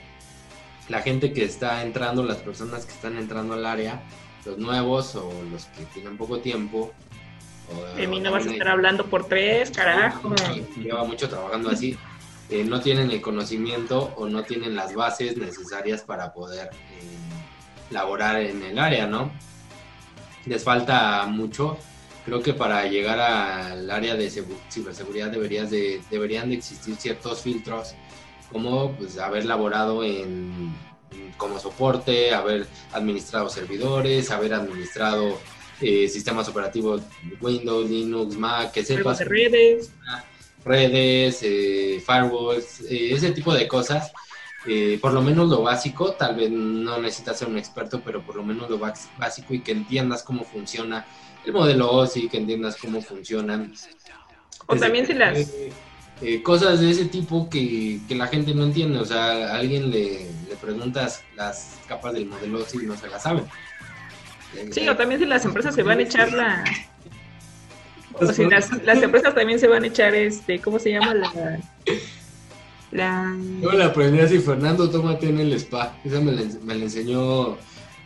La 0.89 1.01
gente 1.01 1.34
que 1.34 1.43
está 1.43 1.82
entrando, 1.84 2.24
las 2.24 2.38
personas 2.38 2.86
que 2.86 2.93
están 2.93 3.18
entrando 3.18 3.56
al 3.56 3.66
área, 3.66 4.03
los 4.45 4.58
nuevos 4.60 5.16
o 5.16 5.32
los 5.51 5.66
que 5.66 5.84
tienen 5.93 6.16
poco 6.18 6.39
tiempo. 6.39 6.93
o- 7.72 7.95
De 7.97 8.08
mí 8.08 8.20
no 8.20 8.32
vas 8.32 8.45
a 8.45 8.51
estar 8.51 8.68
hablando 8.70 9.06
por 9.08 9.28
tres, 9.28 9.72
carajo. 9.72 10.34
lleva 10.78 11.03
mucho 11.03 11.28
trabajando 11.28 11.72
así, 11.72 11.97
eh, 12.50 12.64
no 12.64 12.80
tienen 12.82 13.12
el 13.12 13.22
conocimiento 13.22 14.14
o 14.18 14.28
no 14.28 14.43
tienen 14.43 14.76
las 14.76 14.93
bases 14.93 15.38
necesarias 15.38 16.02
para 16.02 16.34
poder 16.34 16.70
eh, 16.74 17.91
laborar 17.91 18.39
en 18.39 18.62
el 18.64 18.78
área, 18.80 19.08
¿no? 19.08 19.32
Les 20.46 20.64
falta 20.64 21.26
mucho. 21.26 21.78
Creo 22.26 22.41
que 22.41 22.54
para 22.54 22.86
llegar 22.88 23.20
al 23.20 23.89
área 23.91 24.16
de 24.16 24.28
segu- 24.30 24.58
ciberseguridad 24.72 25.30
deberías 25.30 25.70
de, 25.70 26.02
deberían 26.10 26.50
de 26.50 26.56
existir 26.56 26.96
ciertos 26.96 27.41
filtros, 27.41 27.93
como 28.52 28.91
pues, 28.93 29.18
haber 29.20 29.46
laborado 29.46 30.04
en, 30.04 30.74
como 31.38 31.60
soporte, 31.60 32.34
haber 32.34 32.68
administrado 32.93 33.50
servidores, 33.50 34.32
haber 34.32 34.54
administrado 34.56 35.39
eh, 35.82 36.08
sistemas 36.08 36.48
operativos 36.48 37.02
Windows, 37.41 37.89
Linux, 37.89 38.36
Mac, 38.38 38.72
que 38.72 38.84
sepas 38.84 39.20
de 39.20 39.26
redes. 39.26 39.91
Redes, 40.66 41.39
eh, 41.43 42.03
firewalls, 42.05 42.82
eh, 42.82 43.13
ese 43.13 43.32
tipo 43.32 43.53
de 43.53 43.68
cosas. 43.68 44.11
Eh, 44.68 44.97
por 44.99 45.13
lo 45.13 45.22
menos 45.22 45.47
lo 45.47 45.61
básico, 45.61 46.13
tal 46.13 46.36
vez 46.36 46.49
no 46.49 46.99
necesitas 46.99 47.38
ser 47.38 47.47
un 47.47 47.57
experto, 47.57 48.01
pero 48.03 48.26
por 48.26 48.36
lo 48.36 48.43
menos 48.43 48.68
lo 48.68 48.80
básico 48.80 49.53
y 49.53 49.59
que 49.59 49.72
entiendas 49.72 50.24
cómo 50.24 50.43
funciona 50.43 51.05
el 51.45 51.53
modelo 51.53 51.91
OSI, 51.91 52.28
que 52.28 52.38
entiendas 52.38 52.76
cómo 52.76 52.99
funcionan. 53.01 53.74
O 54.66 54.76
también 54.76 55.05
si 55.05 55.13
las... 55.13 55.53
Eh, 56.22 56.41
cosas 56.41 56.80
de 56.80 56.89
ese 56.89 57.05
tipo 57.05 57.49
que, 57.49 57.99
que 58.07 58.16
la 58.16 58.28
gente 58.28 58.55
no 58.55 58.63
entiende, 58.63 58.99
o 58.99 59.05
sea, 59.05 59.51
a 59.51 59.55
alguien 59.57 59.91
le, 59.91 60.32
le 60.47 60.55
preguntas 60.61 61.24
las 61.36 61.78
capas 61.88 62.13
del 62.13 62.26
modelo 62.26 62.59
OSI 62.59 62.78
y 62.84 62.86
no 62.86 62.95
se 62.95 63.09
las 63.09 63.24
saben. 63.24 63.45
Sí, 64.72 64.88
o 64.88 64.95
también 64.95 65.20
si 65.20 65.28
las 65.28 65.43
empresas 65.43 65.76
se 65.76 65.84
van 65.84 65.99
a 65.99 66.03
echar 66.03 66.32
la... 66.32 66.63
O 68.20 68.26
si 68.32 68.45
las, 68.45 68.72
las 68.84 69.01
empresas 69.03 69.36
también 69.36 69.59
se 69.59 69.68
van 69.68 69.84
a 69.84 69.88
echar, 69.88 70.16
este, 70.16 70.59
¿cómo 70.59 70.80
se 70.80 70.91
llama? 70.91 71.13
La... 71.13 71.59
La... 72.91 73.36
Yo 73.61 73.72
la 73.74 73.88
aprendí 73.88 74.20
así, 74.20 74.39
Fernando, 74.39 74.89
tómate 74.89 75.28
en 75.30 75.39
el 75.39 75.53
spa. 75.53 75.97
Esa 76.03 76.22
me 76.22 76.32
la, 76.32 76.43
me 76.63 76.76
la 76.76 76.84
enseñó 76.86 77.57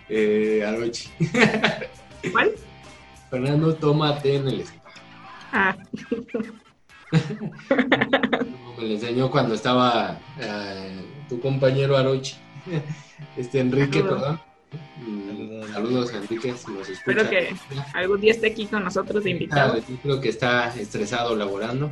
eh, 0.10 0.64
Arochi. 0.66 1.10
¿Cuál? 2.32 2.51
Fernando, 3.30 3.76
tómate 3.76 4.36
en 4.38 4.47
el 4.47 4.62
spa. 4.62 4.80
Ah, 5.51 5.76
Me 8.78 8.84
la 8.86 8.93
enseñó 8.93 9.30
cuando 9.32 9.55
estaba 9.55 10.20
eh, 10.39 11.01
tu 11.28 11.39
compañero 11.39 11.97
Arochi. 11.97 12.36
Este 13.36 13.60
Enrique, 13.60 13.99
Saludos. 13.99 14.20
perdón. 14.22 14.41
Saludos, 15.74 16.13
Enrique, 16.13 16.53
si 16.55 16.72
nos 16.72 16.89
escucha. 16.89 17.22
Espero 17.22 17.30
que 17.30 17.55
algún 17.93 18.22
día 18.22 18.32
esté 18.32 18.47
aquí 18.47 18.65
con 18.65 18.84
nosotros 18.84 19.24
de 19.24 19.32
invitado. 19.32 19.76
Ah, 19.78 19.86
yo 19.88 19.95
creo 20.01 20.22
que 20.22 20.30
está 20.30 20.74
estresado 20.80 21.36
laborando. 21.36 21.89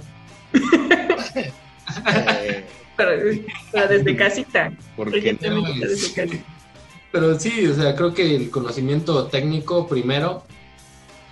Eh, 1.33 2.65
Pero, 2.97 3.41
pero 3.71 3.87
desde 3.87 4.15
casita. 4.15 4.73
porque 4.95 5.21
no, 5.33 5.37
Urgentemente 5.37 5.87
desde 5.87 6.13
casita. 6.13 6.43
Pero 7.11 7.39
sí, 7.39 7.67
o 7.67 7.75
sea, 7.75 7.95
creo 7.95 8.13
que 8.13 8.35
el 8.35 8.49
conocimiento 8.49 9.27
técnico 9.27 9.87
primero 9.87 10.43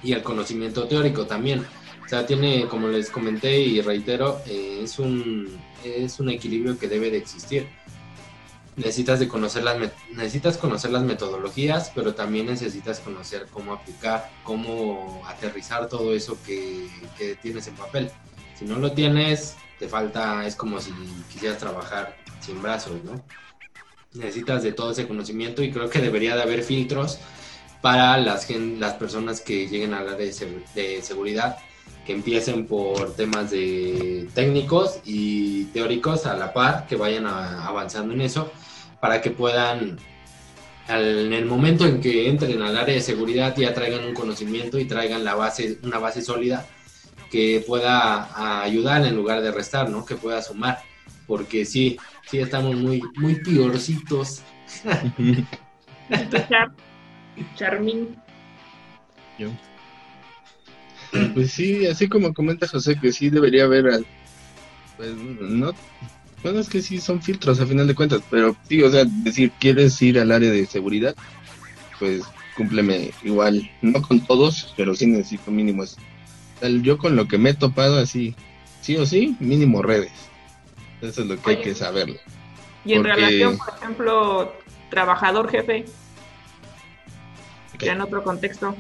y 0.04 0.14
el 0.14 0.22
conocimiento 0.22 0.88
teórico 0.88 1.26
también. 1.26 1.66
O 2.06 2.08
sea, 2.08 2.26
tiene, 2.26 2.68
como 2.68 2.88
les 2.88 3.10
comenté 3.10 3.60
y 3.60 3.82
reitero, 3.82 4.40
eh, 4.46 4.82
es, 4.84 5.00
un, 5.00 5.58
es 5.84 6.20
un 6.20 6.30
equilibrio 6.30 6.78
que 6.78 6.88
debe 6.88 7.10
de 7.10 7.18
existir. 7.18 7.68
Necesitas, 8.76 9.20
de 9.20 9.28
conocer 9.30 9.64
las, 9.64 9.78
necesitas 10.12 10.58
conocer 10.58 10.92
las 10.92 11.04
metodologías, 11.04 11.92
pero 11.96 12.14
también 12.14 12.48
necesitas 12.48 13.00
conocer 13.00 13.48
cómo 13.52 13.74
aplicar, 13.74 14.30
cómo 14.44 15.24
aterrizar 15.28 15.88
todo 15.88 16.14
eso 16.14 16.38
que, 16.46 16.90
que 17.18 17.36
tienes 17.36 17.68
en 17.68 17.76
papel. 17.76 18.12
Si 18.60 18.66
no 18.66 18.78
lo 18.78 18.92
tienes, 18.92 19.56
te 19.80 19.88
falta, 19.88 20.46
es 20.46 20.56
como 20.56 20.82
si 20.82 20.92
quisieras 21.32 21.58
trabajar 21.58 22.18
sin 22.42 22.62
brazos, 22.62 23.02
¿no? 23.04 23.24
necesitas 24.16 24.64
de 24.64 24.72
todo 24.72 24.92
ese 24.92 25.08
conocimiento 25.08 25.62
y 25.64 25.72
creo 25.72 25.90
que 25.90 26.00
debería 26.00 26.36
de 26.36 26.42
haber 26.42 26.64
filtros 26.64 27.20
para 27.82 28.18
las, 28.18 28.50
las 28.50 28.94
personas 28.96 29.42
que 29.42 29.68
lleguen 29.68 29.94
a 29.94 30.02
la 30.02 30.14
de, 30.14 30.34
de 30.74 31.02
seguridad, 31.02 31.58
que 32.06 32.14
empiecen 32.14 32.68
por 32.68 33.16
temas 33.16 33.52
de 33.52 34.28
técnicos 34.34 35.00
y 35.06 35.66
teóricos 35.66 36.26
a 36.26 36.36
la 36.36 36.54
par, 36.54 36.88
que 36.88 36.96
vayan 36.96 37.26
a- 37.26 37.66
avanzando 37.68 38.14
en 38.14 38.22
eso, 38.22 38.52
para 39.00 39.22
que 39.22 39.32
puedan, 39.32 39.98
al- 40.88 41.20
en 41.26 41.34
el 41.34 41.46
momento 41.46 41.86
en 41.86 42.02
que 42.02 42.30
entren 42.30 42.62
al 42.62 42.78
área 42.78 42.96
de 42.96 43.02
seguridad, 43.02 43.56
ya 43.58 43.74
traigan 43.74 44.06
un 44.06 44.14
conocimiento 44.14 44.80
y 44.80 44.86
traigan 44.86 45.24
la 45.24 45.36
base, 45.36 45.80
una 45.84 46.00
base 46.00 46.22
sólida 46.22 46.66
que 47.32 47.64
pueda 47.66 48.24
a, 48.24 48.64
ayudar 48.64 49.06
en 49.06 49.16
lugar 49.16 49.42
de 49.42 49.52
restar, 49.52 49.90
¿no? 49.90 50.06
Que 50.06 50.16
pueda 50.16 50.42
sumar, 50.42 50.80
porque 51.26 51.66
sí, 51.66 51.98
sí 52.28 52.40
estamos 52.40 52.76
muy, 52.76 53.02
muy 53.18 53.36
piorcitos. 53.36 54.42
Charmín. 57.56 58.16
Yo. 59.38 59.50
Pues 61.34 61.52
sí, 61.52 61.86
así 61.88 62.08
como 62.08 62.34
comenta 62.34 62.68
José, 62.68 62.98
que 63.00 63.12
sí 63.12 63.30
debería 63.30 63.64
haber, 63.66 63.88
al- 63.88 64.06
pues 64.98 65.14
no, 65.16 65.72
bueno, 66.44 66.60
es 66.60 66.70
que 66.70 66.82
sí 66.82 67.00
son 67.00 67.22
filtros 67.22 67.60
a 67.60 67.66
final 67.66 67.88
de 67.88 67.96
cuentas, 67.96 68.22
pero 68.30 68.56
sí, 68.70 68.82
o 68.84 68.90
sea, 68.92 69.06
decir, 69.06 69.52
quieres 69.60 70.02
ir 70.02 70.20
al 70.20 70.32
área 70.32 70.52
de 70.52 70.66
seguridad, 70.66 71.16
pues 72.00 72.24
cúmpleme 72.56 73.12
igual, 73.24 73.70
no 73.82 74.02
con 74.02 74.20
todos, 74.26 74.74
pero 74.78 74.96
sí 74.96 75.06
necesito 75.08 75.52
mínimo 75.52 75.84
eso. 75.84 75.98
O 76.56 76.60
sea, 76.60 76.70
yo 76.70 76.98
con 76.98 77.16
lo 77.16 77.28
que 77.28 77.38
me 77.38 77.50
he 77.50 77.54
topado 77.54 77.98
así, 77.98 78.36
sí 78.82 78.96
o 78.98 79.06
sí, 79.06 79.36
mínimo 79.40 79.82
redes. 79.82 80.12
Eso 81.02 81.22
es 81.22 81.28
lo 81.28 81.42
que 81.42 81.50
hay 81.52 81.62
que 81.62 81.76
saberlo. 81.76 82.16
Y 82.86 82.94
en 82.94 83.02
Porque- 83.04 83.16
relación, 83.16 83.58
por 83.58 83.74
ejemplo, 83.76 84.54
trabajador 84.90 85.50
jefe, 85.50 85.86
ya 87.80 87.94
en 87.94 88.02
otro 88.02 88.24
contexto. 88.24 88.76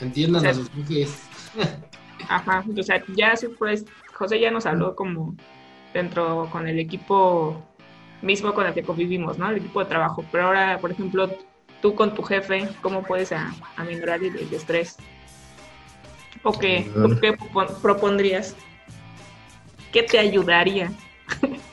Entiendan 0.00 0.42
Sí. 0.42 0.48
a 0.48 0.54
sus 0.54 0.70
jefes. 0.70 1.22
Ajá, 2.28 2.64
o 2.78 2.82
sea, 2.82 3.02
ya 3.16 3.34
se 3.36 3.48
pues, 3.48 3.84
José 4.14 4.38
ya 4.40 4.50
nos 4.50 4.66
habló 4.66 4.94
como 4.94 5.34
dentro 5.94 6.48
con 6.52 6.68
el 6.68 6.78
equipo 6.78 7.62
mismo 8.22 8.52
con 8.54 8.66
el 8.66 8.74
que 8.74 8.82
convivimos, 8.82 9.38
¿no? 9.38 9.48
El 9.50 9.56
equipo 9.58 9.80
de 9.80 9.86
trabajo. 9.86 10.24
Pero 10.30 10.46
ahora, 10.46 10.78
por 10.78 10.92
ejemplo, 10.92 11.30
tú 11.80 11.94
con 11.94 12.14
tu 12.14 12.22
jefe, 12.22 12.68
¿cómo 12.82 13.02
puedes 13.02 13.32
a- 13.32 13.54
aminorar 13.76 14.22
el, 14.22 14.36
el 14.36 14.52
estrés? 14.52 14.96
¿O 16.42 16.52
qué, 16.52 16.90
o 16.96 17.08
qué 17.20 17.32
propon- 17.36 17.74
propondrías? 17.80 18.54
¿Qué 19.92 20.02
te 20.02 20.18
ayudaría? 20.18 20.92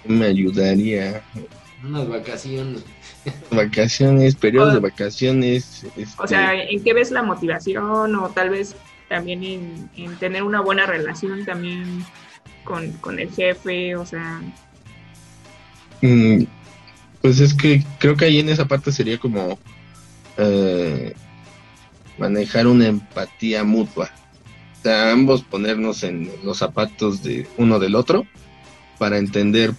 Me 0.05 0.25
ayudaría. 0.27 1.21
Unas 1.83 2.07
vacaciones. 2.07 2.83
Vacaciones, 3.51 4.35
periodos 4.35 4.73
de 4.73 4.79
vacaciones. 4.79 5.85
O 6.17 6.25
este, 6.25 6.27
sea, 6.27 6.53
¿en 6.55 6.83
qué 6.83 6.93
ves 6.93 7.11
la 7.11 7.23
motivación? 7.23 8.15
O 8.15 8.31
tal 8.31 8.49
vez 8.49 8.75
también 9.09 9.43
en, 9.43 9.89
en 9.95 10.17
tener 10.19 10.43
una 10.43 10.61
buena 10.61 10.85
relación 10.85 11.45
también 11.45 12.07
con, 12.63 12.93
con 12.99 13.19
el 13.19 13.31
jefe, 13.31 13.95
o 13.95 14.05
sea, 14.05 14.41
Mm, 16.01 16.43
Pues 17.21 17.39
es 17.39 17.53
que 17.53 17.83
creo 17.99 18.15
que 18.17 18.25
ahí 18.25 18.39
en 18.39 18.49
esa 18.49 18.67
parte 18.67 18.91
sería 18.91 19.19
como 19.19 19.59
eh, 20.37 21.13
manejar 22.17 22.67
una 22.67 22.87
empatía 22.87 23.63
mutua. 23.63 24.11
O 24.79 24.83
sea, 24.83 25.11
ambos 25.11 25.43
ponernos 25.43 26.03
en 26.03 26.31
los 26.43 26.59
zapatos 26.59 27.23
de 27.23 27.47
uno 27.57 27.79
del 27.79 27.95
otro 27.95 28.27
para 28.99 29.17
entender, 29.17 29.73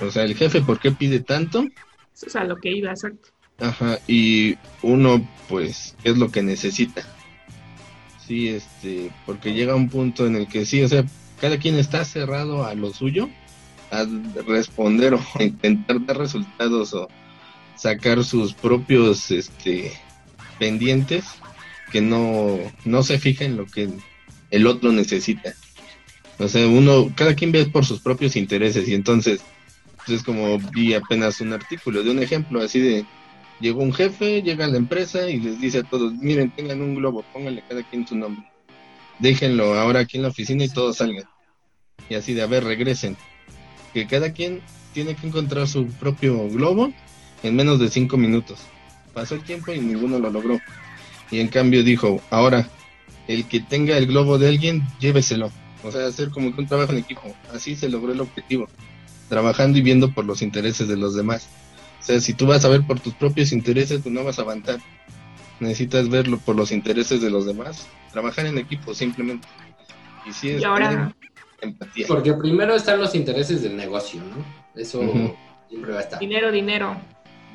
o 0.00 0.10
sea, 0.10 0.24
el 0.24 0.36
jefe 0.36 0.62
por 0.62 0.80
qué 0.80 0.92
pide 0.92 1.20
tanto, 1.20 1.66
eso 2.20 2.26
es 2.26 2.36
a 2.36 2.44
lo 2.44 2.56
que 2.56 2.70
iba, 2.70 2.90
exacto. 2.90 3.30
ajá, 3.58 3.98
y 4.06 4.58
uno 4.82 5.26
pues 5.48 5.96
es 6.04 6.18
lo 6.18 6.30
que 6.30 6.42
necesita. 6.42 7.02
Sí, 8.26 8.48
este, 8.48 9.10
porque 9.24 9.54
llega 9.54 9.74
un 9.74 9.88
punto 9.88 10.26
en 10.26 10.36
el 10.36 10.46
que 10.46 10.66
sí, 10.66 10.82
o 10.82 10.88
sea, 10.88 11.04
cada 11.40 11.58
quien 11.58 11.76
está 11.76 12.04
cerrado 12.04 12.64
a 12.66 12.74
lo 12.74 12.92
suyo, 12.92 13.30
a 13.90 14.06
responder 14.46 15.14
o 15.14 15.20
a 15.38 15.42
intentar 15.42 16.04
dar 16.04 16.18
resultados 16.18 16.92
o 16.92 17.08
sacar 17.74 18.22
sus 18.22 18.52
propios 18.52 19.30
este 19.30 19.92
pendientes 20.58 21.24
que 21.90 22.02
no, 22.02 22.58
no 22.84 23.02
se 23.02 23.18
fija 23.18 23.46
en 23.46 23.56
lo 23.56 23.64
que 23.64 23.88
el 24.50 24.66
otro 24.66 24.92
necesita. 24.92 25.54
O 26.38 26.48
sea, 26.48 26.66
uno, 26.66 27.12
cada 27.16 27.34
quien 27.34 27.50
ve 27.50 27.64
por 27.66 27.86
sus 27.86 28.00
propios 28.00 28.36
intereses 28.36 28.86
y 28.88 28.94
entonces 28.94 29.40
pues, 30.06 30.18
es 30.18 30.24
como 30.24 30.58
vi 30.58 30.94
apenas 30.94 31.40
un 31.40 31.52
artículo 31.52 32.02
de 32.02 32.10
un 32.10 32.22
ejemplo 32.22 32.62
así 32.62 32.80
de 32.80 33.04
llegó 33.60 33.82
un 33.82 33.92
jefe, 33.92 34.42
llega 34.42 34.64
a 34.64 34.68
la 34.68 34.78
empresa 34.78 35.28
y 35.28 35.38
les 35.38 35.60
dice 35.60 35.78
a 35.78 35.82
todos, 35.82 36.12
miren, 36.14 36.50
tengan 36.50 36.80
un 36.80 36.94
globo, 36.94 37.24
pónganle 37.32 37.62
cada 37.68 37.82
quien 37.82 38.06
su 38.06 38.16
nombre. 38.16 38.44
Déjenlo 39.18 39.78
ahora 39.78 40.00
aquí 40.00 40.16
en 40.16 40.22
la 40.22 40.30
oficina 40.30 40.64
y 40.64 40.68
todos 40.68 40.96
salgan. 40.96 41.24
Y 42.08 42.14
así 42.14 42.32
de, 42.32 42.42
a 42.42 42.46
ver, 42.46 42.64
regresen. 42.64 43.16
Que 43.92 44.06
cada 44.06 44.32
quien 44.32 44.62
tiene 44.94 45.14
que 45.14 45.26
encontrar 45.26 45.68
su 45.68 45.86
propio 45.86 46.48
globo 46.48 46.92
en 47.42 47.56
menos 47.56 47.78
de 47.78 47.88
cinco 47.88 48.16
minutos. 48.16 48.60
Pasó 49.12 49.34
el 49.34 49.42
tiempo 49.42 49.72
y 49.72 49.80
ninguno 49.80 50.18
lo 50.18 50.30
logró. 50.30 50.58
Y 51.30 51.40
en 51.40 51.48
cambio 51.48 51.84
dijo, 51.84 52.20
ahora, 52.30 52.68
el 53.28 53.46
que 53.46 53.60
tenga 53.60 53.96
el 53.96 54.06
globo 54.06 54.38
de 54.38 54.48
alguien, 54.48 54.82
lléveselo. 55.00 55.52
O 55.84 55.92
sea, 55.92 56.06
hacer 56.06 56.30
como 56.30 56.54
que 56.54 56.60
un 56.60 56.66
trabajo 56.66 56.92
en 56.92 56.98
equipo. 56.98 57.34
Así 57.54 57.76
se 57.76 57.88
logró 57.88 58.12
el 58.12 58.20
objetivo. 58.20 58.68
Trabajando 59.30 59.78
y 59.78 59.82
viendo 59.82 60.12
por 60.12 60.26
los 60.26 60.42
intereses 60.42 60.88
de 60.88 60.98
los 60.98 61.14
demás. 61.14 61.48
O 62.00 62.02
sea, 62.02 62.20
si 62.20 62.34
tú 62.34 62.46
vas 62.46 62.64
a 62.66 62.68
ver 62.68 62.86
por 62.86 63.00
tus 63.00 63.14
propios 63.14 63.52
intereses, 63.52 64.02
tú 64.02 64.10
no 64.10 64.24
vas 64.24 64.38
a 64.38 64.42
avanzar. 64.42 64.80
Necesitas 65.60 66.08
verlo 66.10 66.38
por 66.38 66.56
los 66.56 66.72
intereses 66.72 67.22
de 67.22 67.30
los 67.30 67.46
demás. 67.46 67.86
Trabajar 68.12 68.46
en 68.46 68.58
equipo, 68.58 68.92
simplemente. 68.92 69.46
Y 70.26 70.32
si 70.32 70.50
es 70.50 70.60
Y 70.60 70.64
ahora, 70.64 71.14
empatía. 71.60 72.06
Porque 72.08 72.34
primero 72.34 72.74
están 72.74 73.00
los 73.00 73.14
intereses 73.14 73.62
del 73.62 73.76
negocio, 73.76 74.20
¿no? 74.20 74.44
Eso 74.80 75.00
siempre 75.68 75.92
va 75.92 75.98
a 75.98 76.02
estar. 76.02 76.18
dinero, 76.18 76.50
dinero. 76.50 76.96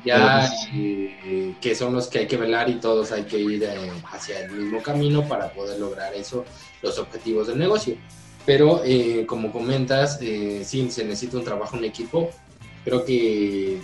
Ya 0.04 0.48
eh, 0.72 1.54
que 1.60 1.74
son 1.74 1.92
los 1.92 2.06
que 2.06 2.20
hay 2.20 2.26
que 2.26 2.36
velar 2.36 2.70
y 2.70 2.76
todos 2.76 3.10
hay 3.12 3.24
que 3.24 3.38
ir 3.38 3.64
eh, 3.64 3.90
hacia 4.12 4.40
el 4.40 4.52
mismo 4.52 4.80
camino 4.80 5.26
para 5.26 5.48
poder 5.50 5.80
lograr 5.80 6.14
eso, 6.14 6.44
los 6.80 6.98
objetivos 6.98 7.48
del 7.48 7.58
negocio. 7.58 7.96
Pero 8.46 8.82
eh, 8.84 9.26
como 9.26 9.52
comentas, 9.52 10.18
eh, 10.22 10.62
sí 10.64 10.88
se 10.90 11.04
necesita 11.04 11.36
un 11.36 11.44
trabajo 11.44 11.76
en 11.76 11.84
equipo. 11.84 12.30
Creo 12.84 13.04
que 13.04 13.80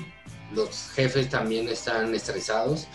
los 0.55 0.91
jefes 0.95 1.29
también 1.29 1.69
están 1.69 2.15
estresados 2.15 2.87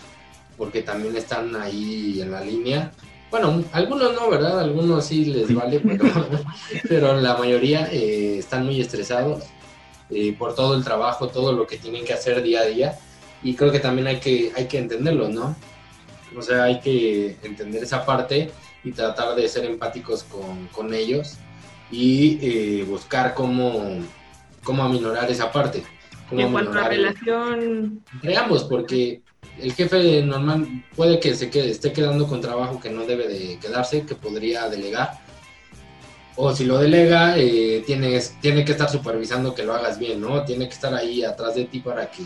porque 0.56 0.82
también 0.82 1.16
están 1.16 1.54
ahí 1.56 2.20
en 2.20 2.32
la 2.32 2.40
línea. 2.40 2.90
Bueno, 3.30 3.62
algunos 3.72 4.14
no, 4.14 4.30
¿verdad? 4.30 4.58
Algunos 4.60 5.04
sí 5.04 5.26
les 5.26 5.54
vale, 5.54 5.80
pero, 5.80 6.04
pero 6.88 7.20
la 7.20 7.36
mayoría 7.36 7.88
eh, 7.92 8.38
están 8.38 8.64
muy 8.64 8.80
estresados 8.80 9.44
eh, 10.10 10.34
por 10.38 10.54
todo 10.54 10.74
el 10.74 10.82
trabajo, 10.82 11.28
todo 11.28 11.52
lo 11.52 11.66
que 11.66 11.76
tienen 11.76 12.04
que 12.04 12.14
hacer 12.14 12.42
día 12.42 12.60
a 12.60 12.64
día. 12.64 12.98
Y 13.42 13.54
creo 13.54 13.70
que 13.70 13.78
también 13.78 14.08
hay 14.08 14.18
que, 14.18 14.52
hay 14.56 14.66
que 14.66 14.78
entenderlo, 14.78 15.28
¿no? 15.28 15.54
O 16.36 16.42
sea, 16.42 16.64
hay 16.64 16.80
que 16.80 17.36
entender 17.42 17.82
esa 17.82 18.04
parte 18.04 18.50
y 18.82 18.92
tratar 18.92 19.36
de 19.36 19.48
ser 19.48 19.64
empáticos 19.64 20.24
con, 20.24 20.66
con 20.68 20.92
ellos 20.92 21.36
y 21.90 22.38
eh, 22.42 22.84
buscar 22.84 23.34
cómo, 23.34 23.98
cómo 24.62 24.82
aminorar 24.82 25.30
esa 25.30 25.50
parte. 25.50 25.82
Cómo 26.28 26.40
en 26.42 26.52
cuanto 26.52 26.78
a 26.78 26.88
relación, 26.88 28.04
entre 28.12 28.36
ambos, 28.36 28.64
porque 28.64 29.22
el 29.58 29.72
jefe 29.72 30.22
normal 30.22 30.84
puede 30.94 31.18
que 31.20 31.34
se 31.34 31.48
quede, 31.48 31.70
esté 31.70 31.92
quedando 31.92 32.26
con 32.26 32.40
trabajo 32.40 32.80
que 32.80 32.90
no 32.90 33.06
debe 33.06 33.28
de 33.28 33.58
quedarse, 33.58 34.04
que 34.04 34.14
podría 34.14 34.68
delegar. 34.68 35.18
O 36.36 36.54
si 36.54 36.64
lo 36.64 36.78
delega, 36.78 37.36
eh, 37.36 37.82
tienes, 37.84 38.36
tiene 38.40 38.64
que 38.64 38.72
estar 38.72 38.88
supervisando 38.88 39.54
que 39.54 39.64
lo 39.64 39.74
hagas 39.74 39.98
bien, 39.98 40.20
¿no? 40.20 40.44
Tiene 40.44 40.68
que 40.68 40.74
estar 40.74 40.94
ahí 40.94 41.24
atrás 41.24 41.56
de 41.56 41.64
ti 41.64 41.80
para 41.80 42.10
que 42.10 42.22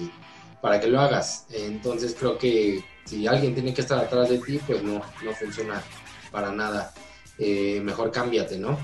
para 0.63 0.81
que 0.81 0.87
lo 0.87 1.01
hagas. 1.01 1.47
Entonces 1.51 2.17
creo 2.19 2.39
que 2.39 2.83
si 3.05 3.27
alguien 3.27 3.53
tiene 3.53 3.75
que 3.75 3.83
estar 3.83 3.99
atrás 3.99 4.31
de 4.31 4.39
ti, 4.39 4.59
pues 4.67 4.83
no, 4.83 5.03
no 5.23 5.33
funciona 5.39 5.83
para 6.31 6.53
nada. 6.53 6.95
Eh, 7.39 7.81
mejor 7.83 8.11
cámbiate, 8.11 8.57
¿no? 8.57 8.79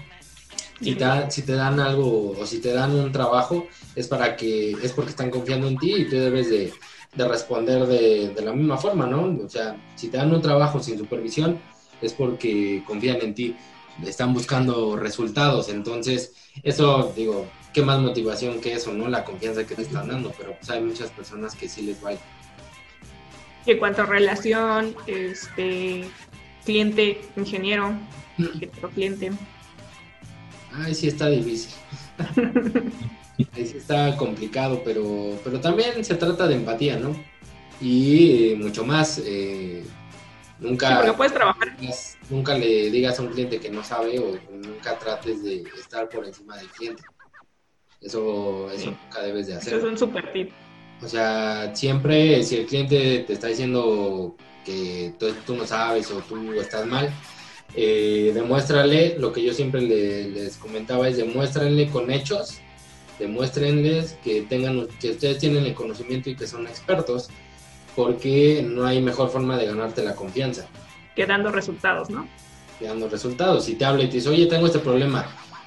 Si 0.80 0.94
te, 0.94 1.04
dan- 1.04 1.30
si 1.30 1.42
te 1.44 1.52
dan 1.54 1.80
algo 1.80 2.30
o 2.38 2.46
si 2.46 2.60
te 2.60 2.72
dan 2.72 2.94
un 2.94 3.10
trabajo, 3.12 3.68
es 3.96 4.06
para 4.08 4.36
que 4.36 4.72
es 4.84 4.92
porque 4.92 5.10
están 5.10 5.30
confiando 5.30 5.66
en 5.68 5.78
ti 5.78 5.92
y 5.92 6.08
tú 6.08 6.16
debes 6.16 6.48
de, 6.50 6.72
de 7.14 7.28
responder 7.28 7.86
de, 7.86 8.30
de 8.30 8.42
la 8.42 8.52
misma 8.52 8.78
forma, 8.78 9.06
¿no? 9.06 9.24
O 9.44 9.48
sea, 9.48 9.76
si 9.96 10.08
te 10.10 10.18
dan 10.18 10.32
un 10.32 10.40
trabajo 10.40 10.80
sin 10.80 10.96
supervisión, 10.98 11.60
es 12.00 12.14
porque 12.14 12.82
confían 12.86 13.18
en 13.22 13.34
ti, 13.34 13.56
están 14.06 14.32
buscando 14.32 14.94
resultados, 14.96 15.68
entonces 15.68 16.32
eso, 16.62 17.12
digo, 17.16 17.50
qué 17.72 17.82
más 17.82 18.00
motivación 18.00 18.60
que 18.60 18.72
eso, 18.74 18.92
¿no? 18.92 19.08
La 19.08 19.24
confianza 19.24 19.66
que 19.66 19.74
te 19.74 19.82
están 19.82 20.06
dando, 20.08 20.32
pero 20.38 20.54
pues 20.56 20.70
hay 20.70 20.80
muchas 20.80 21.10
personas 21.10 21.56
que 21.56 21.68
sí 21.68 21.82
les 21.82 22.00
vale. 22.00 22.20
Y 23.66 23.72
en 23.72 23.78
cuanto 23.78 24.02
a 24.02 24.06
relación, 24.06 24.94
este, 25.06 26.08
cliente, 26.64 27.20
ingeniero, 27.36 27.92
otro 28.76 28.90
cliente. 28.90 29.32
Ay, 30.72 30.94
sí 30.94 31.08
está 31.08 31.28
difícil. 31.28 31.72
Ahí 33.54 33.66
sí 33.66 33.76
está 33.78 34.16
complicado, 34.16 34.82
pero, 34.84 35.38
pero 35.44 35.60
también 35.60 36.04
se 36.04 36.14
trata 36.16 36.46
de 36.48 36.56
empatía, 36.56 36.96
¿no? 36.98 37.14
Y 37.80 38.52
eh, 38.52 38.56
mucho 38.56 38.84
más, 38.84 39.18
eh, 39.24 39.84
Sí, 39.84 39.90
nunca, 40.60 40.96
porque 40.96 41.12
puedes 41.12 41.32
trabajar. 41.32 41.76
digas- 41.78 42.16
nunca 42.30 42.58
le 42.58 42.90
digas 42.90 43.18
a 43.18 43.22
un 43.22 43.28
cliente 43.28 43.60
que 43.60 43.70
no 43.70 43.84
sabe 43.84 44.18
o 44.18 44.40
nunca 44.52 44.98
trates 44.98 45.44
de 45.44 45.62
estar 45.78 46.08
por 46.08 46.26
encima 46.26 46.56
del 46.56 46.68
cliente. 46.68 47.04
Eso, 48.00 48.70
eso 48.72 48.84
Sí. 48.90 48.96
nunca 49.04 49.22
debes 49.22 49.46
de 49.46 49.52
Eso 49.54 49.68
es 49.70 49.74
hacer. 49.76 49.84
un 49.88 49.96
super 49.98 50.32
tip. 50.32 50.50
O 51.00 51.08
sea, 51.08 51.74
siempre 51.76 52.42
si 52.42 52.56
el 52.56 52.66
cliente 52.66 53.20
te 53.20 53.32
está 53.32 53.46
diciendo 53.46 54.34
que 54.64 55.12
tú, 55.18 55.32
tú 55.46 55.54
no 55.54 55.64
sabes 55.64 56.10
o 56.10 56.18
tú 56.18 56.54
estás 56.60 56.86
mal, 56.86 57.08
eh, 57.74 58.32
demuéstrale, 58.34 59.16
lo 59.18 59.32
que 59.32 59.42
yo 59.42 59.52
siempre 59.52 59.80
le- 59.80 60.28
les 60.30 60.56
comentaba 60.56 61.08
es 61.08 61.16
demuéstrenle 61.16 61.88
con 61.90 62.10
hechos, 62.10 62.58
demuéstrenles 63.18 64.16
que 64.24 64.42
tengan, 64.42 64.86
que 65.00 65.10
ustedes 65.10 65.38
tienen 65.38 65.64
el 65.64 65.74
conocimiento 65.74 66.30
y 66.30 66.36
que 66.36 66.46
son 66.46 66.66
expertos, 66.66 67.28
porque 67.96 68.64
no 68.66 68.86
hay 68.86 69.00
mejor 69.02 69.30
forma 69.30 69.56
de 69.56 69.66
ganarte 69.66 70.02
la 70.04 70.14
confianza, 70.14 70.66
Que 71.16 71.26
dando 71.26 71.50
resultados, 71.50 72.10
¿no? 72.10 72.28
que 72.78 72.86
dando 72.86 73.08
resultados. 73.08 73.64
Si 73.64 73.74
te 73.74 73.84
habla 73.84 74.04
y 74.04 74.08
te 74.08 74.16
dice, 74.18 74.28
oye, 74.28 74.46
tengo 74.46 74.66
este 74.66 74.78
problema 74.78 75.26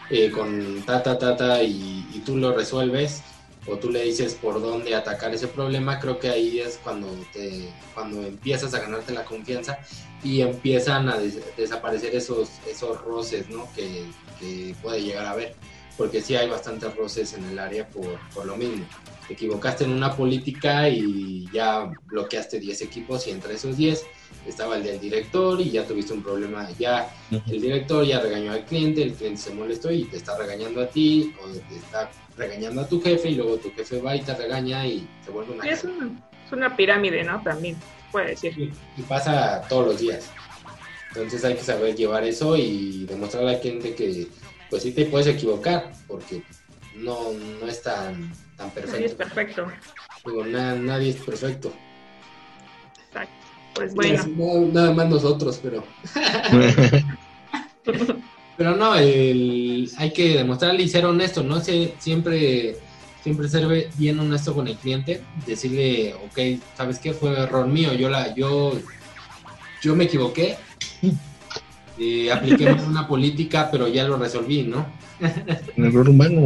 eh, 0.10 0.32
con 0.32 0.82
ta, 0.86 1.04
ta, 1.04 1.18
ta, 1.18 1.36
ta, 1.36 1.62
y, 1.62 2.06
y 2.14 2.20
tú 2.26 2.38
lo 2.38 2.54
resuelves, 2.56 3.22
o 3.68 3.78
tú 3.78 3.90
le 3.92 4.04
dices 4.04 4.34
por 4.34 4.60
dónde 4.62 4.96
atacar 4.96 5.34
ese 5.34 5.48
problema, 5.48 6.00
creo 6.00 6.18
que 6.20 6.30
ahí 6.30 6.60
es 6.60 6.80
cuando, 6.84 7.08
te, 7.32 7.70
cuando 7.94 8.26
empiezas 8.26 8.74
a 8.74 8.80
ganarte 8.80 9.14
la 9.14 9.24
confianza 9.24 9.78
y 10.24 10.42
empiezan 10.42 11.10
a 11.10 11.18
des- 11.18 11.40
desaparecer 11.56 12.16
esos, 12.16 12.50
esos 12.68 13.00
roces 13.02 13.50
¿no? 13.50 13.72
que, 13.76 14.06
que 14.40 14.76
puede 14.82 15.04
llegar 15.04 15.26
a 15.26 15.32
haber. 15.32 15.56
Porque 16.02 16.20
sí 16.20 16.36
hay 16.36 16.50
bastantes 16.50 16.96
roces 16.96 17.34
en 17.34 17.46
el 17.46 17.60
área 17.60 17.88
por, 17.88 18.18
por 18.34 18.44
lo 18.48 18.56
mismo. 18.58 18.84
Te 19.28 19.34
equivocaste 19.36 19.84
en 19.84 19.92
una 19.92 20.12
política 20.16 20.90
y 20.90 21.48
ya 21.54 21.92
bloqueaste 22.06 22.60
10 22.60 22.82
equipos 22.82 23.28
y 23.28 23.30
entre 23.30 23.54
esos 23.54 23.78
10 23.78 24.04
estaba 24.48 24.78
el 24.78 24.84
del 24.84 25.00
director 25.00 25.62
y 25.62 25.70
ya 25.70 25.86
tuviste 25.86 26.12
un 26.14 26.24
problema. 26.24 26.68
Ya 26.80 27.08
el 27.30 27.62
director 27.62 28.04
ya 28.04 28.20
regañó 28.20 28.52
al 28.52 28.66
cliente, 28.66 29.04
el 29.04 29.14
cliente 29.14 29.40
se 29.40 29.54
molestó 29.54 29.92
y 29.92 30.06
te 30.06 30.18
está 30.18 30.36
regañando 30.36 30.82
a 30.82 30.88
ti 30.88 31.36
o 31.40 31.48
te 31.52 31.76
está 31.76 32.10
regañando 32.36 32.82
a 32.82 32.88
tu 32.88 33.00
jefe 33.00 33.30
y 33.30 33.36
luego 33.36 33.58
tu 33.58 33.72
jefe 33.74 34.02
va 34.02 34.16
y 34.16 34.22
te 34.22 34.34
regaña 34.34 34.88
y 34.88 35.08
se 35.24 35.30
vuelve 35.30 35.54
una... 35.54 35.66
Es, 35.70 35.84
un- 35.84 36.20
es 36.48 36.52
una 36.52 36.76
pirámide, 36.76 37.24
¿no? 37.24 37.44
También, 37.44 37.78
puede 38.12 38.30
decir. 38.30 38.58
Y 38.58 38.72
y 39.00 39.04
pasa 39.04 39.62
todos 39.70 39.86
los 39.86 40.00
días. 40.00 40.32
Entonces 41.10 41.46
hay 41.46 41.54
que 41.54 41.62
saber 41.62 41.96
llevar 41.96 42.24
eso 42.24 42.58
y 42.58 43.06
demostrarle 43.06 43.52
al 43.56 43.60
cliente 43.62 43.94
que 43.94 44.28
pues 44.72 44.82
sí 44.84 44.92
te 44.94 45.06
puedes 45.06 45.28
equivocar 45.28 45.92
porque 46.08 46.42
no, 46.96 47.32
no 47.34 47.68
es 47.68 47.84
tan, 47.84 48.32
tan 48.58 48.72
Nadie 48.88 49.06
es 49.06 49.14
perfecto. 49.14 49.66
perfecto. 49.66 49.72
Digo, 50.26 50.46
na- 50.46 50.76
nadie 50.76 51.10
es 51.10 51.18
perfecto. 51.18 51.72
Exacto. 53.08 53.34
Pues 53.76 53.94
bueno, 53.94 54.24
No, 54.36 54.62
nada 54.72 54.92
más 54.94 55.10
nosotros, 55.10 55.60
pero... 55.62 55.84
Pero 58.58 58.76
no, 58.76 58.96
el- 58.96 59.90
hay 59.98 60.12
que 60.14 60.38
demostrarle 60.38 60.84
y 60.84 60.90
ser 60.90 61.06
honesto, 61.06 61.42
¿no? 61.42 61.60
Se- 61.62 61.96
siempre, 61.98 62.76
siempre 63.24 63.50
ser 63.50 63.90
bien 63.98 64.20
honesto 64.20 64.54
con 64.54 64.68
el 64.68 64.76
cliente, 64.78 65.22
decirle, 65.48 66.14
ok, 66.14 66.62
¿sabes 66.78 67.00
qué? 67.00 67.12
Fue 67.14 67.32
error 67.40 67.66
mío, 67.66 67.94
yo 67.94 68.08
la, 68.10 68.36
yo, 68.36 68.74
yo 69.82 69.96
me 69.96 70.04
equivoqué, 70.04 70.58
eh, 72.02 72.32
apliqué 72.32 72.66
una 72.88 73.08
política, 73.08 73.70
pero 73.72 73.88
ya 73.88 74.04
lo 74.06 74.18
resolví, 74.18 74.64
¿no? 74.64 74.86
Un 75.78 75.86
error 75.86 76.10
humano. 76.10 76.42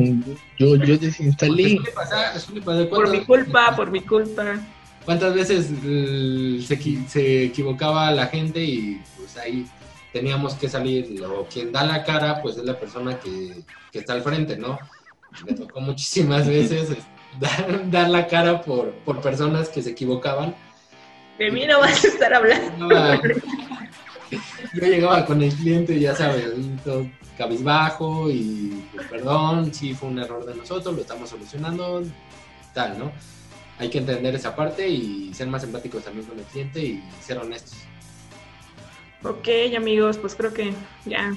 Yo, 0.60 0.76
yo 0.76 0.97
desinstalé. 0.97 1.76
suele 1.78 1.91
pasar, 1.91 2.39
suele 2.39 2.62
pasar. 2.62 2.89
por 2.89 3.10
mi 3.10 3.22
¿Cuántas- 3.22 3.26
culpa, 3.45 3.76
por 3.76 3.91
mi 3.91 4.01
culpa. 4.01 4.60
¿Cuántas 5.06 5.34
veces 5.36 5.70
eh, 5.86 6.60
se, 6.66 7.08
se 7.08 7.43
equivocaba 7.45 8.12
la 8.12 8.28
gente 8.28 8.64
y 8.64 9.01
pues 9.16 9.38
ahí 9.38 9.66
teníamos 10.12 10.56
que 10.56 10.68
salir? 10.68 11.22
O 11.24 11.45
quien 11.45 11.72
da 11.72 11.84
la 11.86 12.03
cara, 12.03 12.41
pues 12.41 12.58
es 12.58 12.64
la 12.66 12.78
persona 12.80 13.18
que, 13.20 13.56
que 13.91 13.99
está 13.99 14.14
al 14.14 14.24
frente, 14.24 14.58
¿no? 14.58 14.78
Me 15.45 15.53
tocó 15.53 15.80
muchísimas 15.80 16.47
veces 16.56 16.89
es, 16.89 16.97
dar, 17.39 17.89
dar 17.91 18.10
la 18.10 18.28
cara 18.28 18.62
por, 18.62 18.91
por 19.06 19.22
personas 19.22 19.70
que 19.70 19.82
se 19.82 19.91
equivocaban. 19.91 20.53
De 21.38 21.51
mí 21.51 21.66
no 21.68 21.80
vas 21.80 22.03
a 22.03 22.08
estar 22.08 22.34
hablando. 22.34 22.88
Llegaba- 22.89 23.22
Yo 24.74 24.88
llegaba 24.88 25.26
con 25.26 25.42
el 25.42 25.54
cliente, 25.54 26.00
ya 26.00 26.16
sabes, 26.16 26.52
todo 26.84 27.08
cabizbajo 27.38 28.30
y 28.30 28.84
pues, 28.94 29.08
perdón, 29.08 29.74
sí 29.74 29.94
fue 29.94 30.10
un 30.10 30.20
error 30.20 30.46
de 30.46 30.56
nosotros, 30.56 30.96
lo 30.96 31.02
estamos 31.02 31.30
solucionando, 31.30 32.04
tal, 32.74 32.98
¿no? 32.98 33.12
Hay 33.78 33.90
que 33.90 33.98
entender 33.98 34.34
esa 34.36 34.56
parte 34.56 34.88
y 34.88 35.34
ser 35.34 35.48
más 35.48 35.64
empáticos 35.64 36.04
también 36.04 36.26
con 36.26 36.40
el 36.40 36.46
cliente 36.46 36.80
y 36.80 37.04
ser 37.22 37.38
honestos. 37.38 37.78
Ok, 39.24 39.48
amigos, 39.76 40.18
pues 40.18 40.36
creo 40.36 40.54
que 40.54 40.74
ya 41.06 41.36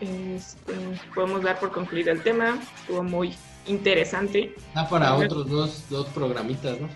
este, 0.00 0.74
podemos 1.14 1.42
dar 1.42 1.58
por 1.58 1.72
concluido 1.72 2.12
el 2.12 2.22
tema. 2.22 2.58
Estuvo 2.80 3.02
muy 3.02 3.34
interesante. 3.66 4.54
Da 4.74 4.88
para 4.88 5.14
otros 5.14 5.48
dos, 5.48 5.84
dos 5.88 6.06
programitas, 6.08 6.80
¿no? 6.80 6.88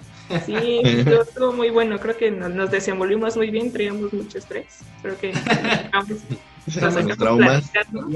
Sí, 0.46 0.80
estuvo, 0.84 1.22
estuvo 1.22 1.52
muy 1.52 1.70
bueno. 1.70 1.98
Creo 2.00 2.16
que 2.16 2.30
nos, 2.30 2.50
nos 2.50 2.70
desenvolvimos 2.70 3.36
muy 3.36 3.50
bien, 3.50 3.72
traíamos 3.72 4.12
mucho 4.12 4.38
estrés. 4.38 4.78
Creo 5.02 5.18
que 5.18 5.34
sacamos, 5.34 6.08
nos 6.66 6.74
Sacamos 6.74 6.94
sacamos 6.94 7.18
traumas. 7.18 7.64
Sacamos 7.64 8.14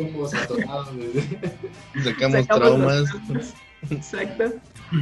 sacamos 2.03 2.47
traumas. 2.47 3.05
Exacto. 3.91 4.53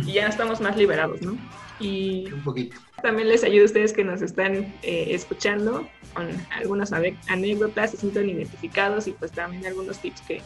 Y 0.05 0.13
ya 0.15 0.27
estamos 0.29 0.61
más 0.61 0.77
liberados, 0.77 1.23
¿no? 1.23 1.37
Y 1.79 2.27
un 2.33 2.43
poquito. 2.43 2.77
también 3.03 3.29
les 3.29 3.45
ayuda 3.45 3.63
a 3.63 3.67
ustedes 3.67 3.93
que 3.93 4.03
nos 4.03 4.23
están 4.23 4.75
eh, 4.83 5.09
escuchando 5.11 5.87
con 6.15 6.29
algunas 6.51 6.93
anécdotas, 7.29 7.91
se 7.91 7.99
sienten 7.99 8.31
identificados 8.31 9.07
y 9.07 9.13
pues 9.13 9.31
también 9.33 9.67
algunos 9.67 9.99
tips 9.99 10.23
que 10.23 10.41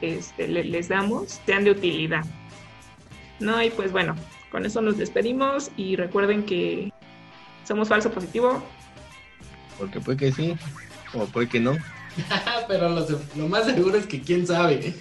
este, 0.00 0.48
le- 0.48 0.64
les 0.64 0.88
damos 0.88 1.40
sean 1.46 1.62
de 1.64 1.70
utilidad. 1.70 2.24
No, 3.38 3.62
y 3.62 3.70
pues 3.70 3.92
bueno, 3.92 4.16
con 4.54 4.64
eso 4.64 4.80
nos 4.80 4.96
despedimos 4.96 5.72
y 5.76 5.96
recuerden 5.96 6.46
que 6.46 6.92
somos 7.64 7.88
falso 7.88 8.12
positivo. 8.12 8.62
Porque 9.76 9.98
puede 9.98 10.16
que 10.16 10.30
sí. 10.30 10.54
O 11.12 11.26
puede 11.26 11.48
que 11.48 11.58
no. 11.58 11.76
Pero 12.68 12.88
lo, 12.88 13.48
más 13.48 13.64
seguro 13.64 13.96
es 13.96 14.06
que 14.06 14.20
quién 14.20 14.46
sabe. 14.46 14.94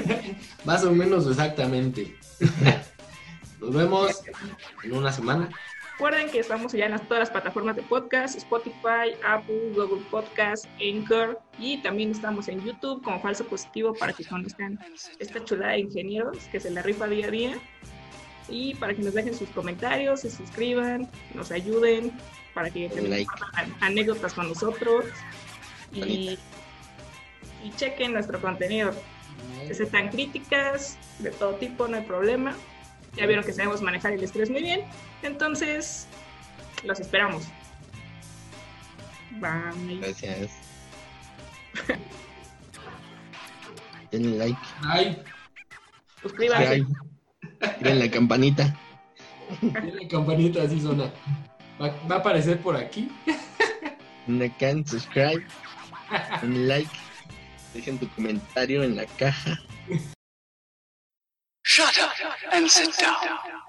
más 0.64 0.82
o 0.82 0.92
menos 0.92 1.26
exactamente. 1.26 2.16
Nos 3.60 3.74
vemos 3.74 4.22
en 4.82 4.94
una 4.94 5.12
semana. 5.12 5.50
Recuerden 5.92 6.30
que 6.30 6.38
estamos 6.38 6.72
ya 6.72 6.86
en 6.86 6.92
las- 6.92 7.02
todas 7.02 7.20
las 7.20 7.30
plataformas 7.30 7.76
de 7.76 7.82
podcast, 7.82 8.38
Spotify, 8.38 9.12
Apple, 9.26 9.72
Google 9.74 10.04
Podcast, 10.10 10.64
Anchor 10.80 11.38
y 11.58 11.82
también 11.82 12.12
estamos 12.12 12.48
en 12.48 12.64
YouTube 12.64 13.02
como 13.02 13.20
Falso 13.20 13.44
Positivo 13.44 13.92
para 13.92 14.14
que 14.14 14.24
conozcan 14.24 14.78
esta 15.18 15.44
chulada 15.44 15.72
de 15.72 15.80
ingenieros 15.80 16.38
que 16.50 16.60
se 16.60 16.70
la 16.70 16.80
rifa 16.80 17.06
día 17.06 17.26
a 17.26 17.30
día 17.30 17.58
y 18.48 18.74
para 18.74 18.94
que 18.94 19.02
nos 19.02 19.14
dejen 19.14 19.34
sus 19.34 19.48
comentarios, 19.50 20.20
se 20.20 20.30
suscriban, 20.30 21.08
nos 21.34 21.50
ayuden 21.50 22.12
para 22.54 22.70
que 22.70 22.88
like. 22.88 23.26
compartan 23.26 23.74
anécdotas 23.80 24.34
con 24.34 24.48
nosotros 24.48 25.04
y, 25.92 26.38
chequen 27.76 28.12
nuestro 28.12 28.40
contenido. 28.40 28.92
Que 29.66 29.74
sean 29.74 30.08
críticas 30.08 30.96
de 31.18 31.30
todo 31.30 31.54
tipo, 31.56 31.88
no 31.88 31.96
hay 31.96 32.04
problema. 32.04 32.54
Ya 33.16 33.26
vieron 33.26 33.44
que 33.44 33.52
sabemos 33.52 33.82
manejar 33.82 34.12
el 34.12 34.22
estrés 34.22 34.50
muy 34.50 34.62
bien. 34.62 34.82
Entonces, 35.22 36.06
los 36.84 37.00
esperamos. 37.00 37.44
Bye. 39.32 39.98
Gracias. 40.00 40.52
Denle 44.12 44.38
like. 44.38 44.58
Ay, 44.82 45.22
Suscríbanse. 46.22 46.86
Denle 47.80 48.06
la 48.06 48.10
campanita. 48.10 48.76
la 49.60 50.08
campanita 50.08 50.62
así 50.62 50.80
suena. 50.80 51.12
Va, 51.80 51.94
va 52.10 52.16
a 52.16 52.18
aparecer 52.18 52.60
por 52.60 52.76
aquí. 52.76 53.10
Una 54.28 54.48
can, 54.58 54.84
subscribe, 54.84 55.46
un 56.42 56.66
like, 56.66 56.90
dejen 57.74 57.98
tu 57.98 58.08
comentario 58.08 58.82
en 58.82 58.96
la 58.96 59.06
caja. 59.06 59.58
Shut 61.64 61.96
up 61.98 62.12
and 62.52 62.68
sit 62.68 62.96
down. 62.98 63.65